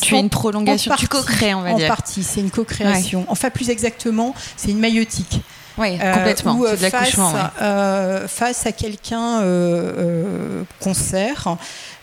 tu, 0.00 0.14
es 0.14 0.20
une 0.20 0.30
prolongation, 0.30 0.94
tu 0.96 1.08
co-crées, 1.08 1.54
on 1.54 1.62
va 1.62 1.72
en 1.72 1.76
dire. 1.76 1.86
En 1.86 1.88
partie, 1.88 2.22
c'est 2.22 2.40
une 2.40 2.50
co-création. 2.50 3.24
Enfin, 3.28 3.50
plus 3.50 3.70
exactement, 3.70 4.32
c'est 4.56 4.70
une 4.70 4.78
maïotique. 4.78 5.40
Oui, 5.78 5.98
euh, 6.00 6.14
complètement. 6.14 6.54
de. 6.54 6.76
Face, 6.76 7.16
euh, 7.60 8.28
face, 8.28 8.66
à 8.66 8.72
quelqu'un 8.72 9.40
euh, 9.40 10.62
qu'on 10.80 10.94
sert, 10.94 11.56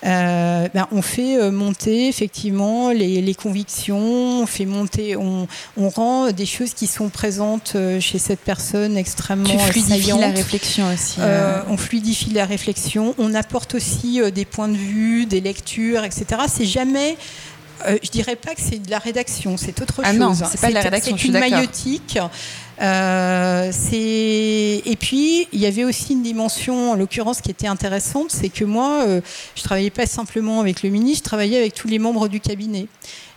ben, 0.04 0.88
on 0.91 1.01
fait 1.01 1.51
monter 1.51 2.08
effectivement 2.08 2.91
les, 2.91 3.36
convictions, 3.36 4.41
on 4.41 4.45
fait 4.45 4.66
monter, 4.66 5.16
on, 5.16 5.47
on, 5.78 5.89
rend 5.89 6.32
des 6.32 6.45
choses 6.45 6.74
qui 6.74 6.88
sont 6.88 7.10
présentes 7.10 7.78
chez 7.99 8.20
cette 8.20 8.41
personne 8.41 8.97
extrêmement 8.97 9.49
tu 9.49 9.58
fluidifies 9.58 10.20
la 10.20 10.30
réflexion 10.30 10.93
aussi. 10.93 11.18
on 11.70 11.78
fluidifie 11.78 12.32
la 12.32 12.45
réflexion, 12.45 13.16
on 13.18 13.34
apporte 13.34 13.76
aussi 13.76 14.20
des 14.34 14.45
points 14.45 14.70
de 14.70 14.78
vue, 14.78 15.26
des 15.26 15.41
lectures, 15.41 16.04
etc. 16.04 16.26
C'est 16.47 16.66
jamais 16.66 17.18
euh, 17.88 17.97
je 18.01 18.10
dirais 18.10 18.36
pas 18.36 18.54
que 18.56 18.62
c'est 18.62 18.80
de 18.80 18.89
la 18.89 18.99
rédaction, 18.99 19.58
c'est 19.58 19.82
autre 19.82 20.01
ah 20.04 20.12
chose. 20.12 20.20
Non, 20.20 20.34
c'est 20.34 20.60
pas 20.60 20.70
de 20.70 20.74
la 20.74 20.82
rédaction. 20.82 21.16
C'est 21.18 21.28
une 21.28 21.39
maïotique. 21.39 22.18
Euh, 22.84 23.71
et 23.91 24.95
puis 24.99 25.47
il 25.53 25.59
y 25.59 25.65
avait 25.65 25.84
aussi 25.84 26.13
une 26.13 26.23
dimension, 26.23 26.91
en 26.91 26.95
l'occurrence, 26.95 27.39
qui 27.41 27.51
était 27.51 27.67
intéressante, 27.67 28.31
c'est 28.31 28.49
que 28.49 28.65
moi, 28.65 29.03
euh, 29.07 29.21
je 29.55 29.63
travaillais 29.63 29.89
pas 29.89 30.05
simplement 30.05 30.59
avec 30.59 30.84
le 30.84 30.89
ministre, 30.89 31.19
je 31.19 31.29
travaillais 31.29 31.57
avec 31.57 31.73
tous 31.73 31.88
les 31.88 31.99
membres 31.99 32.27
du 32.27 32.39
cabinet. 32.39 32.88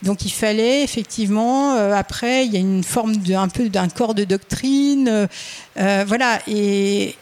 Donc 0.02 0.24
il 0.24 0.32
fallait 0.32 0.82
effectivement, 0.82 1.74
euh, 1.74 1.92
après, 1.94 2.46
il 2.46 2.52
y 2.52 2.56
a 2.56 2.60
une 2.60 2.82
forme 2.84 3.16
de, 3.16 3.34
un 3.34 3.48
peu 3.48 3.68
d'un 3.68 3.88
corps 3.88 4.14
de 4.14 4.24
doctrine, 4.24 5.28
voilà. 5.76 6.40
Et, 6.48 7.14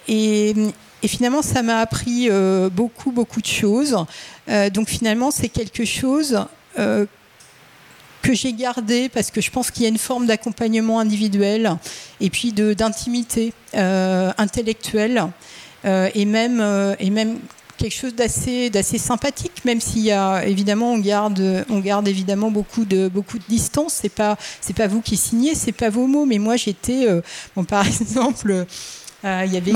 finalement, 1.06 1.42
ça 1.42 1.62
m'a 1.62 1.80
appris 1.80 2.30
beaucoup, 2.72 3.12
beaucoup 3.12 3.42
de 3.42 3.46
choses. 3.46 3.96
donc 4.72 4.88
finalement, 4.88 5.30
c'est 5.30 5.50
quelque 5.50 5.84
chose 5.84 6.38
que 8.24 8.34
j'ai 8.34 8.52
gardé 8.52 9.08
parce 9.08 9.30
que 9.30 9.40
je 9.40 9.50
pense 9.50 9.70
qu'il 9.70 9.82
y 9.82 9.86
a 9.86 9.88
une 9.88 9.98
forme 9.98 10.26
d'accompagnement 10.26 10.98
individuel 10.98 11.76
et 12.20 12.30
puis 12.30 12.52
d'intimité 12.52 13.52
intellectuelle 13.74 15.26
et 15.84 16.24
même 16.24 16.96
et 16.98 17.10
même 17.10 17.38
quelque 17.76 17.94
chose 17.94 18.14
d'assez 18.14 18.70
d'assez 18.70 18.98
sympathique 18.98 19.64
même 19.64 19.80
s'il 19.80 20.02
y 20.02 20.12
a 20.12 20.46
évidemment 20.46 20.92
on 20.92 20.98
garde 20.98 21.66
on 21.68 21.80
garde 21.80 22.08
évidemment 22.08 22.50
beaucoup 22.50 22.84
de 22.84 23.08
beaucoup 23.08 23.38
de 23.38 23.44
distance. 23.48 23.98
C'est 24.00 24.08
pas 24.08 24.38
c'est 24.60 24.74
pas 24.74 24.86
vous 24.86 25.02
qui 25.02 25.16
signez 25.16 25.54
c'est 25.54 25.72
pas 25.72 25.90
vos 25.90 26.06
mots 26.06 26.24
mais 26.24 26.38
moi 26.38 26.56
j'étais 26.56 27.06
bon 27.54 27.64
par 27.64 27.86
exemple 28.00 28.66
il 29.24 29.52
y 29.52 29.56
avait 29.56 29.60
des, 29.60 29.72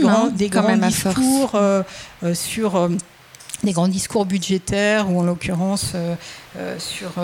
grands, 0.00 0.28
des 0.28 0.48
grands 0.48 0.76
discours 0.76 1.52
euh, 1.54 1.82
euh, 2.24 2.34
sur 2.34 2.74
euh, 2.74 2.88
des 3.62 3.72
grands 3.72 3.88
discours 3.88 4.26
budgétaires 4.26 5.10
ou 5.10 5.20
en 5.20 5.22
l'occurrence 5.22 5.92
euh, 5.94 6.14
euh, 6.56 6.78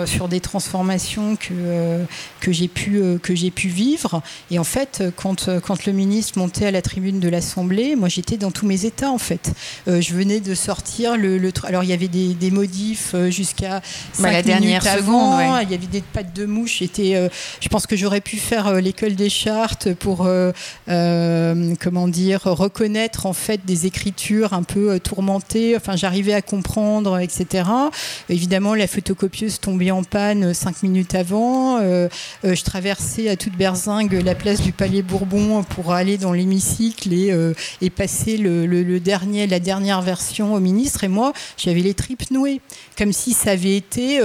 sur 0.05 0.27
des 0.27 0.41
transformations 0.41 1.37
que, 1.37 1.53
euh, 1.53 2.03
que 2.41 2.51
j'ai 2.51 2.67
pu, 2.67 3.01
que 3.23 3.33
j'ai 3.33 3.49
pu 3.49 3.69
vivre. 3.69 4.21
Et 4.49 4.59
en 4.59 4.65
fait, 4.65 5.03
quand, 5.15 5.49
quand 5.61 5.85
le 5.85 5.93
ministre 5.93 6.37
montait 6.37 6.65
à 6.65 6.71
la 6.71 6.81
tribune 6.81 7.19
de 7.19 7.29
l'Assemblée, 7.29 7.95
moi 7.95 8.09
j'étais 8.09 8.35
dans 8.35 8.51
tous 8.51 8.65
mes 8.65 8.85
états 8.85 9.09
en 9.09 9.17
fait. 9.17 9.53
je 9.87 10.13
venais 10.13 10.41
de 10.41 10.53
sortir 10.53 11.15
le, 11.15 11.37
le 11.37 11.51
alors 11.63 11.83
il 11.83 11.89
y 11.89 11.93
avait 11.93 12.07
des, 12.07 12.33
des 12.33 12.51
modifs 12.51 13.15
jusqu'à 13.29 13.81
bah, 14.19 14.31
la 14.31 14.41
dernière 14.41 14.83
seconde, 14.83 15.41
il 15.63 15.71
y 15.71 15.75
avait 15.75 15.87
des 15.87 16.01
pattes 16.01 16.35
de 16.35 16.45
mouche. 16.45 16.79
J'étais, 16.79 17.29
je 17.61 17.69
pense 17.69 17.87
que 17.87 17.95
j'aurais 17.95 18.21
pu 18.21 18.37
faire 18.37 18.73
l'école 18.81 19.15
des 19.15 19.29
chartes 19.29 19.93
pour 19.93 20.27
comment 20.87 22.07
dire 22.07 22.41
reconnaître 22.43 23.25
en 23.25 23.33
fait 23.33 23.65
des 23.65 23.85
écritures 23.85 24.53
un 24.53 24.63
peu 24.63 24.99
tourmentées. 24.99 25.75
Enfin, 25.77 25.95
j'arrivais 25.95 26.33
à 26.33 26.41
comprendre, 26.41 27.19
etc. 27.19 27.63
Évidemment, 28.29 28.75
la 28.75 28.87
photo 28.87 29.15
copieuse 29.21 29.59
tombée 29.59 29.91
en 29.91 30.03
panne 30.03 30.51
cinq 30.55 30.81
minutes 30.81 31.13
avant. 31.13 31.77
Euh, 31.77 32.09
euh, 32.43 32.55
je 32.55 32.63
traversais 32.63 33.29
à 33.29 33.35
toute 33.35 33.55
berzingue 33.55 34.13
la 34.13 34.33
place 34.33 34.61
du 34.61 34.71
Palais 34.71 35.03
Bourbon 35.03 35.61
pour 35.61 35.93
aller 35.93 36.17
dans 36.17 36.33
l'hémicycle 36.33 37.13
et, 37.13 37.31
euh, 37.31 37.53
et, 37.81 37.91
passer 37.91 38.37
le, 38.37 38.99
dernier, 38.99 39.45
la 39.45 39.59
dernière 39.59 40.01
version 40.01 40.55
au 40.55 40.59
ministre. 40.59 41.03
Et 41.03 41.07
moi, 41.07 41.33
j'avais 41.55 41.81
les 41.81 41.93
tripes 41.93 42.31
nouées, 42.31 42.61
comme 42.97 43.13
si 43.13 43.33
ça 43.33 43.51
avait 43.51 43.77
été 43.77 44.19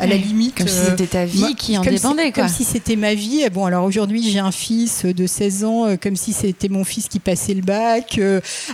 à 0.00 0.06
la 0.06 0.16
limite. 0.16 0.56
Comme 0.56 0.66
si 0.66 0.78
c'était 0.82 1.06
ta 1.06 1.26
vie 1.26 1.54
qui 1.54 1.76
en 1.76 1.82
dépendait. 1.82 2.32
Comme 2.32 2.48
si 2.48 2.64
c'était 2.64 2.96
ma 2.96 3.12
vie. 3.12 3.46
bon, 3.52 3.66
alors 3.66 3.84
aujourd'hui, 3.84 4.22
j'ai 4.30 4.38
un 4.38 4.52
fils 4.52 5.04
de 5.04 5.26
16 5.26 5.64
ans, 5.64 5.96
comme 6.00 6.16
si 6.16 6.32
c'était 6.32 6.70
mon 6.70 6.84
fils 6.84 7.08
qui 7.08 7.18
passait 7.18 7.52
le 7.52 7.62
bac. 7.62 8.18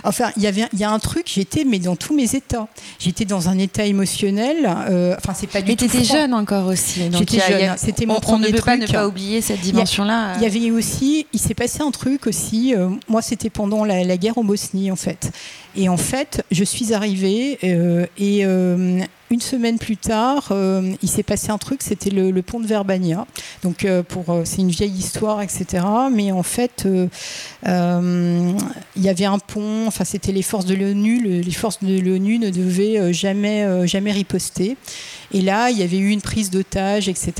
enfin, 0.05 0.31
il 0.37 0.43
y 0.43 0.47
avait, 0.47 0.67
il 0.71 0.79
y 0.79 0.85
a 0.85 0.91
un 0.91 0.99
truc. 0.99 1.25
J'étais, 1.27 1.65
mais 1.65 1.79
dans 1.79 1.97
tous 1.97 2.15
mes 2.15 2.33
états. 2.33 2.69
J'étais 2.97 3.25
dans 3.25 3.49
un 3.49 3.57
état 3.57 3.85
émotionnel. 3.85 4.65
enfin, 5.17 5.33
c'est 5.35 5.47
pas 5.47 5.64
mais 5.67 5.75
tu 5.75 5.85
étais 5.85 6.03
jeune 6.03 6.33
encore 6.33 6.67
aussi. 6.67 7.01
J'étais 7.11 7.39
jeune. 7.39 7.75
C'était 7.77 8.05
mon 8.05 8.15
on, 8.15 8.19
premier 8.19 8.47
on 8.47 8.51
ne 8.51 8.55
peut 8.57 8.63
pas 8.63 8.77
ne 8.77 8.87
pas 8.87 9.07
oublier 9.07 9.41
cette 9.41 9.61
dimension-là. 9.61 10.33
Il 10.37 10.43
y, 10.43 10.45
avait 10.45 10.71
aussi, 10.71 11.27
il 11.33 11.39
s'est 11.39 11.53
passé 11.53 11.81
un 11.81 11.91
truc 11.91 12.27
aussi. 12.27 12.73
Euh, 12.75 12.89
moi, 13.07 13.21
c'était 13.21 13.49
pendant 13.49 13.83
la, 13.85 14.17
guerre 14.17 14.37
en 14.37 14.43
Bosnie, 14.43 14.91
en 14.91 14.95
fait. 14.95 15.31
Et 15.75 15.89
en 15.89 15.97
fait, 15.97 16.43
je 16.51 16.63
suis 16.63 16.93
arrivée 16.93 17.57
euh, 17.63 18.05
et 18.17 18.45
euh, 18.45 19.01
une 19.29 19.41
semaine 19.41 19.77
plus 19.77 19.97
tard, 19.97 20.53
il 21.01 21.09
s'est 21.09 21.23
passé 21.23 21.49
un 21.49 21.57
truc, 21.57 21.81
c'était 21.81 22.11
le, 22.11 22.41
pont 22.41 22.59
de 22.59 22.67
Verbania. 22.67 23.25
Donc, 23.63 23.85
pour, 24.07 24.41
c'est 24.45 24.61
une 24.61 24.69
vieille 24.69 24.93
histoire, 24.93 25.41
etc. 25.41 25.83
Mais 26.13 26.31
en 26.31 26.43
fait, 26.43 26.87
il 27.65 28.57
y 28.97 29.09
avait 29.09 29.25
un 29.25 29.39
pont. 29.39 29.87
Enfin, 29.87 30.05
c'était 30.05 30.31
les 30.31 30.43
forces 30.43 30.65
de 30.65 30.75
l'ONU. 30.75 31.41
les 31.41 31.51
forces 31.51 31.83
de 31.83 31.99
l'ONU 31.99 32.37
ne 32.37 32.51
devaient 32.51 33.11
jamais, 33.11 33.87
jamais 33.87 34.11
riposter. 34.11 34.77
Et 35.35 35.41
là, 35.41 35.69
il 35.69 35.77
y 35.77 35.83
avait 35.83 35.97
eu 35.97 36.09
une 36.09 36.21
prise 36.21 36.49
d'otage, 36.49 37.09
etc. 37.09 37.33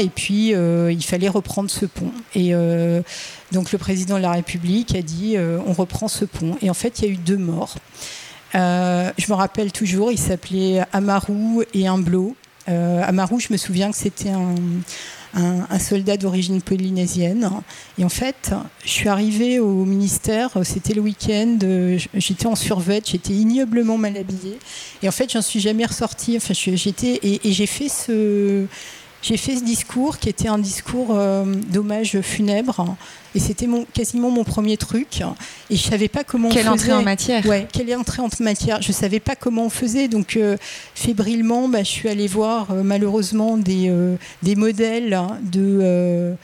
Et 0.00 0.08
puis, 0.08 0.54
euh, 0.54 0.92
il 0.92 1.02
fallait 1.02 1.28
reprendre 1.28 1.70
ce 1.70 1.86
pont. 1.86 2.12
Et 2.34 2.54
euh, 2.54 3.02
donc, 3.52 3.72
le 3.72 3.78
président 3.78 4.16
de 4.16 4.22
la 4.22 4.32
République 4.32 4.94
a 4.94 5.02
dit 5.02 5.36
euh, 5.36 5.58
on 5.66 5.72
reprend 5.72 6.08
ce 6.08 6.24
pont. 6.24 6.56
Et 6.62 6.70
en 6.70 6.74
fait, 6.74 7.00
il 7.00 7.04
y 7.04 7.08
a 7.08 7.10
eu 7.12 7.16
deux 7.16 7.36
morts. 7.36 7.76
je 8.54 9.30
me 9.30 9.34
rappelle 9.34 9.72
toujours, 9.72 10.12
il 10.12 10.18
s'appelait 10.18 10.82
Amaru 10.92 11.64
et 11.74 11.86
Imblo. 11.86 12.36
Amaru, 12.66 13.40
je 13.40 13.52
me 13.52 13.56
souviens 13.56 13.90
que 13.90 13.96
c'était 13.96 14.30
un 14.30 14.54
un, 15.34 15.78
soldat 15.78 16.16
d'origine 16.16 16.60
polynésienne. 16.60 17.50
Et 17.98 18.04
en 18.04 18.08
fait, 18.08 18.52
je 18.84 18.90
suis 18.90 19.08
arrivée 19.08 19.58
au 19.58 19.84
ministère, 19.84 20.50
c'était 20.64 20.94
le 20.94 21.00
week-end, 21.00 21.58
j'étais 22.14 22.46
en 22.46 22.56
survêt, 22.56 23.00
j'étais 23.04 23.32
ignoblement 23.32 23.98
mal 23.98 24.16
habillée. 24.16 24.58
Et 25.02 25.08
en 25.08 25.12
fait, 25.12 25.30
j'en 25.32 25.42
suis 25.42 25.60
jamais 25.60 25.86
ressortie. 25.86 26.36
Enfin, 26.36 26.54
j'étais 26.54 27.20
et 27.22 27.52
j'ai 27.52 27.66
fait 27.66 27.88
ce 27.88 28.66
j'ai 29.22 29.36
fait 29.36 29.56
ce 29.56 29.64
discours 29.64 30.18
qui 30.18 30.28
était 30.28 30.48
un 30.48 30.58
discours 30.58 31.08
euh, 31.10 31.44
d'hommage 31.44 32.20
funèbre. 32.22 32.96
Et 33.34 33.38
c'était 33.38 33.66
mon, 33.66 33.84
quasiment 33.84 34.30
mon 34.30 34.44
premier 34.44 34.76
truc. 34.76 35.22
Et 35.68 35.76
je 35.76 35.82
savais 35.82 36.08
pas 36.08 36.24
comment 36.24 36.48
quelle 36.48 36.68
on 36.68 36.72
faisait. 36.72 36.86
Quelle 36.86 36.94
entrée 36.94 37.00
en 37.00 37.04
matière 37.04 37.46
Ouais, 37.46 37.68
quelle 37.72 37.94
entrée 37.94 38.22
en 38.22 38.28
matière. 38.40 38.80
Je 38.82 38.92
savais 38.92 39.20
pas 39.20 39.36
comment 39.36 39.66
on 39.66 39.70
faisait. 39.70 40.08
Donc, 40.08 40.36
euh, 40.36 40.56
fébrilement, 40.94 41.68
bah, 41.68 41.82
je 41.82 41.90
suis 41.90 42.08
allée 42.08 42.26
voir 42.26 42.70
euh, 42.70 42.82
malheureusement 42.82 43.56
des, 43.56 43.92
des 44.42 44.56
modèles 44.56 45.14
hein, 45.14 45.38
de 45.42 46.34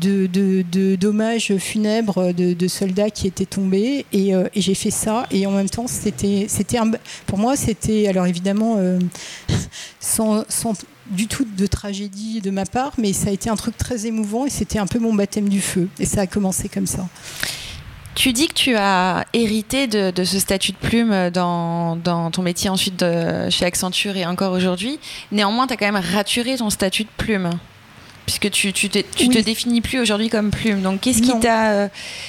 de, 0.00 0.96
dommages 0.96 1.54
funèbres 1.58 2.32
de, 2.32 2.68
soldats 2.68 3.10
qui 3.10 3.26
étaient 3.26 3.44
tombés 3.44 4.06
et, 4.12 4.30
et 4.30 4.60
j'ai 4.60 4.74
fait 4.74 4.90
ça 4.90 5.26
et 5.30 5.46
en 5.46 5.50
même 5.50 5.68
temps 5.68 5.86
c'était 5.86 6.46
c'était 6.48 6.78
pour 7.26 7.38
moi 7.38 7.56
c'était 7.56 8.08
alors 8.08 8.26
évidemment 8.26 8.78
sans, 10.00 10.44
sans, 10.48 10.72
du 11.12 11.26
tout 11.26 11.46
de 11.56 11.66
tragédie 11.66 12.40
de 12.40 12.50
ma 12.50 12.64
part, 12.64 12.92
mais 12.98 13.12
ça 13.12 13.28
a 13.28 13.32
été 13.32 13.50
un 13.50 13.56
truc 13.56 13.76
très 13.76 14.06
émouvant 14.06 14.46
et 14.46 14.50
c'était 14.50 14.78
un 14.78 14.86
peu 14.86 14.98
mon 14.98 15.14
baptême 15.14 15.48
du 15.48 15.60
feu. 15.60 15.88
Et 15.98 16.06
ça 16.06 16.22
a 16.22 16.26
commencé 16.26 16.68
comme 16.68 16.86
ça. 16.86 17.06
Tu 18.14 18.32
dis 18.32 18.48
que 18.48 18.54
tu 18.54 18.76
as 18.76 19.24
hérité 19.32 19.86
de, 19.86 20.24
ce 20.24 20.38
statut 20.38 20.72
de 20.72 20.76
plume 20.76 21.30
dans, 21.30 21.98
ton 22.30 22.42
métier 22.42 22.68
ensuite 22.68 23.04
chez 23.48 23.64
Accenture 23.64 24.16
et 24.16 24.26
encore 24.26 24.52
aujourd'hui. 24.52 24.98
Néanmoins, 25.30 25.66
tu 25.66 25.74
as 25.74 25.76
quand 25.76 25.90
même 25.90 26.02
raturé 26.02 26.56
ton 26.56 26.68
statut 26.68 27.04
de 27.04 27.08
plume. 27.16 27.50
Puisque 28.26 28.50
tu, 28.50 28.72
tu, 28.72 28.88
te, 28.88 29.00
te 29.00 29.38
définis 29.40 29.80
plus 29.80 29.98
aujourd'hui 29.98 30.28
comme 30.28 30.50
plume. 30.50 30.80
Donc, 30.80 31.00
qu'est-ce 31.00 31.22
qui, 31.22 31.36
t'a, 31.40 31.72
euh, 31.72 31.88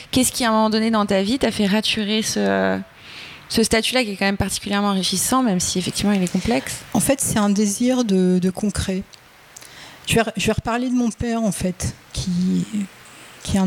qu'est-ce 0.09 0.31
qui, 0.31 0.43
à 0.43 0.49
un 0.49 0.51
moment 0.51 0.69
donné 0.71 0.89
dans 0.89 1.05
ta 1.05 1.21
vie, 1.21 1.37
t'a 1.37 1.51
fait 1.51 1.67
raturer 1.67 2.23
ce, 2.23 2.79
ce 3.53 3.61
statut-là 3.61 4.03
qui 4.03 4.11
est 4.11 4.15
quand 4.15 4.25
même 4.25 4.35
particulièrement 4.35 4.87
enrichissant, 4.89 5.43
même 5.43 5.59
si 5.59 5.77
effectivement 5.77 6.11
il 6.11 6.23
est 6.23 6.31
complexe 6.31 6.77
En 6.95 6.99
fait, 6.99 7.21
c'est 7.21 7.37
un 7.37 7.51
désir 7.51 8.03
de, 8.03 8.49
concret. 8.49 9.03
Je 10.07 10.15
vais, 10.15 10.51
reparler 10.51 10.89
de 10.89 10.95
mon 10.95 11.11
père, 11.11 11.43
en 11.43 11.51
fait, 11.51 11.93
qui, 12.13 12.65
est 13.53 13.57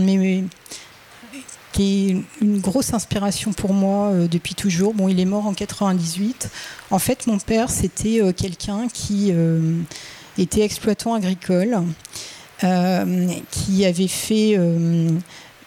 une 2.41 2.59
grosse 2.59 2.95
inspiration 2.95 3.53
pour 3.53 3.73
moi 3.73 4.09
euh, 4.09 4.27
depuis 4.27 4.57
toujours. 4.57 4.93
Bon, 4.93 5.07
il 5.07 5.21
est 5.21 5.25
mort 5.25 5.47
en 5.47 5.55
98. 5.55 6.51
En 6.91 6.99
fait, 6.99 7.29
mon 7.29 7.39
père, 7.39 7.71
c'était 7.71 8.21
euh, 8.21 8.33
quelqu'un 8.33 8.89
qui 8.93 9.29
euh, 9.31 9.79
était 10.37 10.63
exploitant 10.63 11.15
agricole, 11.15 11.79
qui 13.53 13.85
avait 13.85 14.09
fait 14.09 14.59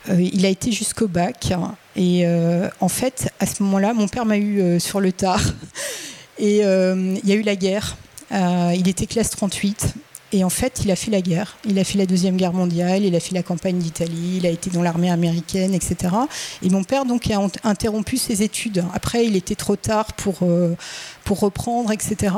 il 0.09 0.45
a 0.45 0.49
été 0.49 0.71
jusqu'au 0.73 1.07
bac. 1.07 1.53
Et 1.99 2.21
euh, 2.23 2.69
en 2.79 2.87
fait, 2.87 3.29
à 3.41 3.45
ce 3.45 3.61
moment-là, 3.61 3.93
mon 3.93 4.07
père 4.07 4.25
m'a 4.25 4.37
eu 4.37 4.61
euh, 4.61 4.79
sur 4.79 5.01
le 5.01 5.11
tard. 5.11 5.41
Et 6.39 6.59
il 6.59 7.21
y 7.25 7.33
a 7.33 7.35
eu 7.35 7.41
la 7.41 7.57
guerre. 7.57 7.97
il 8.31 8.87
était 8.87 9.07
classe 9.07 9.31
38. 9.31 9.93
Et 10.31 10.45
en 10.45 10.49
fait, 10.49 10.79
il 10.85 10.89
a 10.89 10.95
fait 10.95 11.11
la 11.11 11.19
guerre. 11.19 11.57
Il 11.65 11.77
a 11.77 11.83
fait 11.83 11.97
la 11.97 12.05
Deuxième 12.05 12.37
Guerre 12.37 12.53
mondiale, 12.53 13.03
il 13.03 13.13
a 13.13 13.19
fait 13.19 13.35
la 13.35 13.43
campagne 13.43 13.77
d'Italie, 13.77 14.37
il 14.37 14.45
a 14.45 14.49
été 14.49 14.69
dans 14.69 14.81
l'armée 14.81 15.11
américaine, 15.11 15.73
etc. 15.73 16.15
Et 16.61 16.69
mon 16.69 16.85
père, 16.85 17.03
donc, 17.03 17.29
a 17.29 17.45
interrompu 17.65 18.15
ses 18.15 18.41
études. 18.41 18.85
Après, 18.93 19.25
il 19.25 19.35
était 19.35 19.55
trop 19.55 19.75
tard 19.75 20.13
pour, 20.13 20.37
pour 21.25 21.39
reprendre, 21.41 21.91
etc. 21.91 22.33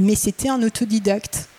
Mais 0.00 0.14
c'était 0.14 0.48
un 0.48 0.62
autodidacte 0.62 1.50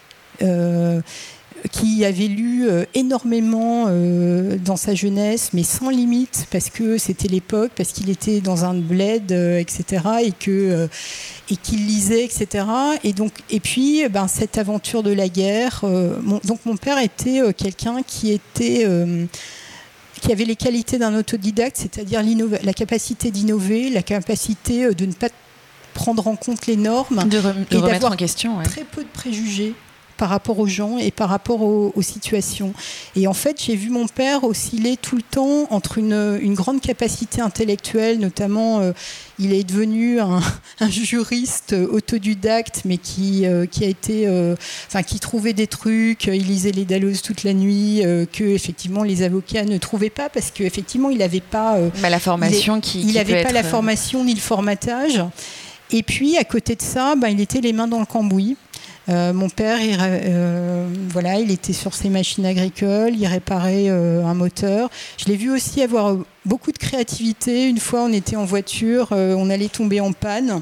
qui 1.72 2.06
avait 2.06 2.28
lu 2.28 2.68
euh, 2.68 2.86
énormément 2.94 3.86
euh, 3.88 4.58
dans 4.64 4.76
sa 4.76 4.94
jeunesse, 4.96 5.52
mais 5.54 5.64
sans 5.64 5.90
limite, 5.90 6.48
parce 6.52 6.70
que 6.70 6.98
c'était 6.98 7.28
l'époque, 7.28 7.72
parce 7.76 7.92
qu'il 7.92 8.10
était 8.10 8.42
dans 8.42 8.66
un 8.66 8.74
bled, 8.74 9.32
euh, 9.32 9.60
etc., 9.60 10.04
et 10.24 10.32
que 10.32 10.88
et 11.50 11.56
qu'il 11.56 11.86
lisait, 11.86 12.24
etc. 12.24 12.66
Et 13.04 13.14
donc, 13.14 13.32
et 13.50 13.60
puis, 13.60 14.02
eh 14.02 14.10
ben, 14.10 14.28
cette 14.28 14.58
aventure 14.58 15.04
de 15.04 15.12
la 15.12 15.30
guerre. 15.30 15.84
donc, 16.44 16.66
mon 16.66 16.76
père 16.76 17.00
était 17.00 17.42
quelqu'un 17.54 18.02
qui 18.06 18.32
était 18.32 18.86
qui 20.22 20.32
avait 20.32 20.46
les 20.46 20.56
qualités 20.56 20.98
d'un 20.98 21.16
autodidacte, 21.16 21.78
c'est-à-dire 21.78 22.22
la 22.64 22.74
capacité 22.74 23.32
d'innover, 23.32 23.90
la 23.90 24.02
capacité 24.02 24.94
de 24.94 25.06
ne 25.06 25.14
pas 25.14 25.30
prendre 25.94 26.28
en 26.28 26.36
compte 26.36 26.68
les 26.68 26.76
normes 26.76 27.24
de, 27.30 27.38
et 27.72 27.82
d'avoir 27.82 28.18
très 28.18 28.84
peu 28.84 29.04
de 29.04 29.10
préjugés 29.10 29.74
par 30.18 30.30
rapport 30.30 30.60
aux 30.60 30.68
gens 30.68 30.98
et 30.98 31.12
par 31.12 31.30
rapport 31.30 31.62
aux, 31.62 32.02
situations. 32.02 32.74
Et 33.16 33.28
en 33.28 33.34
fait, 33.34 33.62
j'ai 33.62 33.76
vu 33.76 33.90
mon 33.90 34.08
père 34.08 34.44
osciller 34.44 34.98
tout 34.98 35.16
le 35.16 35.22
temps 35.22 35.68
entre 35.70 35.98
une, 35.98 36.40
une 36.42 36.54
grande 36.54 36.82
capacité 36.82 37.42
intellectuelle, 37.42 38.20
notamment 38.20 38.80
euh, 38.80 38.92
il 39.40 39.54
est 39.54 39.64
devenu 39.64 40.20
un, 40.20 40.40
juriste 40.90 41.74
autodidacte, 41.74 42.82
mais 42.86 42.98
qui, 42.98 43.46
euh, 43.46 43.66
qui 43.66 43.84
a 43.84 43.88
été, 43.88 44.28
euh, 44.28 44.56
enfin, 44.88 45.04
qui 45.04 45.20
trouvait 45.20 45.54
des 45.54 45.68
trucs, 45.68 46.26
il 46.26 46.48
lisait 46.48 46.72
les 46.72 46.86
Dalloz 46.86 47.22
toute 47.22 47.44
la 47.44 47.54
nuit, 47.54 48.02
que 48.34 48.44
effectivement 48.44 49.04
les 49.04 49.24
avocats 49.24 49.66
ne 49.66 49.78
trouvaient 49.78 50.10
pas 50.10 50.30
parce 50.30 50.52
qu'effectivement 50.52 51.10
il 51.10 51.20
n'avait 51.20 51.42
pas 51.42 51.78
la 52.02 52.20
formation 52.20 52.80
qui, 52.80 53.02
il 53.02 53.14
n'avait 53.14 53.44
pas 53.44 53.52
la 53.52 53.64
formation 53.64 54.24
ni 54.24 54.34
le 54.34 54.40
formatage. 54.40 55.22
Et 55.92 56.04
puis 56.04 56.38
à 56.38 56.44
côté 56.44 56.76
de 56.76 56.82
ça, 56.82 57.16
ben, 57.16 57.30
il 57.30 57.40
était 57.40 57.62
les 57.62 57.74
mains 57.74 57.88
dans 57.88 58.00
le 58.00 58.06
cambouis. 58.06 58.58
Euh, 59.10 59.32
mon 59.32 59.50
père, 59.50 59.80
il, 59.80 59.98
euh, 60.00 60.88
voilà, 61.10 61.40
il 61.40 61.50
était 61.52 61.74
sur 61.74 61.94
ses 61.94 62.10
machines 62.10 62.46
agricoles, 62.46 63.16
il 63.16 63.26
réparait 63.26 63.90
euh, 63.90 64.26
un 64.26 64.34
moteur. 64.34 64.90
Je 65.18 65.26
l'ai 65.26 65.38
vu 65.38 65.50
aussi 65.52 65.82
avoir 65.82 66.18
beaucoup 66.46 66.72
de 66.72 66.78
créativité. 66.78 67.68
Une 67.68 67.80
fois, 67.80 68.02
on 68.02 68.12
était 68.12 68.36
en 68.36 68.46
voiture, 68.46 69.10
on 69.12 69.50
allait 69.50 69.70
tomber 69.70 70.02
en 70.02 70.12
panne. 70.12 70.62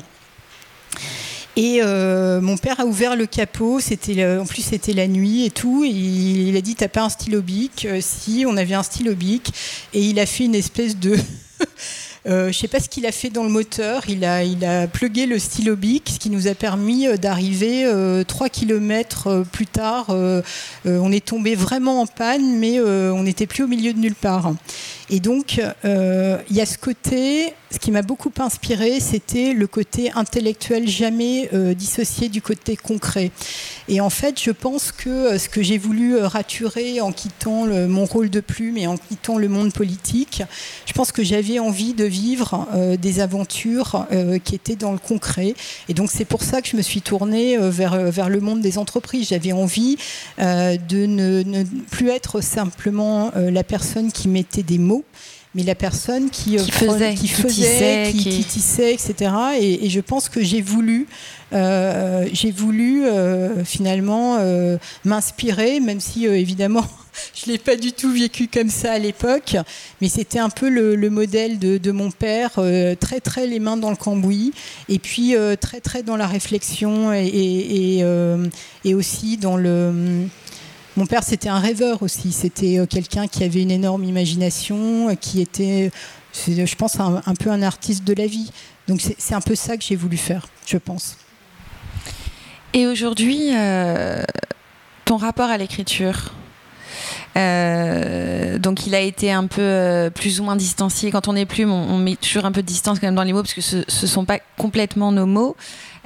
Et 1.58 1.82
mon 1.82 2.58
père 2.58 2.80
a 2.80 2.86
ouvert 2.86 3.16
le 3.16 3.26
capot, 3.26 3.80
c'était 3.80 4.26
en 4.38 4.46
plus 4.46 4.62
c'était 4.62 4.94
la 4.94 5.08
nuit 5.08 5.46
et 5.46 5.52
tout. 5.52 5.84
Et 5.86 5.90
il, 5.90 6.58
a 6.58 6.62
dit 6.62 6.76
T'as 6.76 6.88
pas 6.88 7.04
un 7.04 7.10
stylo 7.10 7.42
bic? 7.42 7.88
Si, 8.02 8.46
on 8.48 8.58
avait 8.58 8.74
un 8.74 8.84
stylo 8.84 9.16
bic. 9.16 9.52
Et 9.94 10.02
il 10.02 10.20
a 10.20 10.26
fait 10.26 10.46
une 10.46 10.56
espèce 10.56 10.98
de. 10.98 11.18
Euh, 12.28 12.44
je 12.44 12.48
ne 12.48 12.54
sais 12.54 12.68
pas 12.68 12.80
ce 12.80 12.90
qu'il 12.90 13.06
a 13.06 13.12
fait 13.12 13.30
dans 13.30 13.44
le 13.44 13.50
moteur. 13.50 14.04
Il 14.08 14.26
a, 14.26 14.44
il 14.44 14.68
plugué 14.92 15.26
le 15.26 15.38
stylo 15.38 15.76
bic, 15.76 16.10
ce 16.10 16.20
qui 16.20 16.30
nous 16.30 16.48
a 16.48 16.56
permis 16.56 17.08
euh, 17.08 17.18
d'arriver 17.18 17.84
3 18.28 18.48
euh, 18.48 18.50
km 18.50 19.44
plus 19.52 19.68
tard. 19.68 20.08
on 20.86 21.12
est 21.12 21.26
tombé 21.26 21.56
vraiment 21.56 22.02
en 22.02 22.08
panne, 22.08 22.58
mais 22.58 22.80
on 22.80 23.24
n'était 23.24 23.48
plus 23.48 23.64
au 23.64 23.68
milieu 23.68 23.94
de 23.94 24.00
nulle 24.00 24.16
part. 24.16 24.54
Et 25.10 25.20
donc, 25.20 25.62
il 25.84 26.56
y 26.56 26.62
a 26.62 26.66
ce 26.66 26.78
côté, 26.78 27.54
ce 27.72 27.80
qui 27.80 27.92
m'a 27.92 28.02
beaucoup 28.02 28.32
inspiré, 28.40 29.00
c'était 29.00 29.54
le 29.54 29.68
côté 29.68 30.12
intellectuel 30.16 30.88
jamais 30.88 31.50
dissocié 31.76 32.30
du 32.30 32.42
côté 32.42 32.76
concret. 32.76 33.32
Et 33.88 34.02
en 34.02 34.10
fait, 34.10 34.42
je 34.42 34.52
pense 34.52 34.92
que 34.92 35.38
ce 35.38 35.48
que 35.48 35.62
j'ai 35.62 35.78
voulu 35.78 36.18
raturer 36.18 37.02
en 37.02 37.12
quittant 37.12 37.66
mon 37.66 38.06
rôle 38.06 38.30
de 38.30 38.40
plume 38.40 38.78
et 38.78 38.88
en 38.88 38.98
quittant 38.98 39.38
le 39.38 39.48
monde 39.48 39.74
politique, 39.74 40.44
je 40.86 40.94
pense 40.94 41.12
que 41.12 41.24
j'avais 41.24 41.60
envie 41.60 41.94
de 41.94 42.06
vivre 42.06 42.68
euh, 42.74 42.98
des 42.98 43.20
aventures 43.20 44.06
euh, 44.12 44.40
qui 44.40 44.56
étaient 44.56 44.76
dans 44.76 44.92
le 44.92 44.98
concret. 44.98 45.56
Et 45.90 45.94
donc 45.94 46.10
c'est 46.12 46.26
pour 46.26 46.44
ça 46.44 46.62
que 46.62 46.68
je 46.68 46.78
me 46.78 46.82
suis 46.82 47.02
tournée 47.02 47.58
euh, 47.58 47.70
vers, 47.70 47.98
vers 48.12 48.30
le 48.30 48.40
monde 48.40 48.62
des 48.62 48.78
entreprises. 48.78 49.30
J'avais 49.30 49.52
envie 49.52 49.98
de 50.38 51.06
ne, 51.06 51.64
plus 51.92 52.10
être 52.10 52.42
simplement 52.42 53.32
la 53.36 53.64
personne 53.64 54.12
qui 54.12 54.28
mettait 54.28 54.64
des 54.64 54.78
mots 54.78 54.95
mais 55.54 55.64
la 55.64 55.76
personne 55.76 56.30
qui, 56.30 56.58
faisait, 56.58 57.16
qui, 57.16 57.28
faisait, 57.30 58.12
qui, 58.12 58.44
tissait, 58.44 58.94
etc. 58.94 59.32
Et, 59.60 59.90
je 59.90 60.02
pense 60.02 60.28
que 60.28 60.44
j'ai 60.44 60.62
voulu, 60.62 61.08
j'ai 61.52 62.52
voulu 62.52 63.04
finalement 63.64 64.38
m'inspirer, 65.06 65.80
même 65.80 66.02
si 66.02 66.26
évidemment 66.26 66.86
je 67.34 67.48
ne 67.48 67.54
l'ai 67.54 67.60
pas 67.60 67.76
du 67.76 67.94
tout 67.94 68.12
vécu 68.12 68.48
comme 68.48 68.70
ça 68.70 68.94
à 68.94 69.00
l'époque, 69.00 69.56
mais 70.02 70.10
c'était 70.10 70.40
un 70.40 70.50
peu 70.50 70.70
le, 70.70 71.10
modèle 71.10 71.60
de, 71.60 71.92
mon 71.92 72.12
père, 72.12 72.52
euh, 72.58 72.96
très 72.96 73.20
très 73.20 73.48
les 73.48 73.60
mains 73.60 73.78
dans 73.78 73.90
le 73.90 73.96
cambouis, 73.96 74.54
et 74.90 75.00
puis 75.00 75.36
euh, 75.36 75.56
très 75.56 75.80
très 75.80 76.04
dans 76.04 76.18
la 76.18 76.28
réflexion 76.28 77.14
et, 77.14 78.00
euh, 78.02 78.48
et, 78.84 78.94
aussi 78.94 79.38
dans 79.38 79.58
le... 79.58 80.28
Mon 80.98 81.06
père, 81.06 81.24
c'était 81.24 81.50
un 81.50 81.60
rêveur 81.60 82.02
aussi, 82.04 82.32
c'était 82.32 82.80
quelqu'un 82.90 83.28
qui 83.28 83.44
avait 83.44 83.62
une 83.62 83.72
énorme 83.72 84.04
imagination, 84.06 85.16
qui 85.20 85.42
était, 85.42 85.92
je 86.48 86.76
pense, 86.76 87.00
un, 87.00 87.36
peu 87.38 87.50
un 87.50 87.62
artiste 87.62 88.04
de 88.06 88.14
la 88.14 88.28
vie. 88.28 88.50
Donc 88.88 89.02
c'est 89.02 89.36
un 89.36 89.42
peu 89.42 89.56
ça 89.56 89.76
que 89.76 89.84
j'ai 89.84 89.96
voulu 89.98 90.16
faire, 90.16 90.48
je 90.66 90.78
pense. 90.78 91.18
Et 92.74 92.88
aujourd'hui, 92.88 93.52
ton 95.06 95.18
rapport 95.18 95.50
à 95.50 95.58
l'écriture 95.58 96.34
euh, 97.38 98.35
donc 98.66 98.88
il 98.88 98.96
a 98.96 99.00
été 99.00 99.32
un 99.32 99.46
peu 99.46 99.62
euh, 99.62 100.10
plus 100.10 100.40
ou 100.40 100.44
moins 100.44 100.56
distancié. 100.56 101.12
Quand 101.12 101.28
on 101.28 101.36
est 101.36 101.46
plume, 101.46 101.72
on, 101.72 101.98
met 101.98 102.16
toujours 102.16 102.46
un 102.46 102.52
peu 102.52 102.62
de 102.64 102.68
distance 102.68 103.00
quand 103.00 103.08
même 103.08 103.16
dans 103.16 103.24
les 103.24 103.32
mots 103.32 103.44
parce 103.44 103.54
que 103.54 103.62
ce 103.62 103.78
ne 103.78 104.08
sont 104.08 104.26
pas 104.26 104.40
complètement 104.58 105.12
nos 105.12 105.28
mots. 105.28 105.56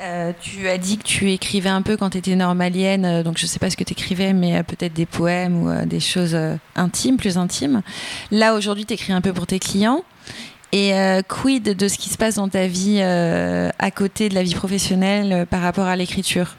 Euh, 0.01 0.33
tu 0.41 0.67
as 0.67 0.77
dit 0.77 0.97
que 0.97 1.03
tu 1.03 1.31
écrivais 1.31 1.69
un 1.69 1.81
peu 1.81 1.95
quand 1.95 2.11
tu 2.11 2.17
étais 2.17 2.35
normalienne, 2.35 3.23
donc 3.23 3.37
je 3.37 3.45
ne 3.45 3.47
sais 3.47 3.59
pas 3.59 3.69
ce 3.69 3.77
que 3.77 3.83
tu 3.83 3.93
écrivais, 3.93 4.33
mais 4.33 4.61
peut-être 4.63 4.93
des 4.93 5.05
poèmes 5.05 5.63
ou 5.63 5.85
des 5.85 5.99
choses 5.99 6.37
intimes, 6.75 7.17
plus 7.17 7.37
intimes. 7.37 7.81
Là, 8.31 8.53
aujourd'hui, 8.53 8.85
tu 8.85 8.93
écris 8.93 9.13
un 9.13 9.21
peu 9.21 9.33
pour 9.33 9.47
tes 9.47 9.59
clients. 9.59 10.03
Et 10.71 10.93
quid 11.27 11.63
de 11.63 11.87
ce 11.87 11.97
qui 11.97 12.09
se 12.09 12.17
passe 12.17 12.35
dans 12.35 12.49
ta 12.49 12.67
vie 12.67 13.01
à 13.01 13.91
côté 13.91 14.29
de 14.29 14.35
la 14.35 14.43
vie 14.43 14.55
professionnelle 14.55 15.47
par 15.49 15.61
rapport 15.61 15.87
à 15.87 15.95
l'écriture? 15.95 16.55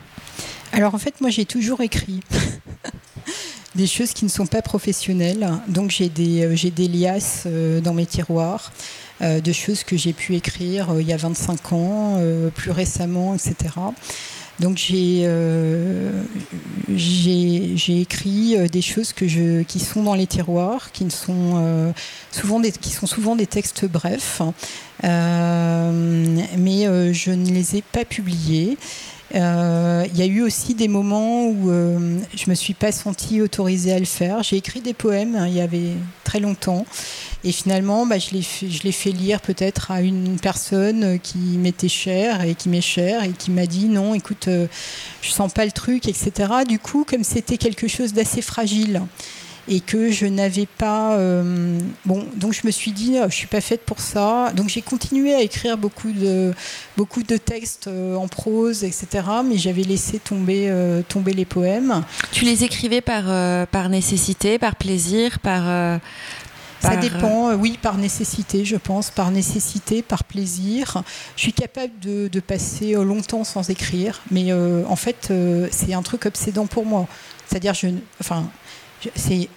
Alors 0.73 0.95
en 0.95 0.99
fait, 0.99 1.21
moi 1.21 1.31
j'ai 1.31 1.45
toujours 1.45 1.81
écrit. 1.81 2.21
des 3.75 3.87
choses 3.87 4.13
qui 4.13 4.25
ne 4.25 4.31
sont 4.31 4.47
pas 4.47 4.63
professionnelles. 4.63 5.49
Donc 5.69 5.91
j'ai 5.91 6.09
des, 6.09 6.45
euh, 6.45 6.57
j'ai 6.57 6.71
liasses 6.71 7.45
euh, 7.47 7.81
dans 7.81 7.95
mes 7.95 8.07
tiroirs 8.07 8.73
euh, 9.23 9.41
de 9.41 9.53
choses 9.53 9.85
que 9.85 9.97
j'ai 9.97 10.13
pu 10.13 10.35
écrire 10.35 10.89
il 10.99 11.07
y 11.07 11.13
a 11.13 11.17
25 11.17 11.73
ans, 11.73 12.21
plus 12.55 12.71
récemment, 12.71 13.35
etc. 13.35 13.55
Donc 14.59 14.77
j'ai, 14.77 15.25
écrit 17.89 18.69
des 18.69 18.83
choses 18.83 19.13
qui 19.13 19.79
sont 19.79 20.03
dans 20.03 20.15
les 20.15 20.27
tiroirs, 20.27 20.91
qui 20.93 21.09
sont 21.11 21.95
souvent 22.31 22.61
des 22.61 23.47
textes 23.47 23.85
brefs, 23.87 24.43
mais 25.03 25.13
je 27.13 27.31
ne 27.31 27.51
les 27.51 27.77
ai 27.77 27.83
pas 27.83 28.05
publiés. 28.05 28.77
Euh, 29.35 30.07
il 30.13 30.19
y 30.19 30.23
a 30.23 30.27
eu 30.27 30.43
aussi 30.43 30.75
des 30.75 30.89
moments 30.89 31.47
où 31.47 31.71
euh, 31.71 32.19
je 32.35 32.51
me 32.51 32.55
suis 32.55 32.75
pas 32.75 32.91
sentie 32.91 33.41
autorisée 33.41 33.93
à 33.93 33.99
le 33.99 34.05
faire. 34.05 34.43
J'ai 34.43 34.57
écrit 34.57 34.81
des 34.81 34.95
poèmes 34.95 35.37
hein, 35.37 35.47
il 35.47 35.55
y 35.55 35.61
avait 35.61 35.93
très 36.25 36.41
longtemps. 36.41 36.85
Et 37.43 37.53
finalement, 37.53 38.07
bah, 38.07 38.19
je 38.19 38.31
l'ai 38.35 38.93
fait, 38.93 39.11
lire 39.13 39.41
peut-être 39.41 39.91
à 39.91 40.03
une 40.03 40.39
personne 40.39 41.19
qui 41.21 41.39
m'était 41.59 41.89
chère 41.89 42.43
et 42.43 42.55
qui 42.55 42.69
m'est 42.69 42.81
chère 42.81 43.23
et 43.23 43.31
qui 43.31 43.51
m'a 43.51 43.67
dit 43.67 43.87
non, 43.87 44.15
écoute, 44.15 44.49
euh, 44.49 44.67
je 45.23 45.31
sens 45.31 45.53
pas 45.53 45.65
le 45.65 45.73
truc, 45.73 46.07
etc. 46.07 46.33
Du 46.69 46.79
coup, 46.79 47.05
comme 47.09 47.25
c'était 47.25 47.57
quelque 47.57 47.89
chose 47.89 48.13
d'assez 48.13 48.43
fragile, 48.43 49.03
et 49.71 49.79
que 49.81 50.11
je 50.11 50.27
n'avais 50.27 50.67
pas. 50.67 51.15
Euh, 51.15 51.79
bon, 52.05 52.27
donc 52.35 52.53
je 52.53 52.63
me 52.67 52.73
suis 52.73 52.91
dit, 52.91 53.17
je 53.29 53.35
suis 53.35 53.47
pas 53.47 53.61
faite 53.61 53.83
pour 53.87 54.01
ça. 54.01 54.53
Donc 54.55 54.69
j'ai 54.69 54.83
continué 54.83 55.33
à 55.33 55.43
écrire 55.43 55.79
beaucoup 55.79 56.11
de, 56.11 56.53
beaucoup 56.97 57.23
de 57.23 57.37
textes 57.37 57.87
euh, 57.87 58.17
en 58.17 58.27
prose, 58.27 58.83
etc. 58.83 59.07
Mais 59.49 59.57
j'avais 59.57 59.85
laissé 59.85 60.19
tomber, 60.19 60.67
euh, 60.69 61.03
tomber 61.09 61.33
les 61.33 61.45
poèmes. 61.45 62.03
Tu 62.33 62.45
les 62.45 62.65
écrivais 62.65 63.01
par, 63.01 63.25
par 63.69 63.89
nécessité, 63.89 64.59
par 64.59 64.75
plaisir, 64.77 65.39
par. 65.39 66.01
Ça 66.81 66.97
dépend, 66.97 67.55
oui, 67.55 67.79
par 67.81 67.99
nécessité, 67.99 68.65
je 68.65 68.77
pense, 68.77 69.11
par 69.11 69.31
nécessité, 69.31 70.01
par 70.01 70.25
plaisir. 70.25 71.03
Je 71.37 71.43
suis 71.43 71.53
capable 71.53 71.93
de, 72.01 72.29
de 72.29 72.41
passer 72.41 72.95
longtemps 72.95 73.45
sans 73.45 73.69
écrire, 73.69 74.23
mais 74.31 74.51
en 74.53 74.97
fait, 74.97 75.31
c'est 75.71 75.93
un 75.93 76.03
truc 76.03 76.25
obsédant 76.27 76.67
pour 76.67 76.87
moi. 76.87 77.07
C'est-à-dire, 77.47 77.75
je, 77.75 77.89
enfin, 78.19 78.49
c'est 79.15 79.49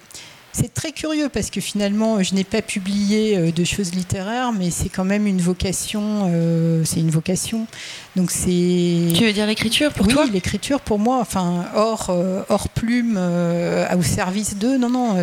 c'est 0.54 0.72
très 0.72 0.92
curieux 0.92 1.28
parce 1.28 1.50
que 1.50 1.60
finalement, 1.60 2.22
je 2.22 2.32
n'ai 2.34 2.44
pas 2.44 2.62
publié 2.62 3.36
euh, 3.36 3.50
de 3.50 3.64
choses 3.64 3.92
littéraires, 3.92 4.52
mais 4.52 4.70
c'est 4.70 4.88
quand 4.88 5.04
même 5.04 5.26
une 5.26 5.40
vocation. 5.40 6.30
Euh, 6.32 6.84
c'est 6.84 7.00
une 7.00 7.10
vocation. 7.10 7.66
Donc 8.14 8.30
c'est. 8.30 9.08
Tu 9.14 9.24
veux 9.24 9.32
dire 9.32 9.48
l'écriture 9.48 9.92
pour 9.92 10.06
oui, 10.06 10.12
toi? 10.12 10.26
l'écriture 10.32 10.80
pour 10.80 11.00
moi. 11.00 11.18
Enfin, 11.20 11.66
hors, 11.74 12.06
euh, 12.10 12.42
hors 12.48 12.68
plume, 12.68 13.18
au 13.18 14.02
service 14.02 14.56
d'eux. 14.56 14.78
Non, 14.78 14.88
non. 14.88 15.16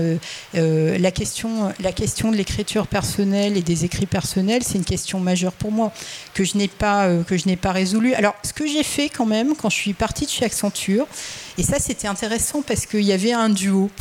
la 0.54 1.12
question, 1.12 1.74
la 1.80 1.94
question 1.94 2.32
de 2.32 2.36
l'écriture 2.36 2.88
personnelle 2.88 3.56
et 3.56 3.62
des 3.62 3.86
écrits 3.86 4.08
personnels, 4.08 4.64
c'est 4.64 4.78
une 4.78 4.84
question 4.84 5.22
majeure 5.22 5.54
pour 5.54 5.72
moi 5.72 5.94
que 6.34 6.44
je 6.44 6.58
n'ai 6.58 6.68
pas, 6.68 7.10
que 7.26 7.38
je 7.38 7.48
n'ai 7.48 7.56
pas 7.56 7.72
résolue. 7.72 8.14
Alors, 8.16 8.36
ce 8.44 8.52
que 8.52 8.68
j'ai 8.68 8.84
fait 8.84 9.08
quand 9.08 9.26
même 9.26 9.56
quand 9.56 9.70
je 9.70 9.78
suis 9.78 9.94
partie 9.94 10.26
de 10.26 10.32
chez 10.32 10.44
Accenture, 10.44 11.08
et 11.58 11.64
ça, 11.64 11.78
c'était 11.80 12.08
intéressant 12.08 12.62
parce 12.62 12.86
qu'il 12.86 13.04
y 13.04 13.14
avait 13.14 13.34
un 13.34 13.50
duo. 13.50 13.90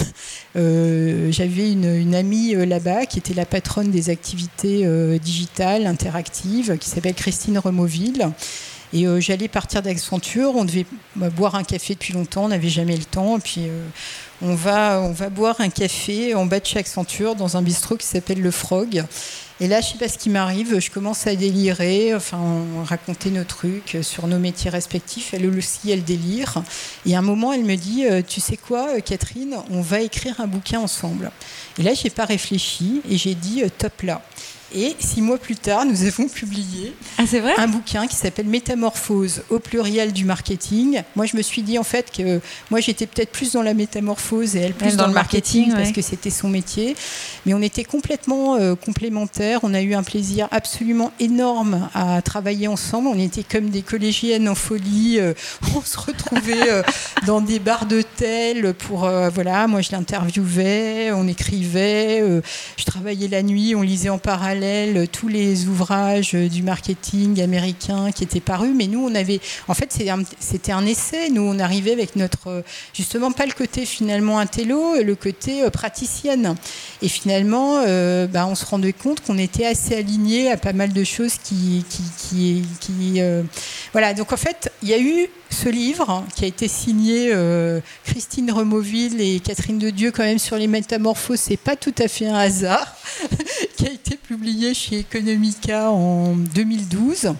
Euh, 0.56 1.19
j'avais 1.30 1.72
une, 1.72 2.14
amie 2.14 2.54
euh, 2.54 2.64
là-bas 2.64 3.06
qui 3.06 3.18
était 3.18 3.34
la 3.34 3.46
patronne 3.46 3.90
des 3.90 4.10
activités 4.10 4.82
euh, 4.84 5.18
digitales, 5.18 5.86
interactives, 5.86 6.78
qui 6.78 6.88
s'appelle 6.88 7.14
Christine 7.14 7.58
Removille. 7.58 8.30
Et 8.92 9.06
j'allais 9.20 9.46
partir 9.46 9.82
d'Accenture, 9.82 10.56
on 10.56 10.64
devait 10.64 10.84
bah, 11.14 11.30
boire 11.30 11.54
un 11.54 11.62
café 11.62 11.94
depuis 11.94 12.12
longtemps, 12.12 12.46
on 12.46 12.48
n'avait 12.48 12.68
jamais 12.68 12.96
le 12.96 13.04
temps. 13.04 13.36
Et 13.36 13.40
puis 13.40 13.68
on, 14.42 14.56
va, 14.56 15.00
on 15.00 15.12
va 15.12 15.28
boire 15.30 15.60
un 15.60 15.68
café 15.68 16.34
en 16.34 16.44
bas 16.44 16.58
de 16.58 16.66
chez 16.66 16.80
Accenture 16.80 17.36
dans 17.36 17.56
un 17.56 17.62
bistrot 17.62 17.96
qui 17.96 18.06
s'appelle 18.08 18.40
Le 18.42 18.50
Frog. 18.50 19.04
Et 19.62 19.68
là, 19.68 19.82
je 19.82 19.88
sais 19.88 19.98
pas 19.98 20.08
ce 20.08 20.16
qui 20.16 20.30
m'arrive, 20.30 20.80
je 20.80 20.90
commence 20.90 21.26
à 21.26 21.34
délirer, 21.34 22.14
enfin, 22.14 22.38
on 22.38 22.82
racontait 22.82 23.28
nos 23.28 23.44
trucs 23.44 23.98
sur 24.00 24.26
nos 24.26 24.38
métiers 24.38 24.70
respectifs. 24.70 25.34
Elle 25.34 25.46
aussi, 25.46 25.90
elle 25.90 26.02
délire. 26.02 26.62
Et 27.04 27.14
à 27.14 27.18
un 27.18 27.22
moment, 27.22 27.52
elle 27.52 27.64
me 27.64 27.76
dit, 27.76 28.06
euh, 28.06 28.22
tu 28.26 28.40
sais 28.40 28.56
quoi, 28.56 28.96
euh, 28.96 29.00
Catherine, 29.00 29.56
on 29.70 29.82
va 29.82 30.00
écrire 30.00 30.40
un 30.40 30.46
bouquin 30.46 30.80
ensemble. 30.80 31.30
Et 31.78 31.82
là, 31.82 31.92
j'ai 31.92 32.08
pas 32.08 32.24
réfléchi 32.24 33.02
et 33.08 33.18
j'ai 33.18 33.34
dit, 33.34 33.62
euh, 33.62 33.68
top 33.68 34.00
là. 34.02 34.22
Et 34.72 34.94
six 35.00 35.20
mois 35.20 35.38
plus 35.38 35.56
tard, 35.56 35.84
nous 35.84 36.04
avons 36.04 36.28
publié 36.28 36.94
ah, 37.18 37.24
vrai? 37.24 37.54
un 37.58 37.66
bouquin 37.66 38.06
qui 38.06 38.14
s'appelle 38.14 38.46
Métamorphose 38.46 39.42
au 39.50 39.58
pluriel 39.58 40.12
du 40.12 40.24
marketing. 40.24 41.02
Moi, 41.16 41.26
je 41.26 41.36
me 41.36 41.42
suis 41.42 41.62
dit 41.62 41.76
en 41.76 41.82
fait 41.82 42.12
que 42.16 42.40
moi 42.70 42.78
j'étais 42.78 43.06
peut-être 43.06 43.32
plus 43.32 43.52
dans 43.52 43.62
la 43.62 43.74
métamorphose 43.74 44.54
et 44.54 44.60
elle 44.60 44.74
plus 44.74 44.96
dans, 44.96 45.08
le 45.08 45.12
marketing, 45.12 45.72
parce 45.72 45.90
que 45.90 46.02
c'était 46.02 46.30
son 46.30 46.48
métier. 46.48 46.94
Mais 47.46 47.54
on 47.54 47.62
était 47.62 47.82
complètement 47.82 48.56
euh, 48.56 48.76
complémentaires. 48.76 49.60
On 49.64 49.74
a 49.74 49.82
eu 49.82 49.94
un 49.94 50.04
plaisir 50.04 50.46
absolument 50.52 51.10
énorme 51.18 51.88
à 51.92 52.22
travailler 52.22 52.68
ensemble. 52.68 53.08
On 53.08 53.18
était 53.18 53.42
comme 53.42 53.70
des 53.70 53.82
collégiennes 53.82 54.48
en 54.48 54.54
folie. 54.54 55.18
Euh, 55.18 55.34
on 55.76 55.80
se 55.82 55.98
retrouvait 55.98 56.70
euh, 56.70 56.82
dans 57.26 57.40
des 57.40 57.58
bars 57.58 57.86
d'hôtel 57.86 58.72
pour 58.74 59.00
voilà. 59.34 59.66
Moi, 59.66 59.80
je 59.80 59.90
l'interviewais, 59.90 61.10
on 61.12 61.26
écrivait. 61.26 62.22
je 62.76 62.84
travaillais 62.84 63.26
la 63.26 63.42
nuit, 63.42 63.74
on 63.74 63.82
lisait 63.82 64.10
en 64.10 64.18
parallèle 64.18 64.59
tous 65.12 65.28
les 65.28 65.66
ouvrages 65.66 66.32
du 66.32 66.62
marketing 66.62 67.40
américain 67.40 68.10
qui 68.12 68.24
étaient 68.24 68.40
parus, 68.40 68.72
mais 68.74 68.86
nous, 68.86 69.04
on 69.04 69.14
avait, 69.14 69.40
en 69.68 69.74
fait, 69.74 69.92
c'était 70.38 70.72
un, 70.72 70.86
essai. 70.86 71.30
Nous, 71.30 71.42
on 71.42 71.58
arrivait 71.58 71.92
avec 71.92 72.16
notre, 72.16 72.62
justement, 72.94 73.32
pas 73.32 73.46
le 73.46 73.52
côté 73.52 73.86
finalement 73.86 74.38
intello, 74.38 75.02
le 75.02 75.14
côté 75.14 75.62
euh, 75.62 75.70
praticienne. 75.70 76.54
Et 77.02 77.08
finalement, 77.08 77.82
euh, 77.86 78.26
bah, 78.26 78.46
on 78.46 78.54
se 78.54 78.64
rendait 78.64 78.92
compte 78.92 79.20
qu'on 79.20 79.38
était 79.38 79.66
assez 79.66 79.96
alignés 79.96 80.50
à 80.50 80.56
pas 80.56 80.72
mal 80.72 80.92
de 80.92 81.04
choses 81.04 81.36
qui, 81.42 81.84
qui, 81.88 82.64
qui, 82.80 83.20
euh, 83.20 83.42
voilà. 83.92 84.14
Donc 84.14 84.32
en 84.32 84.36
fait, 84.36 84.72
il 84.82 84.88
y 84.88 84.94
a 84.94 84.98
eu 85.00 85.28
ce 85.50 85.68
livre 85.68 86.24
qui 86.34 86.44
a 86.44 86.48
été 86.48 86.68
signé 86.68 87.34
Christine 88.04 88.50
Removille 88.50 89.20
et 89.20 89.40
Catherine 89.40 89.78
de 89.78 89.90
Dieu 89.90 90.10
quand 90.10 90.22
même 90.22 90.38
sur 90.38 90.56
les 90.56 90.66
métamorphoses. 90.66 91.40
C'est 91.40 91.56
pas 91.56 91.76
tout 91.76 91.94
à 91.98 92.08
fait 92.08 92.28
un 92.28 92.36
hasard, 92.36 92.96
qui 93.76 93.86
a 93.86 93.90
été 93.90 94.16
publié 94.16 94.74
chez 94.74 95.00
Economica 95.00 95.90
en 95.90 96.34
2012. 96.34 97.34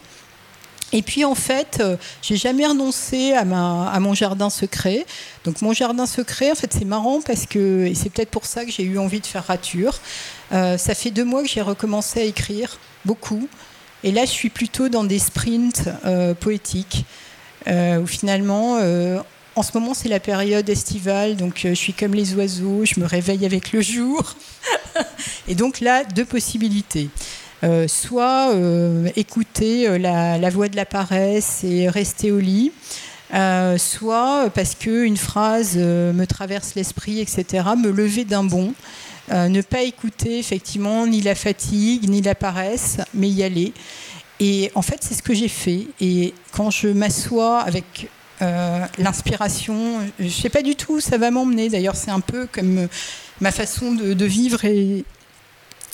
Et 0.93 1.03
puis 1.03 1.25
en 1.25 1.35
fait, 1.35 1.79
euh, 1.81 1.97
j'ai 2.21 2.37
jamais 2.37 2.67
renoncé 2.67 3.33
à, 3.33 3.45
mon 3.45 4.15
jardin 4.15 4.51
secret. 4.51 5.07
Donc 5.45 5.63
mon 5.63 5.73
jardin 5.73 6.07
secret, 6.07 6.51
en 6.51 6.55
fait, 6.55 6.73
c'est 6.73 6.85
marrant 6.85 7.21
parce 7.21 7.47
que, 7.47 7.87
et 7.87 7.95
c'est 7.95 8.11
peut-être 8.11 8.31
pour 8.31 8.45
ça 8.45 8.65
que 8.65 8.73
j'ai 8.73 8.83
eu 8.83 8.99
envie 8.99 9.21
de 9.21 9.27
faire 9.27 9.47
rature. 9.47 9.99
Euh, 10.53 10.77
ça 10.79 10.95
fait 10.95 11.11
deux 11.11 11.25
mois 11.25 11.43
que 11.43 11.49
j'ai 11.49 11.61
recommencé 11.61 12.21
à 12.21 12.25
écrire 12.25 12.79
beaucoup. 13.05 13.49
Et 14.03 14.11
là, 14.11 14.25
je 14.25 14.31
suis 14.31 14.51
plutôt 14.51 14.89
dans 14.89 15.05
des 15.05 15.19
sprints 15.19 15.89
euh, 16.05 16.35
poétiques 16.35 17.05
où 17.67 18.07
finalement, 18.07 18.79
en 19.57 19.63
ce 19.63 19.77
moment, 19.77 19.95
c'est 19.95 20.09
la 20.09 20.21
période 20.21 20.69
estivale, 20.69 21.37
donc 21.37 21.61
je 21.63 21.75
suis 21.75 21.93
comme 21.93 22.15
les 22.15 22.35
oiseaux, 22.35 22.85
je 22.85 23.01
me 23.01 23.07
réveille 23.07 23.45
avec 23.45 23.73
le 23.73 23.81
jour. 23.81 24.35
Et 25.49 25.55
donc 25.55 25.81
là, 25.81 26.05
deux 26.05 26.25
possibilités. 26.25 27.09
Euh, 27.63 27.89
soit 27.89 28.55
euh, 28.55 29.11
écouter 29.17 29.87
euh, 29.87 29.99
la, 29.99 30.51
voix 30.51 30.69
de 30.69 30.77
la 30.77 30.87
paresse 30.87 31.63
et 31.63 31.91
rester 31.91 32.33
au 32.33 32.39
lit, 32.39 32.73
soit 33.77 34.49
parce 34.55 34.75
qu'une 34.75 35.17
phrase 35.17 35.77
me 35.77 36.25
traverse 36.25 36.75
l'esprit, 36.75 37.21
etc., 37.21 37.45
me 37.77 37.91
lever 37.91 38.25
d'un 38.25 38.45
bond, 38.45 38.73
ne 39.31 39.61
pas 39.61 39.83
écouter 39.83 40.39
effectivement 40.39 41.07
ni 41.07 41.21
la 41.21 41.37
fatigue, 41.37 42.09
ni 42.09 42.23
la 42.23 42.35
paresse, 42.35 42.97
mais 43.15 43.29
y 43.29 43.45
aller. 43.45 43.73
Et 44.41 44.73
en 44.75 44.83
fait, 44.83 44.99
c'est 45.03 45.15
ce 45.15 45.23
que 45.23 45.35
j'ai 45.35 45.49
fait. 45.49 45.87
Et 46.01 46.35
quand 46.53 46.71
je 46.71 46.89
m'assois 46.89 47.61
avec 47.61 48.09
l'inspiration, 48.99 50.01
je 50.19 50.25
ne 50.25 50.31
sais 50.31 50.49
pas 50.49 50.63
du 50.63 50.75
tout 50.75 50.95
où 50.95 51.01
ça 51.01 51.19
va 51.19 51.31
m'emmener. 51.31 51.69
D'ailleurs, 51.69 51.95
c'est 51.95 52.11
un 52.11 52.21
peu 52.21 52.49
comme 52.51 52.89
ma 53.41 53.51
façon 53.51 53.93
de, 53.93 54.25
vivre 54.25 54.65
et, 54.65 55.05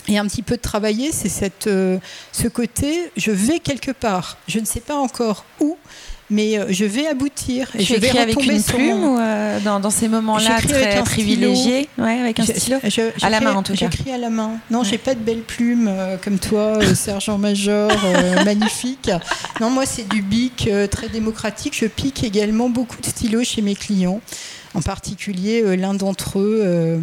et, 0.09 0.18
un 0.18 0.26
petit 0.26 0.42
peu 0.42 0.57
de 0.57 0.62
travailler, 0.62 1.12
c'est 1.12 1.66
euh, 1.66 1.99
ce 2.32 2.49
côté, 2.49 3.11
je 3.16 3.30
vais 3.30 3.61
quelque 3.61 3.92
part, 3.92 4.38
je 4.49 4.59
ne 4.59 4.64
sais 4.64 4.80
pas 4.80 4.97
encore 4.97 5.44
où, 5.61 5.76
mais 6.31 6.59
euh, 6.59 6.66
je 6.70 6.85
vais 6.85 7.07
aboutir. 7.07 7.68
Et 7.79 7.85
je 7.85 7.95
vais 7.95 8.16
avec 8.18 8.43
une 8.45 8.62
plume 8.62 9.05
ou 9.05 9.18
euh, 9.18 9.61
dans, 9.61 9.91
ces 9.91 10.09
moments-là 10.09 10.61
très 10.61 11.03
privilégiés, 11.03 11.89
ouais, 11.99 12.20
avec 12.20 12.41
un 12.41 12.45
stylo? 12.45 12.79
à 13.22 13.31
la 13.31 13.41
main 13.41 13.55
en 13.55 13.62
tout 13.62 13.74
cas. 13.74 13.89
J'écris 13.91 14.12
à 14.12 14.18
la 14.18 14.31
main. 14.31 14.59
Non, 14.70 14.83
j'ai 14.83 14.99
pas 14.99 15.14
de 15.14 15.20
belles 15.20 15.43
plumes 15.43 15.91
comme 16.22 16.39
toi, 16.39 16.79
sergent-major, 16.95 17.91
magnifique. 18.45 19.11
Non, 19.61 19.70
moi 19.70 19.85
c'est 19.87 20.09
du 20.09 20.22
bic 20.22 20.68
très 20.91 21.09
démocratique. 21.09 21.74
Je 21.77 21.87
pique 21.87 22.24
également 22.24 22.68
beaucoup 22.68 23.01
de 23.01 23.07
stylos 23.07 23.45
chez 23.45 23.62
mes 23.62 23.74
clients 23.74 24.20
en 24.77 24.83
particulier 24.83 25.62
euh, 25.64 25.77
l'un 25.77 25.95
d'entre 25.95 26.39
eux 26.39 26.61
euh, 26.62 26.99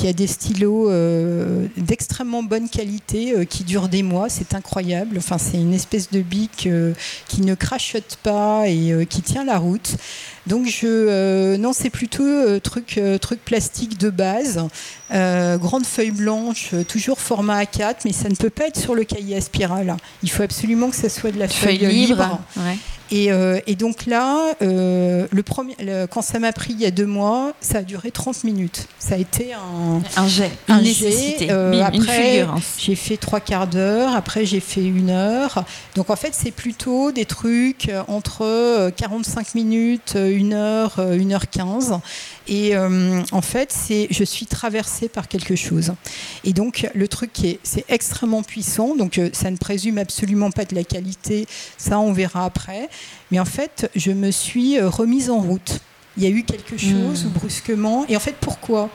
qui 0.00 0.08
a 0.08 0.12
des 0.14 0.26
stylos 0.26 0.90
euh, 0.90 1.66
d'extrêmement 1.76 2.42
bonne 2.42 2.70
qualité 2.70 3.46
qui 3.46 3.64
durent 3.64 3.88
des 3.88 4.02
mois. 4.02 4.30
C'est 4.30 4.54
incroyable. 4.54 5.18
Enfin, 5.18 5.36
c'est 5.36 5.58
une 5.58 5.74
espèce 5.74 6.10
de 6.10 6.20
bic 6.20 6.68
qui 7.28 7.40
ne 7.42 7.54
crachote 7.54 8.18
pas 8.22 8.64
et 8.66 9.06
qui 9.08 9.20
tient 9.20 9.44
la 9.44 9.58
route. 9.58 9.96
Donc 10.46 10.66
je 10.66 11.56
non 11.56 11.72
c'est 11.72 11.90
plutôt 11.90 12.58
truc 12.60 12.98
truc 13.20 13.44
plastique 13.44 13.98
de 13.98 14.08
base, 14.10 14.60
grande 15.10 15.84
feuille 15.84 16.12
blanche, 16.12 16.74
toujours 16.88 17.20
format 17.20 17.62
A4, 17.62 17.96
mais 18.06 18.12
ça 18.12 18.28
ne 18.28 18.34
peut 18.34 18.50
pas 18.50 18.68
être 18.68 18.78
sur 18.78 18.94
le 18.94 19.04
cahier 19.04 19.36
à 19.36 19.40
spirale. 19.40 19.96
Il 20.22 20.30
faut 20.30 20.42
absolument 20.42 20.88
que 20.90 20.96
ça 20.96 21.08
soit 21.08 21.30
de 21.30 21.38
la 21.38 21.48
feuille, 21.48 21.78
libre. 21.78 22.40
Euh, 23.12 23.60
et, 23.66 23.74
donc 23.74 24.06
là, 24.06 24.54
euh, 24.62 25.26
le 25.30 25.42
premier, 25.42 25.76
quand 26.10 26.22
ça 26.22 26.38
m'a 26.38 26.52
pris 26.52 26.72
il 26.72 26.80
y 26.80 26.86
a 26.86 26.90
deux 26.90 27.06
mois, 27.06 27.52
ça 27.60 27.78
a 27.78 27.82
duré 27.82 28.10
30 28.10 28.44
minutes. 28.44 28.86
Ça 28.98 29.14
a 29.16 29.18
été 29.18 29.52
un, 29.52 29.89
un 30.16 30.28
jet, 30.28 30.50
une 30.68 30.74
un 30.74 30.80
nécessité, 30.80 31.48
euh, 31.50 31.82
après, 31.82 32.46
j'ai 32.78 32.94
fait 32.94 33.16
trois 33.16 33.40
quarts 33.40 33.66
d'heure, 33.66 34.14
après 34.14 34.46
j'ai 34.46 34.60
fait 34.60 34.84
une 34.84 35.10
heure. 35.10 35.64
Donc 35.96 36.10
en 36.10 36.16
fait, 36.16 36.34
c'est 36.34 36.50
plutôt 36.50 37.12
des 37.12 37.24
trucs 37.24 37.90
entre 38.08 38.90
45 38.96 39.54
minutes, 39.54 40.16
une 40.16 40.54
heure, 40.54 41.00
une 41.12 41.32
heure 41.32 41.48
15. 41.48 42.00
Et 42.50 42.76
euh, 42.76 43.22
en 43.30 43.42
fait, 43.42 43.72
c'est 43.72 44.08
je 44.10 44.24
suis 44.24 44.46
traversée 44.46 45.08
par 45.08 45.28
quelque 45.28 45.54
chose. 45.54 45.92
Et 46.44 46.52
donc 46.52 46.88
le 46.94 47.08
truc 47.08 47.44
est, 47.44 47.60
c'est 47.62 47.84
extrêmement 47.88 48.42
puissant. 48.42 48.96
Donc 48.96 49.18
euh, 49.18 49.30
ça 49.32 49.50
ne 49.50 49.56
présume 49.56 49.98
absolument 49.98 50.50
pas 50.50 50.64
de 50.64 50.74
la 50.74 50.84
qualité. 50.84 51.46
Ça, 51.78 52.00
on 52.00 52.12
verra 52.12 52.44
après. 52.44 52.88
Mais 53.30 53.38
en 53.38 53.44
fait, 53.44 53.90
je 53.94 54.10
me 54.10 54.30
suis 54.30 54.78
euh, 54.78 54.88
remise 54.88 55.30
en 55.30 55.38
route. 55.38 55.80
Il 56.16 56.24
y 56.24 56.26
a 56.26 56.30
eu 56.30 56.42
quelque 56.42 56.76
chose 56.76 57.24
hmm. 57.24 57.28
brusquement. 57.28 58.04
Et 58.08 58.16
en 58.16 58.20
fait, 58.20 58.34
pourquoi? 58.40 58.90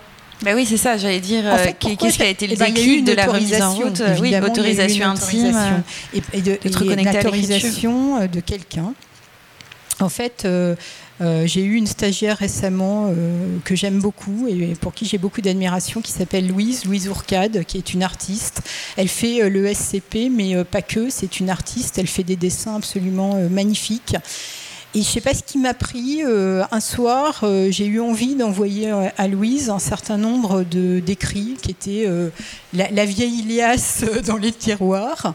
Bah 0.45 0.51
oui, 0.55 0.65
c'est 0.65 0.77
ça, 0.77 0.97
j'allais 0.97 1.19
dire. 1.19 1.43
Qu'est-ce 1.79 2.17
qui 2.17 2.23
a 2.23 2.29
été 2.29 2.47
le 2.47 2.53
eh 2.53 2.57
ben, 2.57 2.73
de 2.73 3.11
la 3.13 3.25
remise 3.25 3.61
en 3.61 3.73
route? 3.73 4.01
Oui, 4.21 4.33
autorisation 4.37 5.07
intime. 5.07 5.83
Et, 6.13 6.41
de, 6.41 6.57
l'autorisation 6.63 8.25
de 8.27 8.39
quelqu'un. 8.39 8.93
En 9.99 10.09
fait, 10.09 10.45
euh, 11.21 11.47
j'ai 11.47 11.63
eu 11.63 11.75
une 11.75 11.87
stagiaire 11.87 12.37
récemment 12.37 13.07
euh, 13.07 13.57
que 13.63 13.75
j'aime 13.75 13.99
beaucoup 13.99 14.47
et 14.49 14.73
pour 14.75 14.93
qui 14.93 15.05
j'ai 15.05 15.17
beaucoup 15.17 15.39
d'admiration 15.39 16.01
qui 16.01 16.11
s'appelle 16.11 16.47
Louise, 16.47 16.83
Louise 16.83 17.07
Ourcade, 17.07 17.63
qui 17.63 17.77
est 17.77 17.93
une 17.93 18.03
artiste. 18.03 18.61
Elle 18.97 19.07
fait 19.07 19.41
euh, 19.41 19.49
le 19.49 19.73
SCP, 19.73 20.29
mais 20.29 20.61
pas 20.65 20.81
que, 20.81 21.09
c'est 21.09 21.39
une 21.39 21.49
artiste, 21.49 21.97
elle 21.97 22.07
fait 22.07 22.23
des 22.23 22.35
dessins 22.35 22.75
absolument 22.75 23.39
magnifiques. 23.49 24.15
Et 24.95 25.01
je 25.01 25.07
ne 25.07 25.11
sais 25.11 25.21
pas 25.21 25.33
ce 25.33 25.43
qui 25.43 25.57
m'a 25.57 25.73
pris. 25.73 26.21
un 26.23 26.79
soir, 26.79 27.43
j'ai 27.69 27.85
eu 27.85 27.99
envie 27.99 28.35
d'envoyer 28.35 28.89
à 29.17 29.27
Louise 29.27 29.69
un 29.69 29.79
certain 29.79 30.17
nombre 30.17 30.63
d'écrits 30.63 31.57
qui 31.61 31.71
étaient 31.71 32.09
la, 32.73 33.05
vieille 33.05 33.39
Ilias 33.39 34.05
dans 34.25 34.37
les 34.37 34.53
tiroirs. 34.53 35.33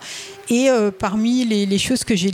Et 0.51 0.69
euh, 0.69 0.91
parmi 0.91 1.45
les, 1.45 1.79
choses 1.79 2.03
que 2.03 2.17
j'ai 2.17 2.33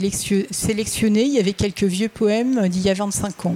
sélectionnées, 0.49 1.23
il 1.23 1.33
y 1.33 1.39
avait 1.39 1.53
quelques 1.53 1.83
vieux 1.83 2.09
poèmes 2.09 2.67
d'il 2.67 2.81
y 2.81 2.89
a 2.89 2.95
25 2.95 3.45
ans. 3.45 3.55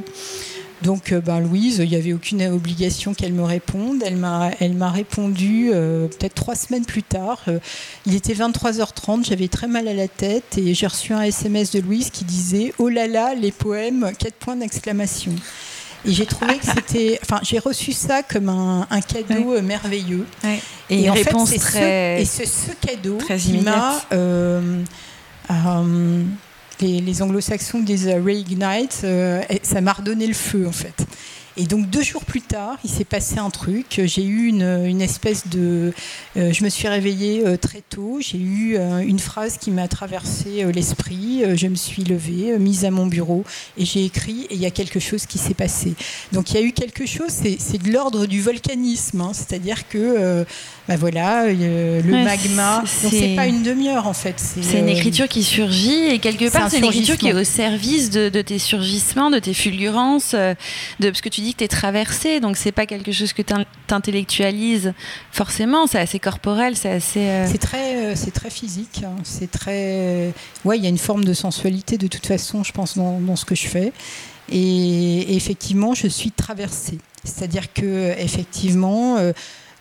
Donc, 0.84 1.12
euh, 1.12 1.22
ben, 1.22 1.40
Louise, 1.40 1.78
il 1.78 1.90
n'y 1.90 1.96
avait 1.96 2.14
aucune 2.14 2.44
obligation 2.48 3.14
qu'elle 3.14 3.34
me 3.34 3.44
réponde. 3.44 4.02
Elle 4.06 4.18
m'a, 4.18 4.52
elle 4.60 4.74
m'a 4.74 4.90
répondu 4.90 5.70
euh, 5.74 6.08
peut-être 6.08 6.36
trois 6.36 6.56
semaines 6.56 6.86
plus 6.86 7.04
tard. 7.04 7.44
il 8.06 8.16
était 8.16 8.34
23h30, 8.34 9.26
j'avais 9.26 9.48
très 9.48 9.68
mal 9.68 9.88
à 9.88 9.94
la 9.94 10.08
tête 10.08 10.58
et 10.58 10.74
j'ai 10.74 10.88
reçu 10.88 11.14
un 11.14 11.22
SMS 11.22 11.72
de 11.72 11.80
Louise 11.80 12.10
qui 12.10 12.26
disait 12.26 12.74
Oh 12.78 12.90
là 12.90 13.08
là, 13.08 13.36
les 13.36 13.52
poèmes, 13.52 14.12
quatre 14.18 14.36
points 14.36 14.56
d'exclamation. 14.56 15.34
Et 16.06 16.14
j'ai 16.14 16.26
trouvé 16.26 16.58
que 16.58 16.66
c'était. 16.66 17.20
Enfin, 17.24 17.40
j'ai 17.44 17.60
reçu 17.60 17.92
ça 17.92 18.24
comme 18.24 18.50
un, 18.50 19.02
cadeau 19.02 19.54
euh, 19.54 19.62
merveilleux. 19.62 20.26
Et, 20.90 21.06
une 21.06 21.12
réponse 21.12 21.54
très. 21.56 22.18
Ce, 22.18 22.22
et 22.22 22.26
c'est 22.26 22.46
ce 22.46 22.72
cadeau 22.86 23.18
qui 23.18 23.58
m'a. 23.60 24.02
Euh, 24.12 24.84
euh, 26.84 27.00
les, 27.02 27.22
anglo-saxons 27.22 27.80
disent 27.80 28.08
reignite, 28.08 29.06
ça 29.64 29.82
m'a 29.82 29.94
redonné 29.94 30.28
le 30.28 30.34
feu 30.34 30.68
en 30.68 30.72
fait. 30.72 31.06
Et 31.58 31.66
donc 31.66 31.90
deux 31.90 32.02
jours 32.02 32.24
plus 32.24 32.42
tard, 32.42 32.78
il 32.86 32.90
s'est 32.90 33.04
passé 33.04 33.38
un 33.38 33.50
truc. 33.50 34.02
J'ai 34.06 34.24
eu 34.24 34.48
une, 34.48 35.02
espèce 35.02 35.48
de... 35.50 35.94
Euh, 36.38 36.54
je 36.54 36.64
me 36.64 36.70
suis 36.70 36.88
réveillée 36.88 37.46
euh, 37.46 37.58
très 37.58 37.82
tôt. 37.82 38.20
J'ai 38.22 38.38
eu 38.38 38.78
euh, 38.78 39.00
une 39.00 39.20
phrase 39.20 39.58
qui 39.58 39.70
m'a 39.70 39.90
traversé 39.90 40.64
l'esprit. 40.74 41.44
je 41.56 41.68
me 41.68 41.76
suis 41.76 42.04
levée, 42.04 42.58
mise 42.58 42.86
à 42.86 42.92
mon 42.92 43.06
bureau 43.06 43.44
et 43.78 43.84
j'ai 43.84 44.06
écrit 44.06 44.48
et 44.50 44.56
il 44.56 44.62
y 44.62 44.66
a 44.66 44.72
quelque 44.72 45.00
chose 45.00 45.26
qui 45.26 45.38
s'est 45.38 45.54
passé. 45.54 45.94
Donc 46.32 46.52
il 46.52 46.56
y 46.56 46.58
a 46.58 46.62
eu 46.62 46.72
quelque 46.72 47.06
chose, 47.06 47.32
c'est 47.32 47.84
de 47.84 47.92
l'ordre 47.92 48.26
du 48.28 48.42
volcanisme. 48.42 49.20
Hein. 49.20 49.32
C'est-à-dire 49.34 49.88
que 49.90 50.46
ben 50.88 50.96
voilà, 50.96 51.48
le 51.48 52.24
magma. 52.24 52.84
c'est 52.86 53.36
pas 53.36 53.48
une 53.48 53.64
demi-heure 53.64 54.08
en 54.08 54.14
fait. 54.14 54.36
C'est 54.40 54.80
une 54.80 54.90
écriture 54.90 55.28
qui 55.28 55.44
surgit 55.44 56.06
et 56.08 56.20
quelque 56.20 56.50
part 56.50 56.70
c'est 56.70 56.80
une 56.80 56.86
écriture 56.86 57.18
qui 57.18 57.28
est 57.28 57.34
au 57.34 57.44
service 57.44 58.10
de, 58.10 58.30
de, 58.30 58.42
tes 58.42 58.60
surgissements, 58.60 59.30
de 59.30 59.40
tes 59.40 59.54
fulgurances, 59.54 60.34
de 60.34 60.56
parce 61.00 61.22
que 61.22 61.30
tu 61.30 61.41
dis 61.42 61.54
que 61.54 61.60
tu 61.60 61.64
es 61.66 61.68
traversé, 61.68 62.40
donc 62.40 62.58
c'est 62.58 62.72
pas 62.72 62.86
quelque 62.86 63.12
chose 63.12 63.34
que 63.34 63.42
tu 63.42 63.54
intellectualises 63.90 64.94
forcément, 65.32 65.88
c'est 65.88 66.00
assez 66.00 66.20
corporel, 66.20 66.76
c'est 66.76 66.92
assez. 66.92 67.20
Euh, 67.20 67.48
c'est 67.50 67.58
très, 67.58 67.96
euh, 67.98 68.16
c'est 68.16 68.32
très 68.32 68.50
physique, 68.50 69.04
hein. 69.06 69.16
c'est 69.24 69.50
très. 69.50 70.34
Ouais, 70.66 70.78
il 70.78 70.84
y 70.84 70.86
a 70.86 70.90
une 70.90 70.98
forme 70.98 71.26
de 71.26 71.34
sensualité 71.34 71.98
de 71.98 72.08
toute 72.08 72.26
façon, 72.26 72.64
je 72.64 72.72
pense, 72.72 72.98
dans, 72.98 73.36
ce 73.36 73.46
que 73.46 73.56
je 73.56 73.68
fais. 73.68 73.92
Et, 74.52 75.36
effectivement, 75.36 75.94
je 75.94 76.08
suis 76.08 76.32
traversée. 76.32 76.98
C'est-à-dire 77.24 77.72
que, 77.74 78.14
effectivement, 78.18 79.18
euh, 79.18 79.32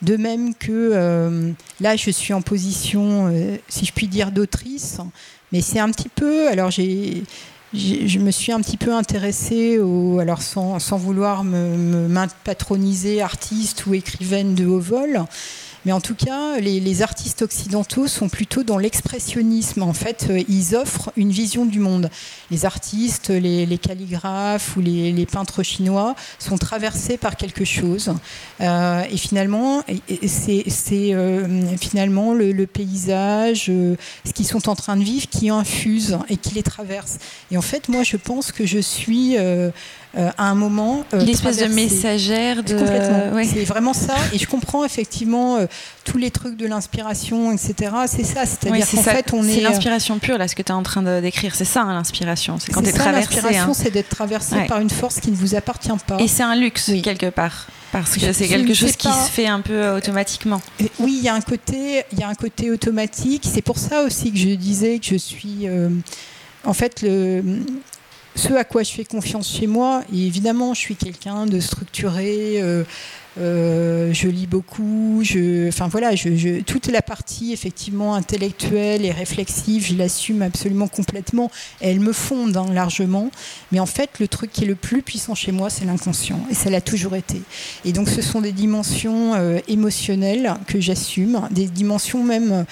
de 0.03 0.17
même 0.17 0.55
que 0.55 1.53
là, 1.81 1.97
je 1.97 2.11
suis 2.11 2.33
en 2.33 2.43
position, 2.43 3.33
si 3.69 3.85
je 3.85 3.93
puis 3.93 4.09
dire, 4.09 4.31
d'autrice, 4.33 4.99
mais 5.53 5.61
c'est 5.61 5.79
un 5.79 5.91
petit 5.91 6.09
peu. 6.09 6.49
Alors, 6.49 6.71
j'ai 6.71 7.23
je 7.73 8.19
me 8.19 8.31
suis 8.31 8.53
un 8.53 8.61
petit 8.61 8.77
peu 8.77 8.95
intéressée, 8.95 9.79
au, 9.79 10.19
alors 10.19 10.43
sans, 10.43 10.79
sans 10.79 10.97
vouloir 10.97 11.45
me, 11.45 11.77
me 11.77 12.27
patroniser 12.45 13.23
artiste 13.23 13.87
ou 13.87 13.95
écrivaine 13.95 14.55
de 14.55 14.67
haut 14.67 14.81
vol, 14.81 15.25
mais 15.87 15.93
en 15.93 16.01
tout 16.01 16.15
cas, 16.15 16.59
les, 16.59 17.03
artistes 17.03 17.43
occidentaux 17.43 18.07
sont 18.07 18.29
plutôt 18.29 18.63
dans 18.63 18.77
l'expressionnisme. 18.77 19.83
En 19.83 19.95
fait, 19.95 20.27
euh, 20.29 20.43
ils 20.49 20.75
offrent 20.75 21.13
une 21.17 21.31
vision 21.31 21.65
du 21.65 21.79
monde. 21.79 22.11
Les 22.51 22.67
artistes, 22.67 23.31
les, 23.31 23.79
calligraphes 23.79 24.77
ou 24.77 24.81
les, 24.81 25.27
peintres 25.27 25.63
chinois 25.63 26.15
sont 26.39 26.59
traversés 26.59 27.17
par 27.17 27.37
quelque 27.37 27.65
chose. 27.65 28.13
Euh, 28.61 29.05
et 29.11 29.17
finalement, 29.17 29.83
c'est 30.27 30.65
euh, 31.15 31.77
finalement 31.79 32.35
le, 32.35 32.67
paysage, 32.67 33.67
ce 33.67 34.33
qu'ils 34.35 34.47
sont 34.47 34.69
en 34.69 34.75
train 34.75 34.97
de 34.97 35.05
vivre, 35.05 35.29
qui 35.29 35.49
infuse 35.49 36.19
et 36.29 36.37
qui 36.37 36.55
les 36.55 36.63
traverse. 36.63 37.19
Et 37.51 37.57
en 37.57 37.63
fait, 37.63 37.89
moi, 37.89 38.03
je 38.03 38.17
pense 38.17 38.53
que 38.53 38.67
je 38.67 38.79
suis 38.79 39.37
euh, 40.19 40.31
à 40.39 40.51
un 40.51 40.57
moment. 40.57 41.05
Euh, 41.15 41.21
L'espèce 41.21 41.59
de 41.59 41.67
messagère 41.67 42.65
de. 42.65 42.77
C'est 43.45 43.65
vraiment 43.65 43.93
ça. 43.93 44.17
Et 44.33 44.39
je 44.39 44.47
comprends 44.47 44.85
effectivement 44.85 45.57
euh, 45.57 45.67
tous 46.05 46.19
les 46.19 46.33
trucs 46.33 46.57
de 46.57 46.67
l'inspiration, 46.67 47.53
etc. 47.53 47.93
C'est 48.07 48.25
ça. 48.25 48.45
C'est-à-dire 48.45 48.87
qu'en 48.91 49.03
fait, 49.03 49.33
on 49.33 49.47
est. 49.47 49.55
C'est 49.55 49.61
l'inspiration 49.61 50.19
pure, 50.19 50.37
là, 50.37 50.49
ce 50.49 50.57
que 50.57 50.63
tu 50.63 50.73
es 50.73 50.75
en 50.75 50.83
train 50.83 51.03
de 51.03 51.21
décrire. 51.21 51.55
C'est 51.55 51.65
ça, 51.65 51.83
hein, 51.83 51.95
l'inspiration. 51.95 52.59
C'est 52.59 52.73
quand 52.73 52.83
tu 52.83 52.89
es 52.89 52.93
traversé. 52.93 53.35
L'inspiration, 53.35 53.71
hein. 53.71 53.75
c'est 53.75 53.91
d'être 53.91 54.09
traversé 54.09 54.57
par 54.67 54.81
une 54.81 54.91
force 54.91 55.21
qui 55.21 55.31
ne 55.31 55.37
vous 55.37 55.55
appartient 55.55 55.91
pas. 56.07 56.17
Et 56.19 56.27
c'est 56.27 56.43
un 56.43 56.57
luxe, 56.57 56.91
quelque 57.05 57.31
part. 57.31 57.69
Parce 57.93 58.17
que 58.17 58.33
c'est 58.33 58.49
quelque 58.49 58.75
chose 58.75 58.97
qui 58.97 59.09
se 59.09 59.31
fait 59.31 59.47
un 59.47 59.61
peu 59.61 59.91
automatiquement. 59.91 60.61
Oui, 60.99 61.17
il 61.19 61.25
y 61.25 61.29
a 61.29 61.35
un 61.35 61.41
côté, 61.41 62.03
il 62.13 62.19
y 62.19 62.23
a 62.25 62.29
un 62.29 62.35
côté 62.35 62.73
automatique. 62.73 63.49
C'est 63.53 63.63
pour 63.63 63.79
ça 63.79 64.03
aussi 64.03 64.33
que 64.33 64.39
je 64.39 64.51
disais 64.51 64.99
que 64.99 65.07
je 65.07 65.17
suis. 65.17 65.69
en 66.65 66.75
fait, 66.75 67.03
le, 67.03 67.43
ce 68.37 68.53
à 68.55 68.65
quoi 68.65 68.83
je 68.83 68.93
fais 68.93 69.05
confiance 69.05 69.51
chez 69.51 69.67
moi, 69.67 70.03
évidemment, 70.13 70.75
je 70.75 70.81
suis 70.81 70.97
quelqu'un 70.97 71.47
de 71.47 71.61
structuré. 71.61 72.61
Euh, 72.63 72.85
euh, 73.39 74.13
je 74.13 74.27
lis 74.27 74.49
beaucoup, 74.49 75.23
enfin 75.69 75.87
voilà, 75.87 76.11
toute 76.67 76.89
la 76.89 77.01
partie 77.01 77.53
effectivement 77.53 78.15
intellectuelle 78.15 79.05
et 79.05 79.13
réflexive, 79.13 79.87
je 79.87 79.95
l'assume 79.95 80.43
absolument 80.43 80.89
complètement. 80.89 81.51
Elle 81.81 82.01
me 82.01 82.13
fonde 82.13 82.57
hein, 82.57 82.67
largement, 82.73 83.31
mais 83.71 83.79
en 83.79 83.87
fait, 83.87 84.19
le 84.19 84.27
truc 84.27 84.51
qui 84.51 84.65
est 84.65 84.67
le 84.67 84.75
plus 84.75 85.03
puissant 85.03 85.37
chez 85.37 85.53
moi, 85.53 85.71
c'est 85.71 85.85
l'inconscient, 85.85 86.41
et 86.51 86.55
ça 86.55 86.71
l'a 86.71 86.81
toujours 86.81 87.15
été. 87.15 87.41
Et 87.85 87.93
donc, 87.93 88.09
ce 88.09 88.21
sont 88.21 88.41
des 88.41 88.53
dimensions 88.53 89.35
euh, 89.35 89.59
émotionnelles 89.69 90.55
que 90.67 90.81
j'assume, 90.81 91.49
des 91.53 91.67
dimensions 91.67 92.25
même 92.25 92.67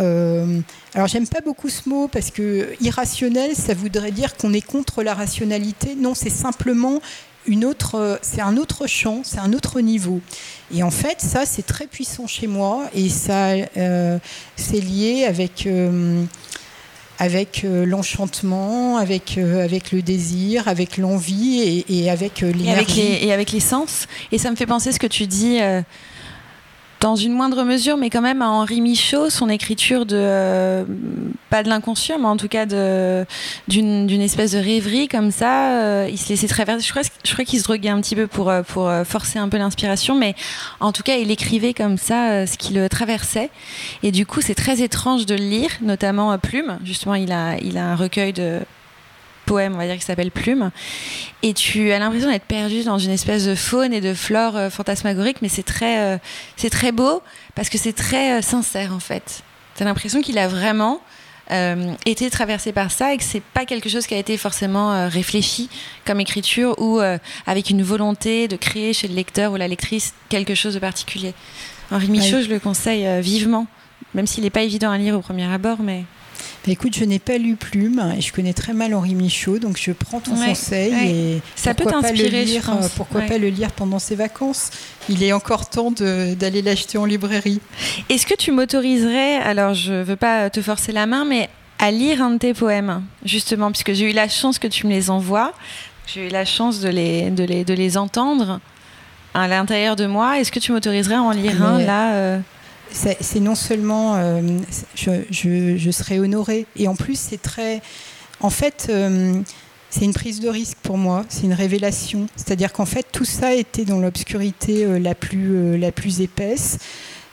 euh, 0.00 0.60
alors 0.94 1.08
j'aime 1.08 1.26
pas 1.26 1.40
beaucoup 1.40 1.68
ce 1.68 1.88
mot 1.88 2.08
parce 2.08 2.30
que 2.30 2.68
irrationnel, 2.80 3.54
ça 3.54 3.74
voudrait 3.74 4.10
dire 4.10 4.36
qu'on 4.36 4.52
est 4.52 4.60
contre 4.60 5.02
la 5.02 5.14
rationalité. 5.14 5.94
Non, 5.96 6.14
c'est 6.14 6.30
simplement 6.30 7.00
une 7.46 7.64
autre, 7.64 8.18
c'est 8.22 8.40
un 8.40 8.56
autre 8.56 8.86
champ, 8.86 9.22
c'est 9.24 9.38
un 9.38 9.52
autre 9.52 9.80
niveau. 9.80 10.20
Et 10.74 10.82
en 10.82 10.90
fait, 10.90 11.20
ça, 11.20 11.46
c'est 11.46 11.64
très 11.64 11.86
puissant 11.86 12.26
chez 12.26 12.46
moi 12.46 12.88
et 12.94 13.08
ça, 13.08 13.52
euh, 13.76 14.18
c'est 14.56 14.80
lié 14.80 15.24
avec. 15.24 15.66
Euh, 15.66 16.24
avec 17.22 17.66
l'enchantement, 17.66 18.96
avec, 18.96 19.36
avec 19.36 19.92
le 19.92 20.00
désir, 20.00 20.68
avec 20.68 20.96
l'envie 20.96 21.84
et, 21.86 22.08
avec 22.08 22.40
l'énergie. 22.40 22.98
Et, 23.02 23.26
et 23.26 23.32
avec 23.34 23.52
les 23.52 23.60
sens. 23.60 24.06
Et 24.32 24.38
ça 24.38 24.50
me 24.50 24.56
fait 24.56 24.64
penser 24.64 24.90
ce 24.90 24.98
que 24.98 25.06
tu 25.06 25.26
dis 25.26 25.58
dans 27.00 27.16
une 27.16 27.32
moindre 27.32 27.64
mesure, 27.64 27.96
mais 27.96 28.10
quand 28.10 28.20
même 28.20 28.42
à 28.42 28.50
Henri 28.50 28.82
Michaud, 28.82 29.30
son 29.30 29.48
écriture 29.48 30.04
de 30.04 30.16
euh, 30.16 30.84
pas 31.48 31.62
de 31.62 31.68
l'inconscient, 31.70 32.18
mais 32.18 32.26
en 32.26 32.36
tout 32.36 32.48
cas 32.48 32.66
d'une 32.66 34.20
espèce 34.20 34.52
de 34.52 34.58
rêverie 34.58 35.08
comme 35.08 35.30
ça, 35.30 35.80
euh, 35.80 36.08
il 36.10 36.18
se 36.18 36.28
laissait 36.28 36.46
traverser. 36.46 36.86
Je 36.86 37.32
crois, 37.32 37.44
qu'il 37.44 37.58
se 37.58 37.64
droguait 37.64 37.88
un 37.88 38.00
petit 38.00 38.14
peu 38.14 38.26
pour 38.26 38.50
euh, 38.50 39.04
forcer 39.04 39.38
un 39.38 39.48
peu 39.48 39.56
l'inspiration, 39.56 40.14
mais 40.14 40.34
en 40.78 40.92
tout 40.92 41.02
cas, 41.02 41.16
il 41.16 41.30
écrivait 41.30 41.72
comme 41.72 41.96
ça 41.96 42.46
ce 42.46 42.58
qui 42.58 42.74
le 42.74 42.88
traversait. 42.88 43.50
Et 44.02 44.12
du 44.12 44.26
coup, 44.26 44.42
c'est 44.42 44.54
très 44.54 44.82
étrange 44.82 45.24
de 45.24 45.34
le 45.34 45.44
lire, 45.44 45.70
notamment 45.80 46.36
Plume. 46.38 46.78
Justement, 46.84 47.14
il 47.14 47.32
a 47.32 47.56
un 47.76 47.96
recueil 47.96 48.34
de 48.34 48.60
poème, 49.50 49.74
on 49.74 49.78
va 49.78 49.86
dire, 49.86 49.96
qui 49.96 50.04
s'appelle 50.04 50.30
Plume. 50.30 50.70
Et 51.42 51.54
tu 51.54 51.90
as 51.90 51.98
l'impression 51.98 52.30
d'être 52.30 52.44
perdu 52.44 52.84
dans 52.84 52.98
une 52.98 53.10
espèce 53.10 53.46
de 53.46 53.56
faune 53.56 53.92
et 53.92 54.00
de 54.00 54.14
flore 54.14 54.56
euh, 54.56 54.70
fantasmagorique, 54.70 55.38
mais 55.42 55.48
c'est 55.48 55.64
très, 55.64 55.98
euh, 55.98 56.18
c'est 56.56 56.70
très 56.70 56.92
beau 56.92 57.20
parce 57.56 57.68
que 57.68 57.76
c'est 57.76 57.92
très 57.92 58.38
euh, 58.38 58.42
sincère 58.42 58.94
en 58.94 59.00
fait. 59.00 59.42
Tu 59.74 59.82
as 59.82 59.86
l'impression 59.86 60.22
qu'il 60.22 60.38
a 60.38 60.46
vraiment 60.46 61.00
été 62.06 62.30
traversé 62.30 62.70
par 62.70 62.92
ça 62.92 63.12
et 63.12 63.16
que 63.16 63.24
c'est 63.24 63.42
pas 63.42 63.64
quelque 63.64 63.88
chose 63.88 64.06
qui 64.06 64.14
a 64.14 64.18
été 64.18 64.36
forcément 64.36 65.08
réfléchi 65.08 65.68
comme 66.06 66.20
écriture 66.20 66.76
ou 66.78 67.00
avec 67.44 67.70
une 67.70 67.82
volonté 67.82 68.46
de 68.46 68.54
créer 68.54 68.92
chez 68.92 69.08
le 69.08 69.16
lecteur 69.16 69.50
ou 69.50 69.56
la 69.56 69.66
lectrice 69.66 70.14
quelque 70.28 70.54
chose 70.54 70.74
de 70.74 70.78
particulier. 70.78 71.34
Henri 71.90 72.06
Michaud, 72.06 72.42
je 72.42 72.48
le 72.48 72.60
conseille 72.60 73.20
vivement, 73.20 73.66
même 74.14 74.28
s'il 74.28 74.44
n'est 74.44 74.50
pas 74.50 74.62
évident 74.62 74.92
à 74.92 74.98
lire 74.98 75.16
au 75.16 75.22
premier 75.22 75.52
abord, 75.52 75.78
mais 75.82 76.04
écoute, 76.66 76.96
je 76.96 77.04
n'ai 77.04 77.18
pas 77.18 77.38
lu 77.38 77.56
Plume 77.56 78.14
et 78.16 78.20
je 78.20 78.32
connais 78.32 78.52
très 78.52 78.72
mal 78.72 78.94
Henri 78.94 79.14
Michaud, 79.14 79.58
donc 79.58 79.78
je 79.78 79.92
prends 79.92 80.20
ton 80.20 80.34
conseil 80.34 80.92
et 81.04 81.42
ça 81.56 81.74
peut 81.74 81.84
t'inspirer. 81.84 82.44
Euh, 82.56 82.88
pourquoi 82.96 83.22
pas 83.22 83.38
le 83.38 83.48
lire 83.48 83.72
pendant 83.72 83.98
ses 83.98 84.14
vacances 84.14 84.70
Il 85.08 85.22
est 85.22 85.32
encore 85.32 85.68
temps 85.68 85.90
d'aller 85.90 86.62
l'acheter 86.62 86.98
en 86.98 87.04
librairie. 87.04 87.60
Est-ce 88.08 88.26
que 88.26 88.34
tu 88.34 88.52
m'autoriserais, 88.52 89.36
alors 89.36 89.74
je 89.74 89.92
ne 89.92 90.02
veux 90.02 90.16
pas 90.16 90.50
te 90.50 90.62
forcer 90.62 90.92
la 90.92 91.06
main, 91.06 91.24
mais 91.24 91.48
à 91.78 91.90
lire 91.90 92.22
un 92.22 92.30
de 92.32 92.38
tes 92.38 92.54
poèmes, 92.54 93.02
justement, 93.24 93.70
puisque 93.72 93.92
j'ai 93.92 94.10
eu 94.10 94.12
la 94.12 94.28
chance 94.28 94.58
que 94.58 94.68
tu 94.68 94.86
me 94.86 94.92
les 94.92 95.10
envoies, 95.10 95.52
j'ai 96.06 96.26
eu 96.26 96.30
la 96.30 96.44
chance 96.44 96.80
de 96.80 96.88
les, 96.88 97.30
de 97.30 97.44
les, 97.44 97.64
de 97.64 97.74
les 97.74 97.96
entendre 97.96 98.60
à 99.34 99.48
l'intérieur 99.48 99.96
de 99.96 100.06
moi. 100.06 100.38
Est-ce 100.38 100.52
que 100.52 100.58
tu 100.58 100.72
m'autoriserais 100.72 101.14
à 101.14 101.22
en 101.22 101.30
lire 101.30 101.62
un 101.62 101.78
là 101.78 102.12
euh 102.14 102.38
c'est 102.92 103.40
non 103.40 103.54
seulement 103.54 104.16
euh, 104.16 104.40
je, 104.94 105.90
serais 105.90 106.18
honorée, 106.18 106.66
et 106.76 106.88
en 106.88 106.94
plus 106.94 107.18
c'est 107.18 107.40
très... 107.40 107.82
En 108.40 108.50
fait, 108.50 108.86
euh, 108.88 109.34
c'est 109.90 110.04
une 110.04 110.14
prise 110.14 110.40
de 110.40 110.48
risque 110.48 110.78
pour 110.82 110.96
moi, 110.96 111.24
c'est 111.28 111.42
une 111.42 111.52
révélation. 111.52 112.26
C'est-à-dire 112.36 112.72
qu'en 112.72 112.86
fait, 112.86 113.06
tout 113.12 113.26
ça 113.26 113.54
était 113.54 113.84
dans 113.84 113.98
l'obscurité 113.98 114.84
euh, 114.84 114.98
la, 114.98 115.14
plus, 115.14 115.76
la 115.76 115.92
plus 115.92 116.20
épaisse. 116.20 116.78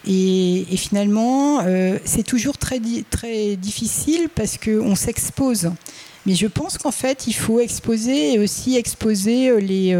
Et, 0.05 0.65
finalement, 0.77 1.61
c'est 2.05 2.23
toujours 2.23 2.57
très, 2.57 2.79
très 3.09 3.57
difficile 3.57 4.29
parce 4.33 4.57
qu'on 4.57 4.95
s'expose. 4.95 5.71
Mais 6.25 6.33
je 6.33 6.47
pense 6.47 6.77
qu'en 6.77 6.91
fait, 6.91 7.27
il 7.27 7.33
faut 7.33 7.59
exposer 7.59 8.33
et 8.33 8.39
aussi 8.39 8.77
exposer 8.77 9.59
les 9.59 9.93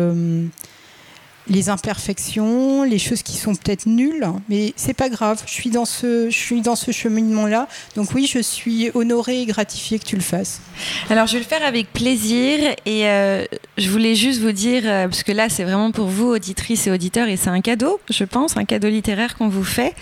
les 1.50 1.70
imperfections, 1.70 2.84
les 2.84 3.00
choses 3.00 3.24
qui 3.24 3.38
sont 3.38 3.56
peut-être 3.56 3.86
nulles, 3.86 4.28
mais 4.50 4.74
c'est 4.76 4.94
pas 4.94 5.10
grave. 5.10 5.42
Je 5.46 5.52
suis 5.52 5.70
dans 5.70 5.86
ce, 5.86 6.30
je 6.30 6.38
suis 6.38 6.62
dans 6.62 6.76
ce 6.76 6.92
cheminement-là. 6.92 7.68
Donc 7.96 8.14
oui, 8.14 8.30
je 8.32 8.40
suis 8.40 8.92
honorée 8.94 9.42
et 9.42 9.46
gratifiée 9.46 10.00
que 10.00 10.06
tu 10.06 10.16
le 10.16 10.22
fasses. 10.22 10.62
Alors 11.10 11.28
je 11.28 11.34
vais 11.34 11.40
le 11.40 11.46
faire 11.46 11.66
avec 11.66 11.92
plaisir 11.94 12.60
et 12.86 13.08
euh, 13.08 13.46
je 13.78 13.90
voulais 13.90 14.16
juste 14.16 14.42
vous 14.42 14.52
dire, 14.52 14.84
euh, 14.86 15.08
parce 15.08 15.24
que 15.24 15.32
là 15.32 15.50
c'est 15.50 15.64
vraiment 15.64 15.92
pour 15.92 16.08
vous, 16.08 16.28
auditrices 16.28 16.88
et 16.88 16.92
auditeurs, 16.92 17.28
et 17.28 17.38
c'est 17.38 17.50
un 17.50 17.62
cadeau, 17.62 18.00
je 18.10 18.24
pense, 18.24 18.58
un 18.58 18.66
cadeau 18.66 18.90
littéraire 18.90 19.36
qu'on 19.38 19.50
vous 19.50 19.64
fait 19.64 19.96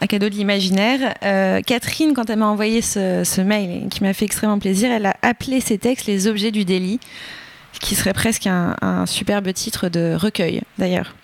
un 0.00 0.06
cadeau 0.06 0.28
de 0.28 0.34
l'imaginaire. 0.34 1.14
Euh, 1.22 1.62
Catherine, 1.62 2.12
quand 2.12 2.28
elle 2.28 2.38
m'a 2.38 2.48
envoyé 2.48 2.82
ce, 2.82 3.22
ce 3.24 3.40
mail, 3.40 3.88
qui 3.90 4.02
m'a 4.02 4.12
fait 4.12 4.26
extrêmement 4.26 4.58
plaisir, 4.58 4.90
elle 4.90 5.06
a 5.06 5.16
appelé 5.22 5.60
ces 5.60 5.78
textes 5.78 6.06
les 6.06 6.26
objets 6.26 6.50
du 6.50 6.66
délit 6.66 7.00
qui 7.80 7.94
serait 7.94 8.12
presque 8.12 8.46
un, 8.46 9.06
superbe 9.06 9.52
titre 9.52 9.88
de 9.88 10.16
recueil 10.18 10.62
d'ailleurs. 10.78 11.14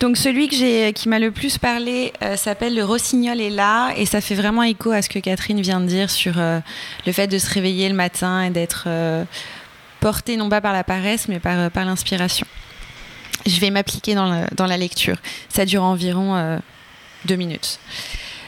Donc 0.00 0.18
celui 0.18 0.48
que 0.48 0.90
qui 0.90 1.08
m'a 1.08 1.18
le 1.18 1.30
plus 1.30 1.56
parlé 1.56 2.12
euh, 2.22 2.36
s'appelle 2.36 2.74
Le 2.74 2.84
Rossignol 2.84 3.40
est 3.40 3.50
là 3.50 3.92
et 3.96 4.04
ça 4.04 4.20
fait 4.20 4.34
vraiment 4.34 4.62
écho 4.62 4.90
à 4.90 5.00
ce 5.00 5.08
que 5.08 5.18
Catherine 5.18 5.60
vient 5.62 5.80
de 5.80 5.86
dire 5.86 6.10
sur 6.10 6.34
euh, 6.36 6.60
le 7.06 7.12
fait 7.12 7.26
de 7.26 7.38
se 7.38 7.50
réveiller 7.50 7.88
le 7.88 7.94
matin 7.94 8.42
et 8.42 8.50
d'être 8.50 8.84
euh, 8.86 9.24
porté 10.00 10.36
non 10.36 10.50
pas 10.50 10.60
par 10.60 10.74
la 10.74 10.84
paresse 10.84 11.28
mais 11.28 11.40
par, 11.40 11.70
par 11.70 11.86
l'inspiration. 11.86 12.46
Je 13.46 13.58
vais 13.60 13.70
m'appliquer 13.70 14.14
dans, 14.14 14.46
dans, 14.56 14.66
la 14.66 14.76
lecture. 14.76 15.16
Ça 15.48 15.64
dure 15.64 15.84
environ 15.84 16.58
deux 17.26 17.36
minutes. 17.36 17.78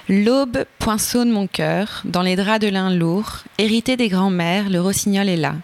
L'aube 0.09 0.65
poinçonne 0.79 1.31
mon 1.31 1.47
cœur, 1.47 2.03
dans 2.05 2.23
les 2.23 2.35
draps 2.35 2.61
de 2.61 2.69
lin 2.69 2.91
lourd, 2.91 3.45
hérité 3.59 3.97
des 3.97 4.09
grands-mères, 4.09 4.71
le 4.71 4.81
rossignol 4.81 5.29
est 5.29 5.37
là. 5.37 5.55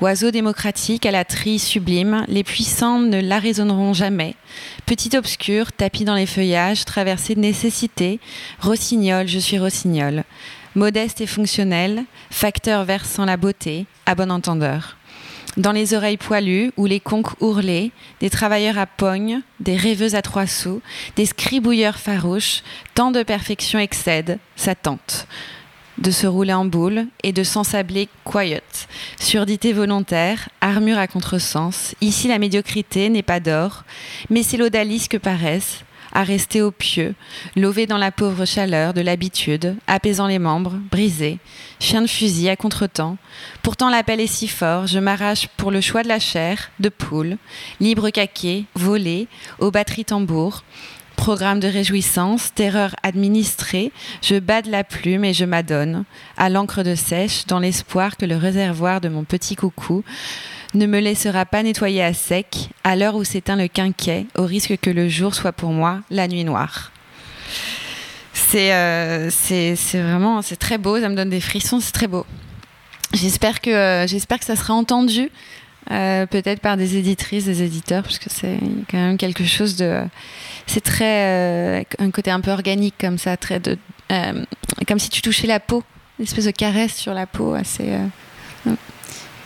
Oiseau 0.00 0.30
démocratique 0.30 1.06
à 1.06 1.10
la 1.10 1.24
trille 1.24 1.58
sublime, 1.58 2.24
les 2.28 2.44
puissants 2.44 3.00
ne 3.00 3.20
l'arraisonneront 3.20 3.94
jamais. 3.94 4.36
Petit 4.86 5.16
obscur, 5.16 5.72
tapis 5.72 6.04
dans 6.04 6.14
les 6.14 6.26
feuillages, 6.26 6.84
traversé 6.84 7.34
de 7.34 7.40
nécessité, 7.40 8.20
rossignol, 8.60 9.26
je 9.26 9.40
suis 9.40 9.58
rossignol. 9.58 10.22
Modeste 10.76 11.20
et 11.20 11.26
fonctionnel, 11.26 12.04
facteur 12.30 12.84
versant 12.84 13.24
la 13.24 13.36
beauté, 13.36 13.86
à 14.06 14.14
bon 14.14 14.30
entendeur 14.30 14.98
dans 15.56 15.72
les 15.72 15.92
oreilles 15.92 16.18
poilues 16.18 16.70
où 16.76 16.86
les 16.86 17.00
conques 17.00 17.40
ourlaient, 17.42 17.90
des 18.20 18.30
travailleurs 18.30 18.78
à 18.78 18.86
pogne, 18.86 19.40
des 19.58 19.76
rêveuses 19.76 20.14
à 20.14 20.22
trois 20.22 20.46
sous, 20.46 20.80
des 21.16 21.26
scribouilleurs 21.26 21.98
farouches, 21.98 22.62
tant 22.94 23.10
de 23.10 23.24
perfection 23.24 23.80
excède 23.80 24.38
sa 24.54 24.76
tente. 24.76 25.26
De 25.98 26.12
se 26.12 26.28
rouler 26.28 26.52
en 26.52 26.64
boule 26.64 27.06
et 27.24 27.32
de 27.32 27.42
s'ensabler 27.42 28.08
quiet. 28.24 28.62
Surdité 29.18 29.72
volontaire, 29.72 30.48
armure 30.60 30.96
à 30.96 31.08
contresens. 31.08 31.94
Ici, 32.00 32.28
la 32.28 32.38
médiocrité 32.38 33.08
n'est 33.08 33.22
pas 33.22 33.40
d'or, 33.40 33.84
mais 34.30 34.44
c'est 34.44 34.56
l'odalisque 34.56 35.18
paresse, 35.18 35.82
à 36.12 36.22
rester 36.22 36.62
au 36.62 36.70
pieu, 36.70 37.14
lové 37.56 37.86
dans 37.86 37.98
la 37.98 38.12
pauvre 38.12 38.44
chaleur 38.44 38.94
de 38.94 39.00
l'habitude, 39.00 39.76
apaisant 39.88 40.28
les 40.28 40.38
membres, 40.38 40.76
brisés, 40.90 41.38
chien 41.80 42.00
de 42.02 42.06
fusil 42.06 42.48
à 42.48 42.56
contretemps. 42.56 43.16
Pourtant 43.62 43.90
l'appel 43.90 44.20
est 44.20 44.26
si 44.26 44.48
fort, 44.48 44.86
je 44.86 45.00
m'arrache 45.00 45.48
pour 45.56 45.70
le 45.70 45.80
choix 45.80 46.04
de 46.04 46.08
la 46.08 46.20
chair, 46.20 46.70
de 46.78 46.88
poule, 46.88 47.36
libre 47.80 48.10
caquet, 48.10 48.64
volé, 48.74 49.26
aux 49.58 49.70
batteries 49.70 50.04
tambours. 50.04 50.62
Programme 51.18 51.58
de 51.58 51.66
réjouissance, 51.66 52.54
terreur 52.54 52.94
administrée, 53.02 53.90
je 54.22 54.38
bade 54.38 54.66
la 54.66 54.84
plume 54.84 55.24
et 55.24 55.34
je 55.34 55.44
m'adonne 55.44 56.04
à 56.36 56.48
l'encre 56.48 56.84
de 56.84 56.94
sèche 56.94 57.44
dans 57.46 57.58
l'espoir 57.58 58.16
que 58.16 58.24
le 58.24 58.36
réservoir 58.36 59.00
de 59.00 59.08
mon 59.08 59.24
petit 59.24 59.56
coucou 59.56 60.04
ne 60.74 60.86
me 60.86 61.00
laissera 61.00 61.44
pas 61.44 61.64
nettoyer 61.64 62.04
à 62.04 62.14
sec 62.14 62.70
à 62.84 62.94
l'heure 62.94 63.16
où 63.16 63.24
s'éteint 63.24 63.56
le 63.56 63.66
quinquet, 63.66 64.26
au 64.36 64.44
risque 64.44 64.78
que 64.80 64.90
le 64.90 65.08
jour 65.08 65.34
soit 65.34 65.52
pour 65.52 65.72
moi 65.72 66.00
la 66.08 66.28
nuit 66.28 66.44
noire. 66.44 66.92
C'est 68.32 68.72
euh, 68.72 69.28
vraiment 69.94 70.40
c'est 70.40 70.56
très 70.56 70.78
beau, 70.78 71.00
ça 71.00 71.08
me 71.08 71.16
donne 71.16 71.30
des 71.30 71.40
frissons, 71.40 71.80
c'est 71.80 71.92
très 71.92 72.06
beau. 72.06 72.24
J'espère 73.12 73.60
que, 73.60 73.70
euh, 73.70 74.06
j'espère 74.06 74.38
que 74.38 74.44
ça 74.44 74.54
sera 74.54 74.74
entendu, 74.74 75.30
euh, 75.90 76.26
peut-être 76.26 76.60
par 76.60 76.76
des 76.76 76.96
éditrices, 76.96 77.44
des 77.44 77.62
éditeurs, 77.62 78.02
parce 78.02 78.18
que 78.18 78.30
c'est 78.30 78.58
quand 78.90 78.98
même 78.98 79.16
quelque 79.16 79.44
chose 79.44 79.76
de. 79.76 80.02
C'est 80.66 80.82
très. 80.82 81.86
un 81.98 82.10
côté 82.10 82.30
un 82.30 82.40
peu 82.40 82.50
organique 82.50 82.94
comme 83.00 83.18
ça, 83.18 83.36
très 83.36 83.60
de, 83.60 83.78
comme 84.86 84.98
si 84.98 85.10
tu 85.10 85.22
touchais 85.22 85.46
la 85.46 85.60
peau, 85.60 85.82
une 86.18 86.24
espèce 86.24 86.44
de 86.44 86.50
caresse 86.50 86.94
sur 86.94 87.14
la 87.14 87.26
peau 87.26 87.54
assez. 87.54 87.96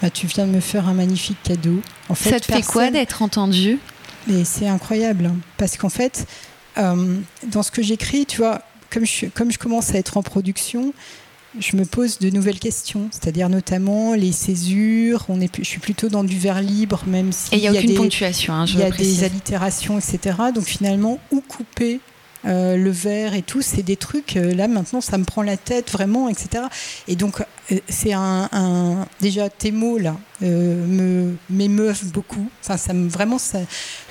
Bah, 0.02 0.10
tu 0.10 0.26
viens 0.26 0.46
de 0.46 0.50
me 0.50 0.60
faire 0.60 0.88
un 0.88 0.94
magnifique 0.94 1.38
cadeau. 1.44 1.80
En 2.08 2.16
fait, 2.16 2.30
ça 2.30 2.40
te 2.40 2.52
fait 2.52 2.62
quoi 2.62 2.90
d'être 2.90 3.22
entendu 3.22 3.78
Mais 4.26 4.44
c'est 4.44 4.66
incroyable, 4.66 5.26
hein, 5.26 5.36
parce 5.58 5.76
qu'en 5.76 5.90
fait, 5.90 6.26
euh, 6.76 7.18
dans 7.46 7.62
ce 7.62 7.70
que 7.70 7.82
j'écris, 7.82 8.26
tu 8.26 8.38
vois, 8.38 8.62
comme 8.90 9.06
je, 9.06 9.26
comme 9.26 9.52
je 9.52 9.58
commence 9.58 9.94
à 9.94 9.98
être 9.98 10.16
en 10.16 10.22
production, 10.22 10.92
je 11.58 11.76
me 11.76 11.84
pose 11.84 12.18
de 12.18 12.30
nouvelles 12.30 12.58
questions, 12.58 13.08
c'est-à-dire 13.10 13.48
notamment 13.48 14.14
les 14.14 14.32
césures. 14.32 15.24
On 15.28 15.40
est, 15.40 15.54
je 15.58 15.64
suis 15.64 15.80
plutôt 15.80 16.08
dans 16.08 16.24
du 16.24 16.38
vers 16.38 16.62
libre, 16.62 17.02
même 17.06 17.32
si 17.32 17.50
il 17.52 17.58
y 17.60 17.68
a, 17.68 17.72
aucune 17.72 17.94
ponctuation. 17.94 18.54
Hein, 18.54 18.64
il 18.68 18.78
y 18.78 18.82
a 18.82 18.90
des 18.90 19.24
allitérations, 19.24 19.98
etc. 19.98 20.36
Donc 20.54 20.64
finalement, 20.64 21.18
où 21.30 21.40
couper 21.40 22.00
euh, 22.44 22.76
le 22.76 22.90
verre 22.90 23.34
et 23.34 23.42
tout, 23.42 23.62
c'est 23.62 23.84
des 23.84 23.96
trucs, 23.96 24.36
euh, 24.36 24.52
là 24.52 24.66
maintenant 24.66 25.00
ça 25.00 25.16
me 25.16 25.24
prend 25.24 25.42
la 25.42 25.56
tête 25.56 25.92
vraiment, 25.92 26.28
etc. 26.28 26.64
Et 27.06 27.14
donc 27.14 27.40
euh, 27.40 27.78
c'est 27.88 28.12
un, 28.12 29.06
Déjà 29.20 29.48
tes 29.48 29.70
mots 29.70 29.98
là 29.98 30.16
me 30.40 31.34
m'émeuvent 31.50 32.10
beaucoup. 32.12 32.48
Enfin, 32.62 32.76
ça 32.76 32.92
me, 32.94 33.08
vraiment, 33.08 33.38
ça, 33.38 33.60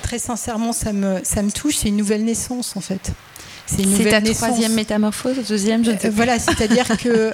très 0.02 0.18
sincèrement, 0.18 0.72
ça 0.72 0.94
me, 0.94 1.20
ça 1.24 1.42
me 1.42 1.52
touche. 1.52 1.76
C'est 1.78 1.90
une 1.90 1.98
nouvelle 1.98 2.24
naissance 2.24 2.78
en 2.78 2.82
fait. 2.82 3.12
C'est 3.78 4.10
ta 4.10 4.22
troisième 4.22 4.74
métamorphose, 4.74 5.38
deuxième, 5.48 5.84
je 5.84 5.92
ne 5.92 5.98
sais 5.98 6.10
pas. 6.10 6.16
Voilà, 6.16 6.40
c'est-à-dire 6.40 6.86
que 6.98 7.34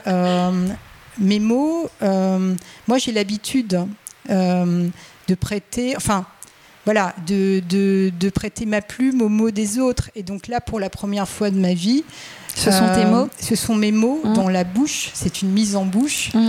mes 1.20 1.40
mots, 1.40 1.90
moi 2.02 2.98
j'ai 2.98 3.12
l'habitude 3.12 3.80
de 4.30 5.36
prêter, 5.36 5.96
enfin 5.98 6.26
voilà, 6.88 7.14
de, 7.28 8.30
prêter 8.34 8.66
ma 8.66 8.82
plume 8.82 9.22
aux 9.22 9.28
mots 9.28 9.52
des 9.52 9.78
autres. 9.78 10.10
Et 10.16 10.24
donc 10.24 10.48
là, 10.48 10.62
pour 10.62 10.80
la 10.80 10.90
première 10.90 11.28
fois 11.28 11.50
de 11.50 11.60
ma 11.60 11.74
vie, 11.74 12.06
ce 12.56 12.72
sont 12.72 12.88
tes 12.96 13.04
euh, 13.04 13.12
mots? 13.12 13.30
Ce 13.42 13.58
sont 13.58 13.76
mes 13.76 13.92
mots 13.92 14.22
mmh. 14.24 14.34
dans 14.34 14.48
la 14.48 14.64
bouche. 14.64 15.10
C'est 15.14 15.42
une 15.42 15.50
mise 15.50 15.76
en 15.76 15.84
bouche. 15.84 16.32
Mmh. 16.34 16.48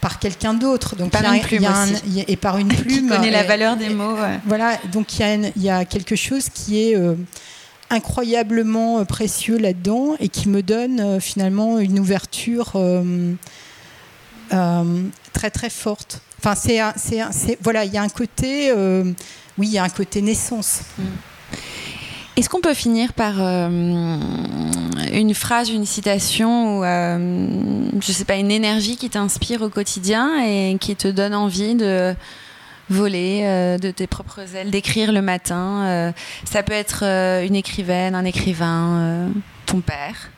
Par 0.00 0.18
quelqu'un 0.18 0.54
d'autre, 0.54 0.94
donc 0.94 1.10
par 1.10 1.32
une 1.32 1.40
plume 1.40 1.66
et 2.28 2.36
par 2.36 2.58
une 2.58 2.68
plume. 2.68 3.08
Qui 3.10 3.16
connaît 3.16 3.30
la 3.30 3.44
valeur 3.44 3.76
des 3.76 3.88
mots. 3.88 4.16
Voilà, 4.44 4.76
donc 4.92 5.18
il 5.18 5.52
y, 5.56 5.70
a 5.70 5.84
quelque 5.84 6.16
chose 6.16 6.48
qui 6.52 6.80
est 6.80 6.96
euh, 6.96 7.14
incroyablement 7.90 9.00
euh, 9.00 9.04
précieux 9.04 9.58
là-dedans 9.58 10.16
et 10.20 10.28
qui 10.28 10.48
me 10.48 10.62
donne 10.62 11.20
finalement 11.20 11.78
une 11.78 11.98
ouverture 11.98 12.72
très 15.32 15.50
très 15.50 15.70
forte. 15.70 16.20
Enfin, 16.38 16.54
c'est, 16.54 17.58
voilà, 17.62 17.84
il 17.84 17.92
y 17.92 17.98
a 17.98 18.02
un 18.02 18.08
côté 18.08 18.72
oui, 19.58 19.68
il 19.68 19.72
y 19.72 19.78
a 19.78 19.84
un 19.84 19.88
côté 19.88 20.22
naissance. 20.22 20.82
Mm. 20.98 21.02
Est-ce 22.36 22.50
qu'on 22.50 22.60
peut 22.60 22.74
finir 22.74 23.14
par 23.14 23.36
euh, 23.38 24.18
une 25.10 25.32
phrase, 25.32 25.70
une 25.70 25.86
citation 25.86 26.78
ou, 26.78 26.84
euh, 26.84 27.88
je 27.98 28.12
sais 28.12 28.26
pas, 28.26 28.36
une 28.36 28.50
énergie 28.50 28.96
qui 28.96 29.08
t'inspire 29.08 29.62
au 29.62 29.70
quotidien 29.70 30.44
et 30.44 30.76
qui 30.78 30.94
te 30.96 31.08
donne 31.08 31.34
envie 31.34 31.74
de 31.74 32.14
voler 32.88 33.42
euh, 33.44 33.78
de 33.78 33.90
tes 33.90 34.06
propres 34.06 34.54
ailes, 34.54 34.70
d'écrire 34.70 35.12
le 35.12 35.22
matin 35.22 36.12
Ça 36.44 36.62
peut 36.62 36.72
être 36.72 37.02
une 37.02 37.54
écrivaine, 37.54 38.14
un 38.14 38.24
écrivain, 38.24 39.30
ton 39.66 39.80
père. 39.80 40.30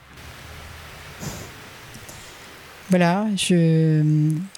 Voilà, 2.91 3.27
je, 3.37 4.03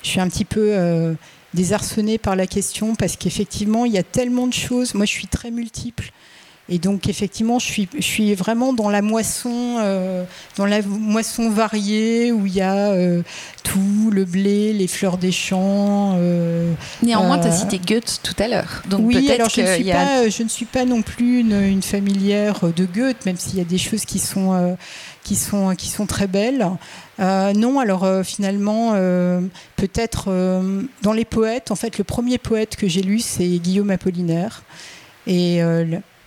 je, 0.03 0.09
suis 0.09 0.21
un 0.21 0.29
petit 0.29 0.45
peu 0.45 1.17
désarçonnée 1.55 2.19
par 2.19 2.37
la 2.37 2.47
question 2.47 2.95
parce 2.95 3.17
qu'effectivement, 3.17 3.85
il 3.85 3.93
y 3.93 3.99
a 3.99 4.03
tellement 4.03 4.47
de 4.47 4.55
choses. 4.55 4.95
Moi, 4.95 5.07
je 5.07 5.11
suis 5.11 5.27
très 5.27 5.51
multiple. 5.51 6.13
Et 6.73 6.79
donc 6.79 7.09
effectivement, 7.09 7.59
je 7.59 7.67
suis, 7.67 7.89
je 7.97 8.03
suis 8.03 8.33
vraiment 8.35 8.73
dans 8.73 8.89
la 8.89 9.03
moisson, 9.03 9.79
euh, 9.81 10.23
dans 10.57 10.67
la 10.67 10.83
moisson 10.83 11.51
variée 11.51 12.31
où 12.31 12.47
il 12.47 12.55
y 12.55 12.61
a 12.61 12.93
euh, 12.93 13.23
tout, 13.65 14.11
le 14.13 14.25
blé, 14.25 14.73
les 14.73 14.87
fleurs 14.87 15.19
des 15.19 15.33
champs. 15.33 16.15
Euh, 16.19 16.73
Néanmoins, 17.03 17.41
tu 17.41 17.49
as 17.49 17.53
cité 17.53 17.81
Goethe 17.85 18.21
tout 18.23 18.41
à 18.41 18.47
l'heure. 18.47 18.83
Donc 18.89 19.01
oui, 19.05 19.29
alors 19.33 19.51
je, 19.51 19.63
ne 19.63 19.67
suis 19.67 19.91
pas, 19.91 20.29
je 20.29 20.43
ne 20.45 20.49
suis 20.49 20.65
pas 20.65 20.85
non 20.85 21.03
plus 21.03 21.41
une, 21.41 21.61
une 21.61 21.83
familière 21.83 22.61
de 22.61 22.85
Goethe, 22.85 23.27
même 23.27 23.37
s'il 23.37 23.59
y 23.59 23.61
a 23.61 23.65
des 23.65 23.79
choses 23.79 24.05
qui 24.05 24.21
sont, 24.21 24.77
qui 25.25 25.35
sont, 25.35 25.75
qui 25.75 25.89
sont 25.89 26.07
très 26.07 26.29
belles. 26.29 26.69
non, 27.19 27.81
alors 27.81 28.07
finalement, 28.25 28.93
peut-être 29.75 30.31
dans 31.03 31.13
les 31.13 31.25
poètes, 31.25 31.73
en 31.73 31.77
fait, 31.77 31.99
le 31.99 32.05
premier 32.05 32.39
poète 32.39 32.77
que 32.77 32.87
j'ai 32.87 33.03
lu, 33.03 33.19
c'est 33.19 33.49
Guillaume 33.59 33.91
Apollinaire. 33.91 34.63
Et 35.27 35.61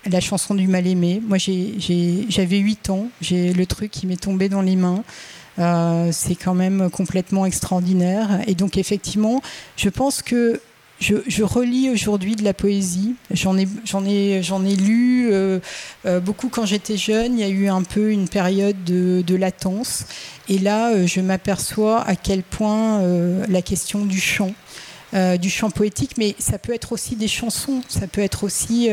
la 0.09 0.19
chanson 0.19 0.55
du 0.55 0.67
mal-aimé. 0.67 1.21
Moi, 1.25 1.37
j'avais 1.37 2.57
8 2.57 2.89
ans, 2.89 3.07
j'ai 3.21 3.53
le 3.53 3.65
truc 3.65 3.91
qui 3.91 4.07
m'est 4.07 4.19
tombé 4.19 4.49
dans 4.49 4.61
les 4.61 4.75
mains. 4.75 5.03
Euh, 5.59 6.09
c'est 6.11 6.35
quand 6.35 6.55
même 6.55 6.89
complètement 6.89 7.45
extraordinaire. 7.45 8.41
Et 8.47 8.55
donc, 8.55 8.77
effectivement, 8.77 9.41
je 9.75 9.89
pense 9.89 10.21
que 10.21 10.59
je, 10.99 11.43
relis 11.43 11.89
aujourd'hui 11.89 12.35
de 12.35 12.43
la 12.43 12.53
poésie. 12.53 13.15
J'en 13.31 13.57
ai, 13.57 13.67
ai, 14.07 14.39
ai 14.39 14.75
lu 14.75 15.29
euh, 15.31 15.59
euh, 16.05 16.19
beaucoup 16.19 16.49
quand 16.49 16.65
j'étais 16.65 16.97
jeune. 16.97 17.37
Il 17.37 17.41
y 17.41 17.43
a 17.43 17.49
eu 17.49 17.67
un 17.67 17.83
peu 17.83 18.11
une 18.11 18.27
période 18.27 18.83
de, 18.83 19.35
latence. 19.35 20.05
Et 20.49 20.59
là, 20.59 21.05
je 21.05 21.21
m'aperçois 21.21 22.01
à 22.01 22.15
quel 22.15 22.43
point 22.43 23.01
la 23.47 23.61
question 23.61 24.05
du 24.05 24.19
chant 24.19 24.53
du 25.39 25.49
chant 25.49 25.69
poétique, 25.69 26.11
mais 26.17 26.35
ça 26.39 26.57
peut 26.57 26.73
être 26.73 26.91
aussi 26.91 27.15
des 27.15 27.27
chansons, 27.27 27.81
ça 27.87 28.07
peut 28.07 28.21
être 28.21 28.43
aussi 28.43 28.89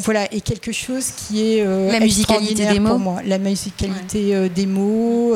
voilà, 0.00 0.32
et 0.32 0.40
quelque 0.40 0.72
chose 0.72 1.10
qui 1.10 1.42
est 1.42 1.64
la 1.64 2.00
musicalité 2.00 2.66
des 2.66 2.80
mots. 2.80 2.90
pour 2.90 2.98
moi. 2.98 3.20
La 3.26 3.38
musicalité 3.38 4.48
des 4.48 4.66
mots. 4.66 5.34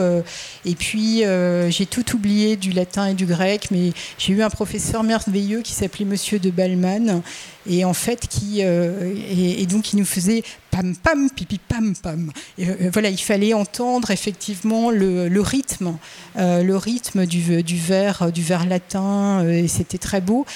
et 0.64 0.74
puis, 0.74 1.22
j'ai 1.68 1.86
tout 1.86 2.14
oublié 2.14 2.56
du 2.56 2.70
latin 2.70 3.06
et 3.08 3.14
du 3.14 3.26
grec, 3.26 3.68
mais 3.70 3.92
j'ai 4.18 4.32
eu 4.32 4.42
un 4.42 4.50
professeur 4.50 5.02
merveilleux 5.02 5.62
qui 5.62 5.72
s'appelait 5.72 6.04
Monsieur 6.04 6.38
de 6.38 6.50
Balman, 6.50 7.22
et 7.68 7.84
en 7.84 7.94
fait, 7.94 8.26
qui, 8.28 8.60
et, 8.60 9.66
donc, 9.66 9.92
il 9.92 9.98
nous 9.98 10.04
faisait 10.04 10.42
pam 10.70 10.94
pam, 10.94 11.30
pipi 11.30 11.58
pam 11.58 11.94
pam. 11.94 12.30
Et, 12.58 12.66
voilà, 12.92 13.10
il 13.10 13.18
fallait 13.18 13.54
entendre 13.54 14.10
effectivement 14.10 14.90
le, 14.90 15.40
rythme, 15.40 15.96
le 16.36 16.76
rythme 16.76 17.26
du, 17.26 17.62
du 17.62 17.76
vers, 17.76 18.30
du 18.32 18.42
vers 18.42 18.66
latin, 18.66 19.46
et 19.48 19.68
c'était 19.68 19.98
très 19.98 20.20
beau 20.20 20.46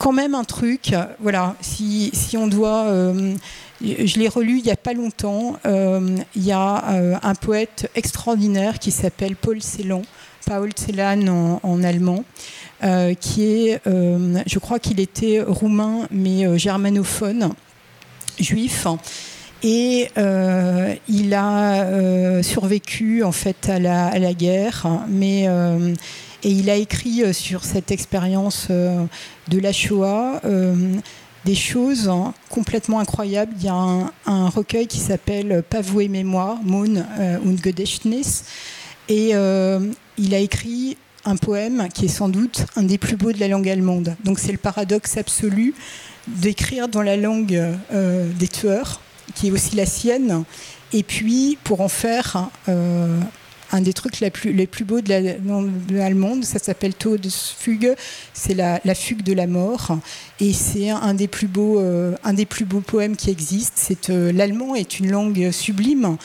quand 0.00 0.12
même 0.12 0.34
un 0.34 0.44
truc, 0.44 0.94
voilà, 1.20 1.54
si, 1.60 2.10
si 2.14 2.36
on 2.38 2.48
doit... 2.48 2.86
Euh, 2.86 3.34
je 3.82 4.18
l'ai 4.18 4.28
relu 4.28 4.58
il 4.58 4.64
n'y 4.64 4.70
a 4.70 4.76
pas 4.76 4.94
longtemps, 4.94 5.56
euh, 5.66 6.16
il 6.34 6.44
y 6.44 6.52
a 6.52 6.90
euh, 6.90 7.16
un 7.22 7.34
poète 7.34 7.90
extraordinaire 7.94 8.78
qui 8.78 8.90
s'appelle 8.90 9.36
Paul 9.36 9.62
Celan, 9.62 10.02
Paul 10.46 10.70
Celan 10.74 11.60
en, 11.62 11.82
allemand, 11.82 12.24
qui 13.20 13.44
est, 13.44 13.80
je 13.84 14.58
crois 14.58 14.78
qu'il 14.78 15.00
était 15.00 15.42
roumain, 15.46 16.06
mais 16.10 16.58
germanophone, 16.58 17.52
juif. 18.38 18.86
Et 19.62 20.08
il 21.08 21.34
a 21.34 22.42
survécu 22.42 23.22
en 23.22 23.32
fait 23.32 23.68
à 23.68 23.78
la, 23.78 24.06
à 24.06 24.18
la 24.18 24.34
guerre, 24.34 24.86
mais 25.08 25.48
et 26.42 26.50
il 26.50 26.70
a 26.70 26.76
écrit 26.76 27.22
euh, 27.22 27.32
sur 27.32 27.64
cette 27.64 27.90
expérience 27.90 28.68
euh, 28.70 29.04
de 29.48 29.58
la 29.58 29.72
Shoah 29.72 30.40
euh, 30.44 30.74
des 31.44 31.54
choses 31.54 32.08
hein, 32.08 32.34
complètement 32.48 33.00
incroyables. 33.00 33.52
Il 33.58 33.64
y 33.64 33.68
a 33.68 33.74
un, 34.26 34.48
recueil 34.48 34.86
qui 34.86 34.98
s'appelle 34.98 35.62
Pavoué 35.68 36.08
Mémoire, 36.08 36.58
Moon 36.62 37.02
und 37.44 37.56
Gedächtnis. 37.64 38.44
Et 39.08 39.32
il 40.20 40.34
a 40.34 40.38
écrit 40.38 40.96
un 41.24 41.36
poème 41.36 41.88
qui 41.92 42.04
est 42.04 42.08
sans 42.08 42.28
doute 42.28 42.64
un 42.76 42.84
des 42.84 42.98
plus 42.98 43.16
beaux 43.16 43.32
de 43.32 43.40
la 43.40 43.48
langue 43.48 43.68
allemande. 43.68 44.16
Donc 44.24 44.38
c'est 44.38 44.52
le 44.52 44.58
paradoxe 44.58 45.16
absolu 45.16 45.74
d'écrire 46.28 46.88
dans 46.88 47.02
la 47.02 47.16
langue 47.16 47.60
des 47.90 48.48
tueurs, 48.48 49.00
qui 49.34 49.48
est 49.48 49.50
aussi 49.50 49.74
la 49.74 49.86
sienne, 49.86 50.44
et 50.92 51.02
puis 51.02 51.58
pour 51.64 51.80
en 51.80 51.88
faire 51.88 52.50
un 53.72 53.80
des 53.80 53.92
trucs 53.92 54.20
les 54.20 54.30
plus, 54.30 54.84
beaux 54.84 55.00
de 55.00 55.94
l'allemande. 55.94 56.44
Ça 56.44 56.58
s'appelle 56.58 56.94
Todesfuge, 56.94 57.94
c'est 58.32 58.54
la, 58.54 58.80
la, 58.84 58.94
fugue 58.94 59.22
de 59.22 59.32
la 59.32 59.46
mort. 59.46 59.98
Et 60.40 60.52
c'est 60.52 60.90
un, 60.90 61.14
des 61.14 61.28
plus 61.28 61.46
beaux, 61.46 61.78
euh, 61.78 62.16
poèmes 62.86 63.16
qui 63.16 63.30
existent. 63.30 63.94
Euh, 64.10 64.32
l'allemand 64.32 64.74
est 64.74 64.98
une 64.98 65.10
langue 65.10 65.50
sublime 65.50 66.16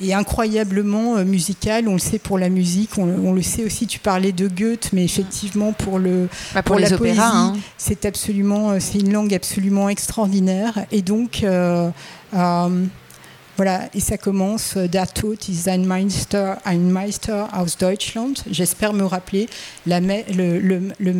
et 0.00 0.14
incroyablement 0.14 1.16
euh, 1.16 1.24
musicale. 1.24 1.88
On 1.88 1.94
le 1.94 1.98
sait 1.98 2.18
pour 2.18 2.38
la 2.38 2.48
musique, 2.48 2.98
on, 2.98 3.32
le 3.32 3.42
sait 3.42 3.64
aussi. 3.64 3.86
Tu 3.86 3.98
parlais 3.98 4.32
de 4.32 4.48
Goethe, 4.48 4.90
mais 4.92 5.04
effectivement 5.04 5.72
pour 5.72 5.98
le 5.98 6.28
bah, 6.54 6.62
pour, 6.62 6.78
la 6.78 6.90
poésie, 6.90 7.20
hein. 7.20 7.54
c'est 7.76 8.04
absolument, 8.04 8.78
c'est 8.80 8.98
une 8.98 9.12
langue 9.12 9.34
absolument 9.34 9.88
extraordinaire. 9.88 10.86
Et 10.90 11.02
donc 11.02 11.44
voilà, 13.58 13.88
et 13.92 13.98
ça 13.98 14.16
commence 14.16 14.76
euh, 14.76 14.86
Der 14.86 15.12
Tod 15.12 15.48
ist 15.48 15.66
ein 15.66 15.84
Meister, 15.84 16.58
ein 16.64 16.92
Meister 16.92 17.48
aus 17.52 17.76
Deutschland. 17.76 18.44
J'espère 18.48 18.92
me 18.92 19.02
rappeler 19.02 19.48
la, 19.84 19.98
le, 19.98 20.60
le, 20.60 20.92
le 20.96 21.12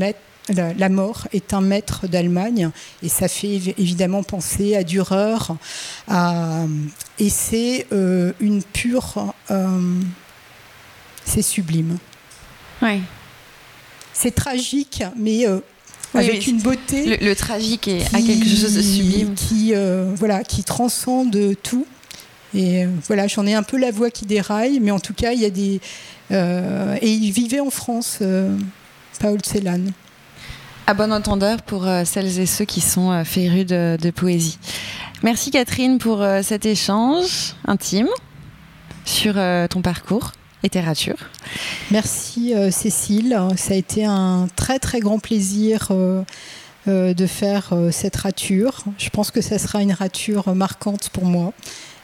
la, 0.55 0.89
mort 0.89 1.29
est 1.33 1.53
un 1.53 1.61
maître 1.61 2.07
d'Allemagne 2.07 2.71
et 3.03 3.09
ça 3.09 3.29
fait 3.29 3.61
évidemment 3.79 4.23
penser 4.23 4.77
à 4.77 4.85
Dürer 4.85 5.37
à, 6.09 6.65
et 7.19 7.29
c'est 7.29 7.87
euh, 7.93 8.33
une 8.41 8.63
pure 8.63 9.35
euh, 9.51 10.01
c'est 11.25 11.43
sublime 11.43 11.99
ouais. 12.83 13.01
c'est 14.13 14.35
tragique 14.35 15.03
mais 15.17 15.45
avec 16.15 16.47
une 16.47 16.61
beauté 16.61 17.19
le, 17.19 17.35
tragique 17.35 17.89
est 17.89 18.07
à 18.15 18.21
quelque 18.21 18.47
chose 18.47 18.75
de 18.75 18.83
sublime 18.83 19.35
qui 19.35 19.75
voilà 20.17 20.45
qui 20.45 20.65
transcende 20.65 21.39
tout 21.63 21.87
et 22.55 22.85
euh, 22.85 22.89
voilà, 23.07 23.27
j'en 23.27 23.47
ai 23.47 23.55
un 23.55 23.63
peu 23.63 23.79
la 23.79 23.91
voix 23.91 24.11
qui 24.11 24.25
déraille, 24.25 24.81
mais 24.81 24.91
en 24.91 25.01
tout 25.01 25.15
cas, 25.15 25.33
il 25.33 25.41
y 25.41 25.45
a 25.45 25.51
des. 25.51 25.81
Euh, 26.31 26.97
et 27.01 27.11
il 27.11 27.31
vivait 27.31 27.61
en 27.61 27.71
France, 27.71 28.19
euh, 28.23 28.57
Paul 29.21 29.39
Celan. 29.45 29.85
À 30.89 30.95
bon 30.95 31.13
entendeur 31.13 31.61
pour 31.61 31.87
celles 32.07 32.41
et 32.41 32.47
ceux 32.47 32.65
qui 32.65 32.81
sont 32.81 33.23
férus 33.23 33.67
de, 33.67 34.11
poésie. 34.11 34.59
Merci 35.23 35.51
Catherine 35.51 35.99
pour 35.99 36.25
cet 36.43 36.65
échange 36.65 37.57
intime 37.67 38.09
sur 39.05 39.35
ton 39.69 39.83
parcours 39.83 40.33
littérature. 40.63 41.19
Merci 41.91 42.55
Cécile, 42.71 43.39
ça 43.57 43.75
a 43.75 43.77
été 43.77 44.07
un 44.07 44.49
très 44.57 44.79
très 44.79 45.01
grand 45.01 45.19
plaisir 45.19 45.89
de 46.87 47.27
faire 47.27 47.75
cette 47.91 48.17
rature. 48.17 48.83
Je 48.97 49.11
pense 49.11 49.31
que 49.31 49.43
ça 49.43 49.59
sera 49.59 49.83
une 49.83 49.93
rature 49.93 50.55
marquante 50.55 51.11
pour 51.11 51.27
moi 51.27 51.53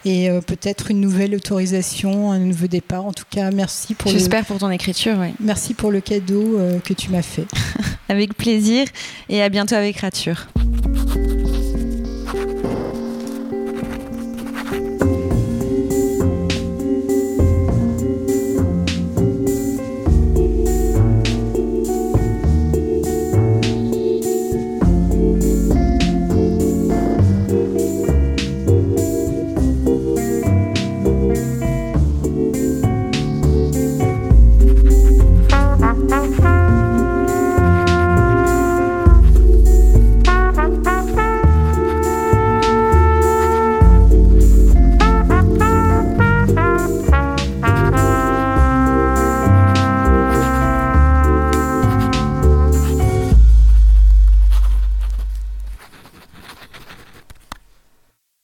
et 0.05 0.30
euh, 0.30 0.40
peut-être 0.40 0.90
une 0.90 1.00
nouvelle 1.00 1.34
autorisation, 1.34 2.32
un 2.32 2.38
nouveau 2.38 2.66
départ. 2.66 3.07
En 3.07 3.12
tout 3.12 3.24
cas, 3.28 3.50
merci 3.50 3.94
pour. 3.94 4.11
J'espère 4.11 4.44
pour 4.44 4.59
ton 4.59 4.70
écriture. 4.70 5.16
Merci 5.40 5.74
pour 5.74 5.90
le 5.90 6.00
cadeau 6.00 6.59
euh, 6.59 6.78
que 6.80 6.94
tu 6.94 7.11
m'as 7.11 7.22
fait. 7.22 7.46
avec 8.09 8.34
plaisir 8.34 8.86
et 9.28 9.42
à 9.42 9.48
bientôt 9.48 9.74
avec 9.74 9.98
Rature. 9.98 10.46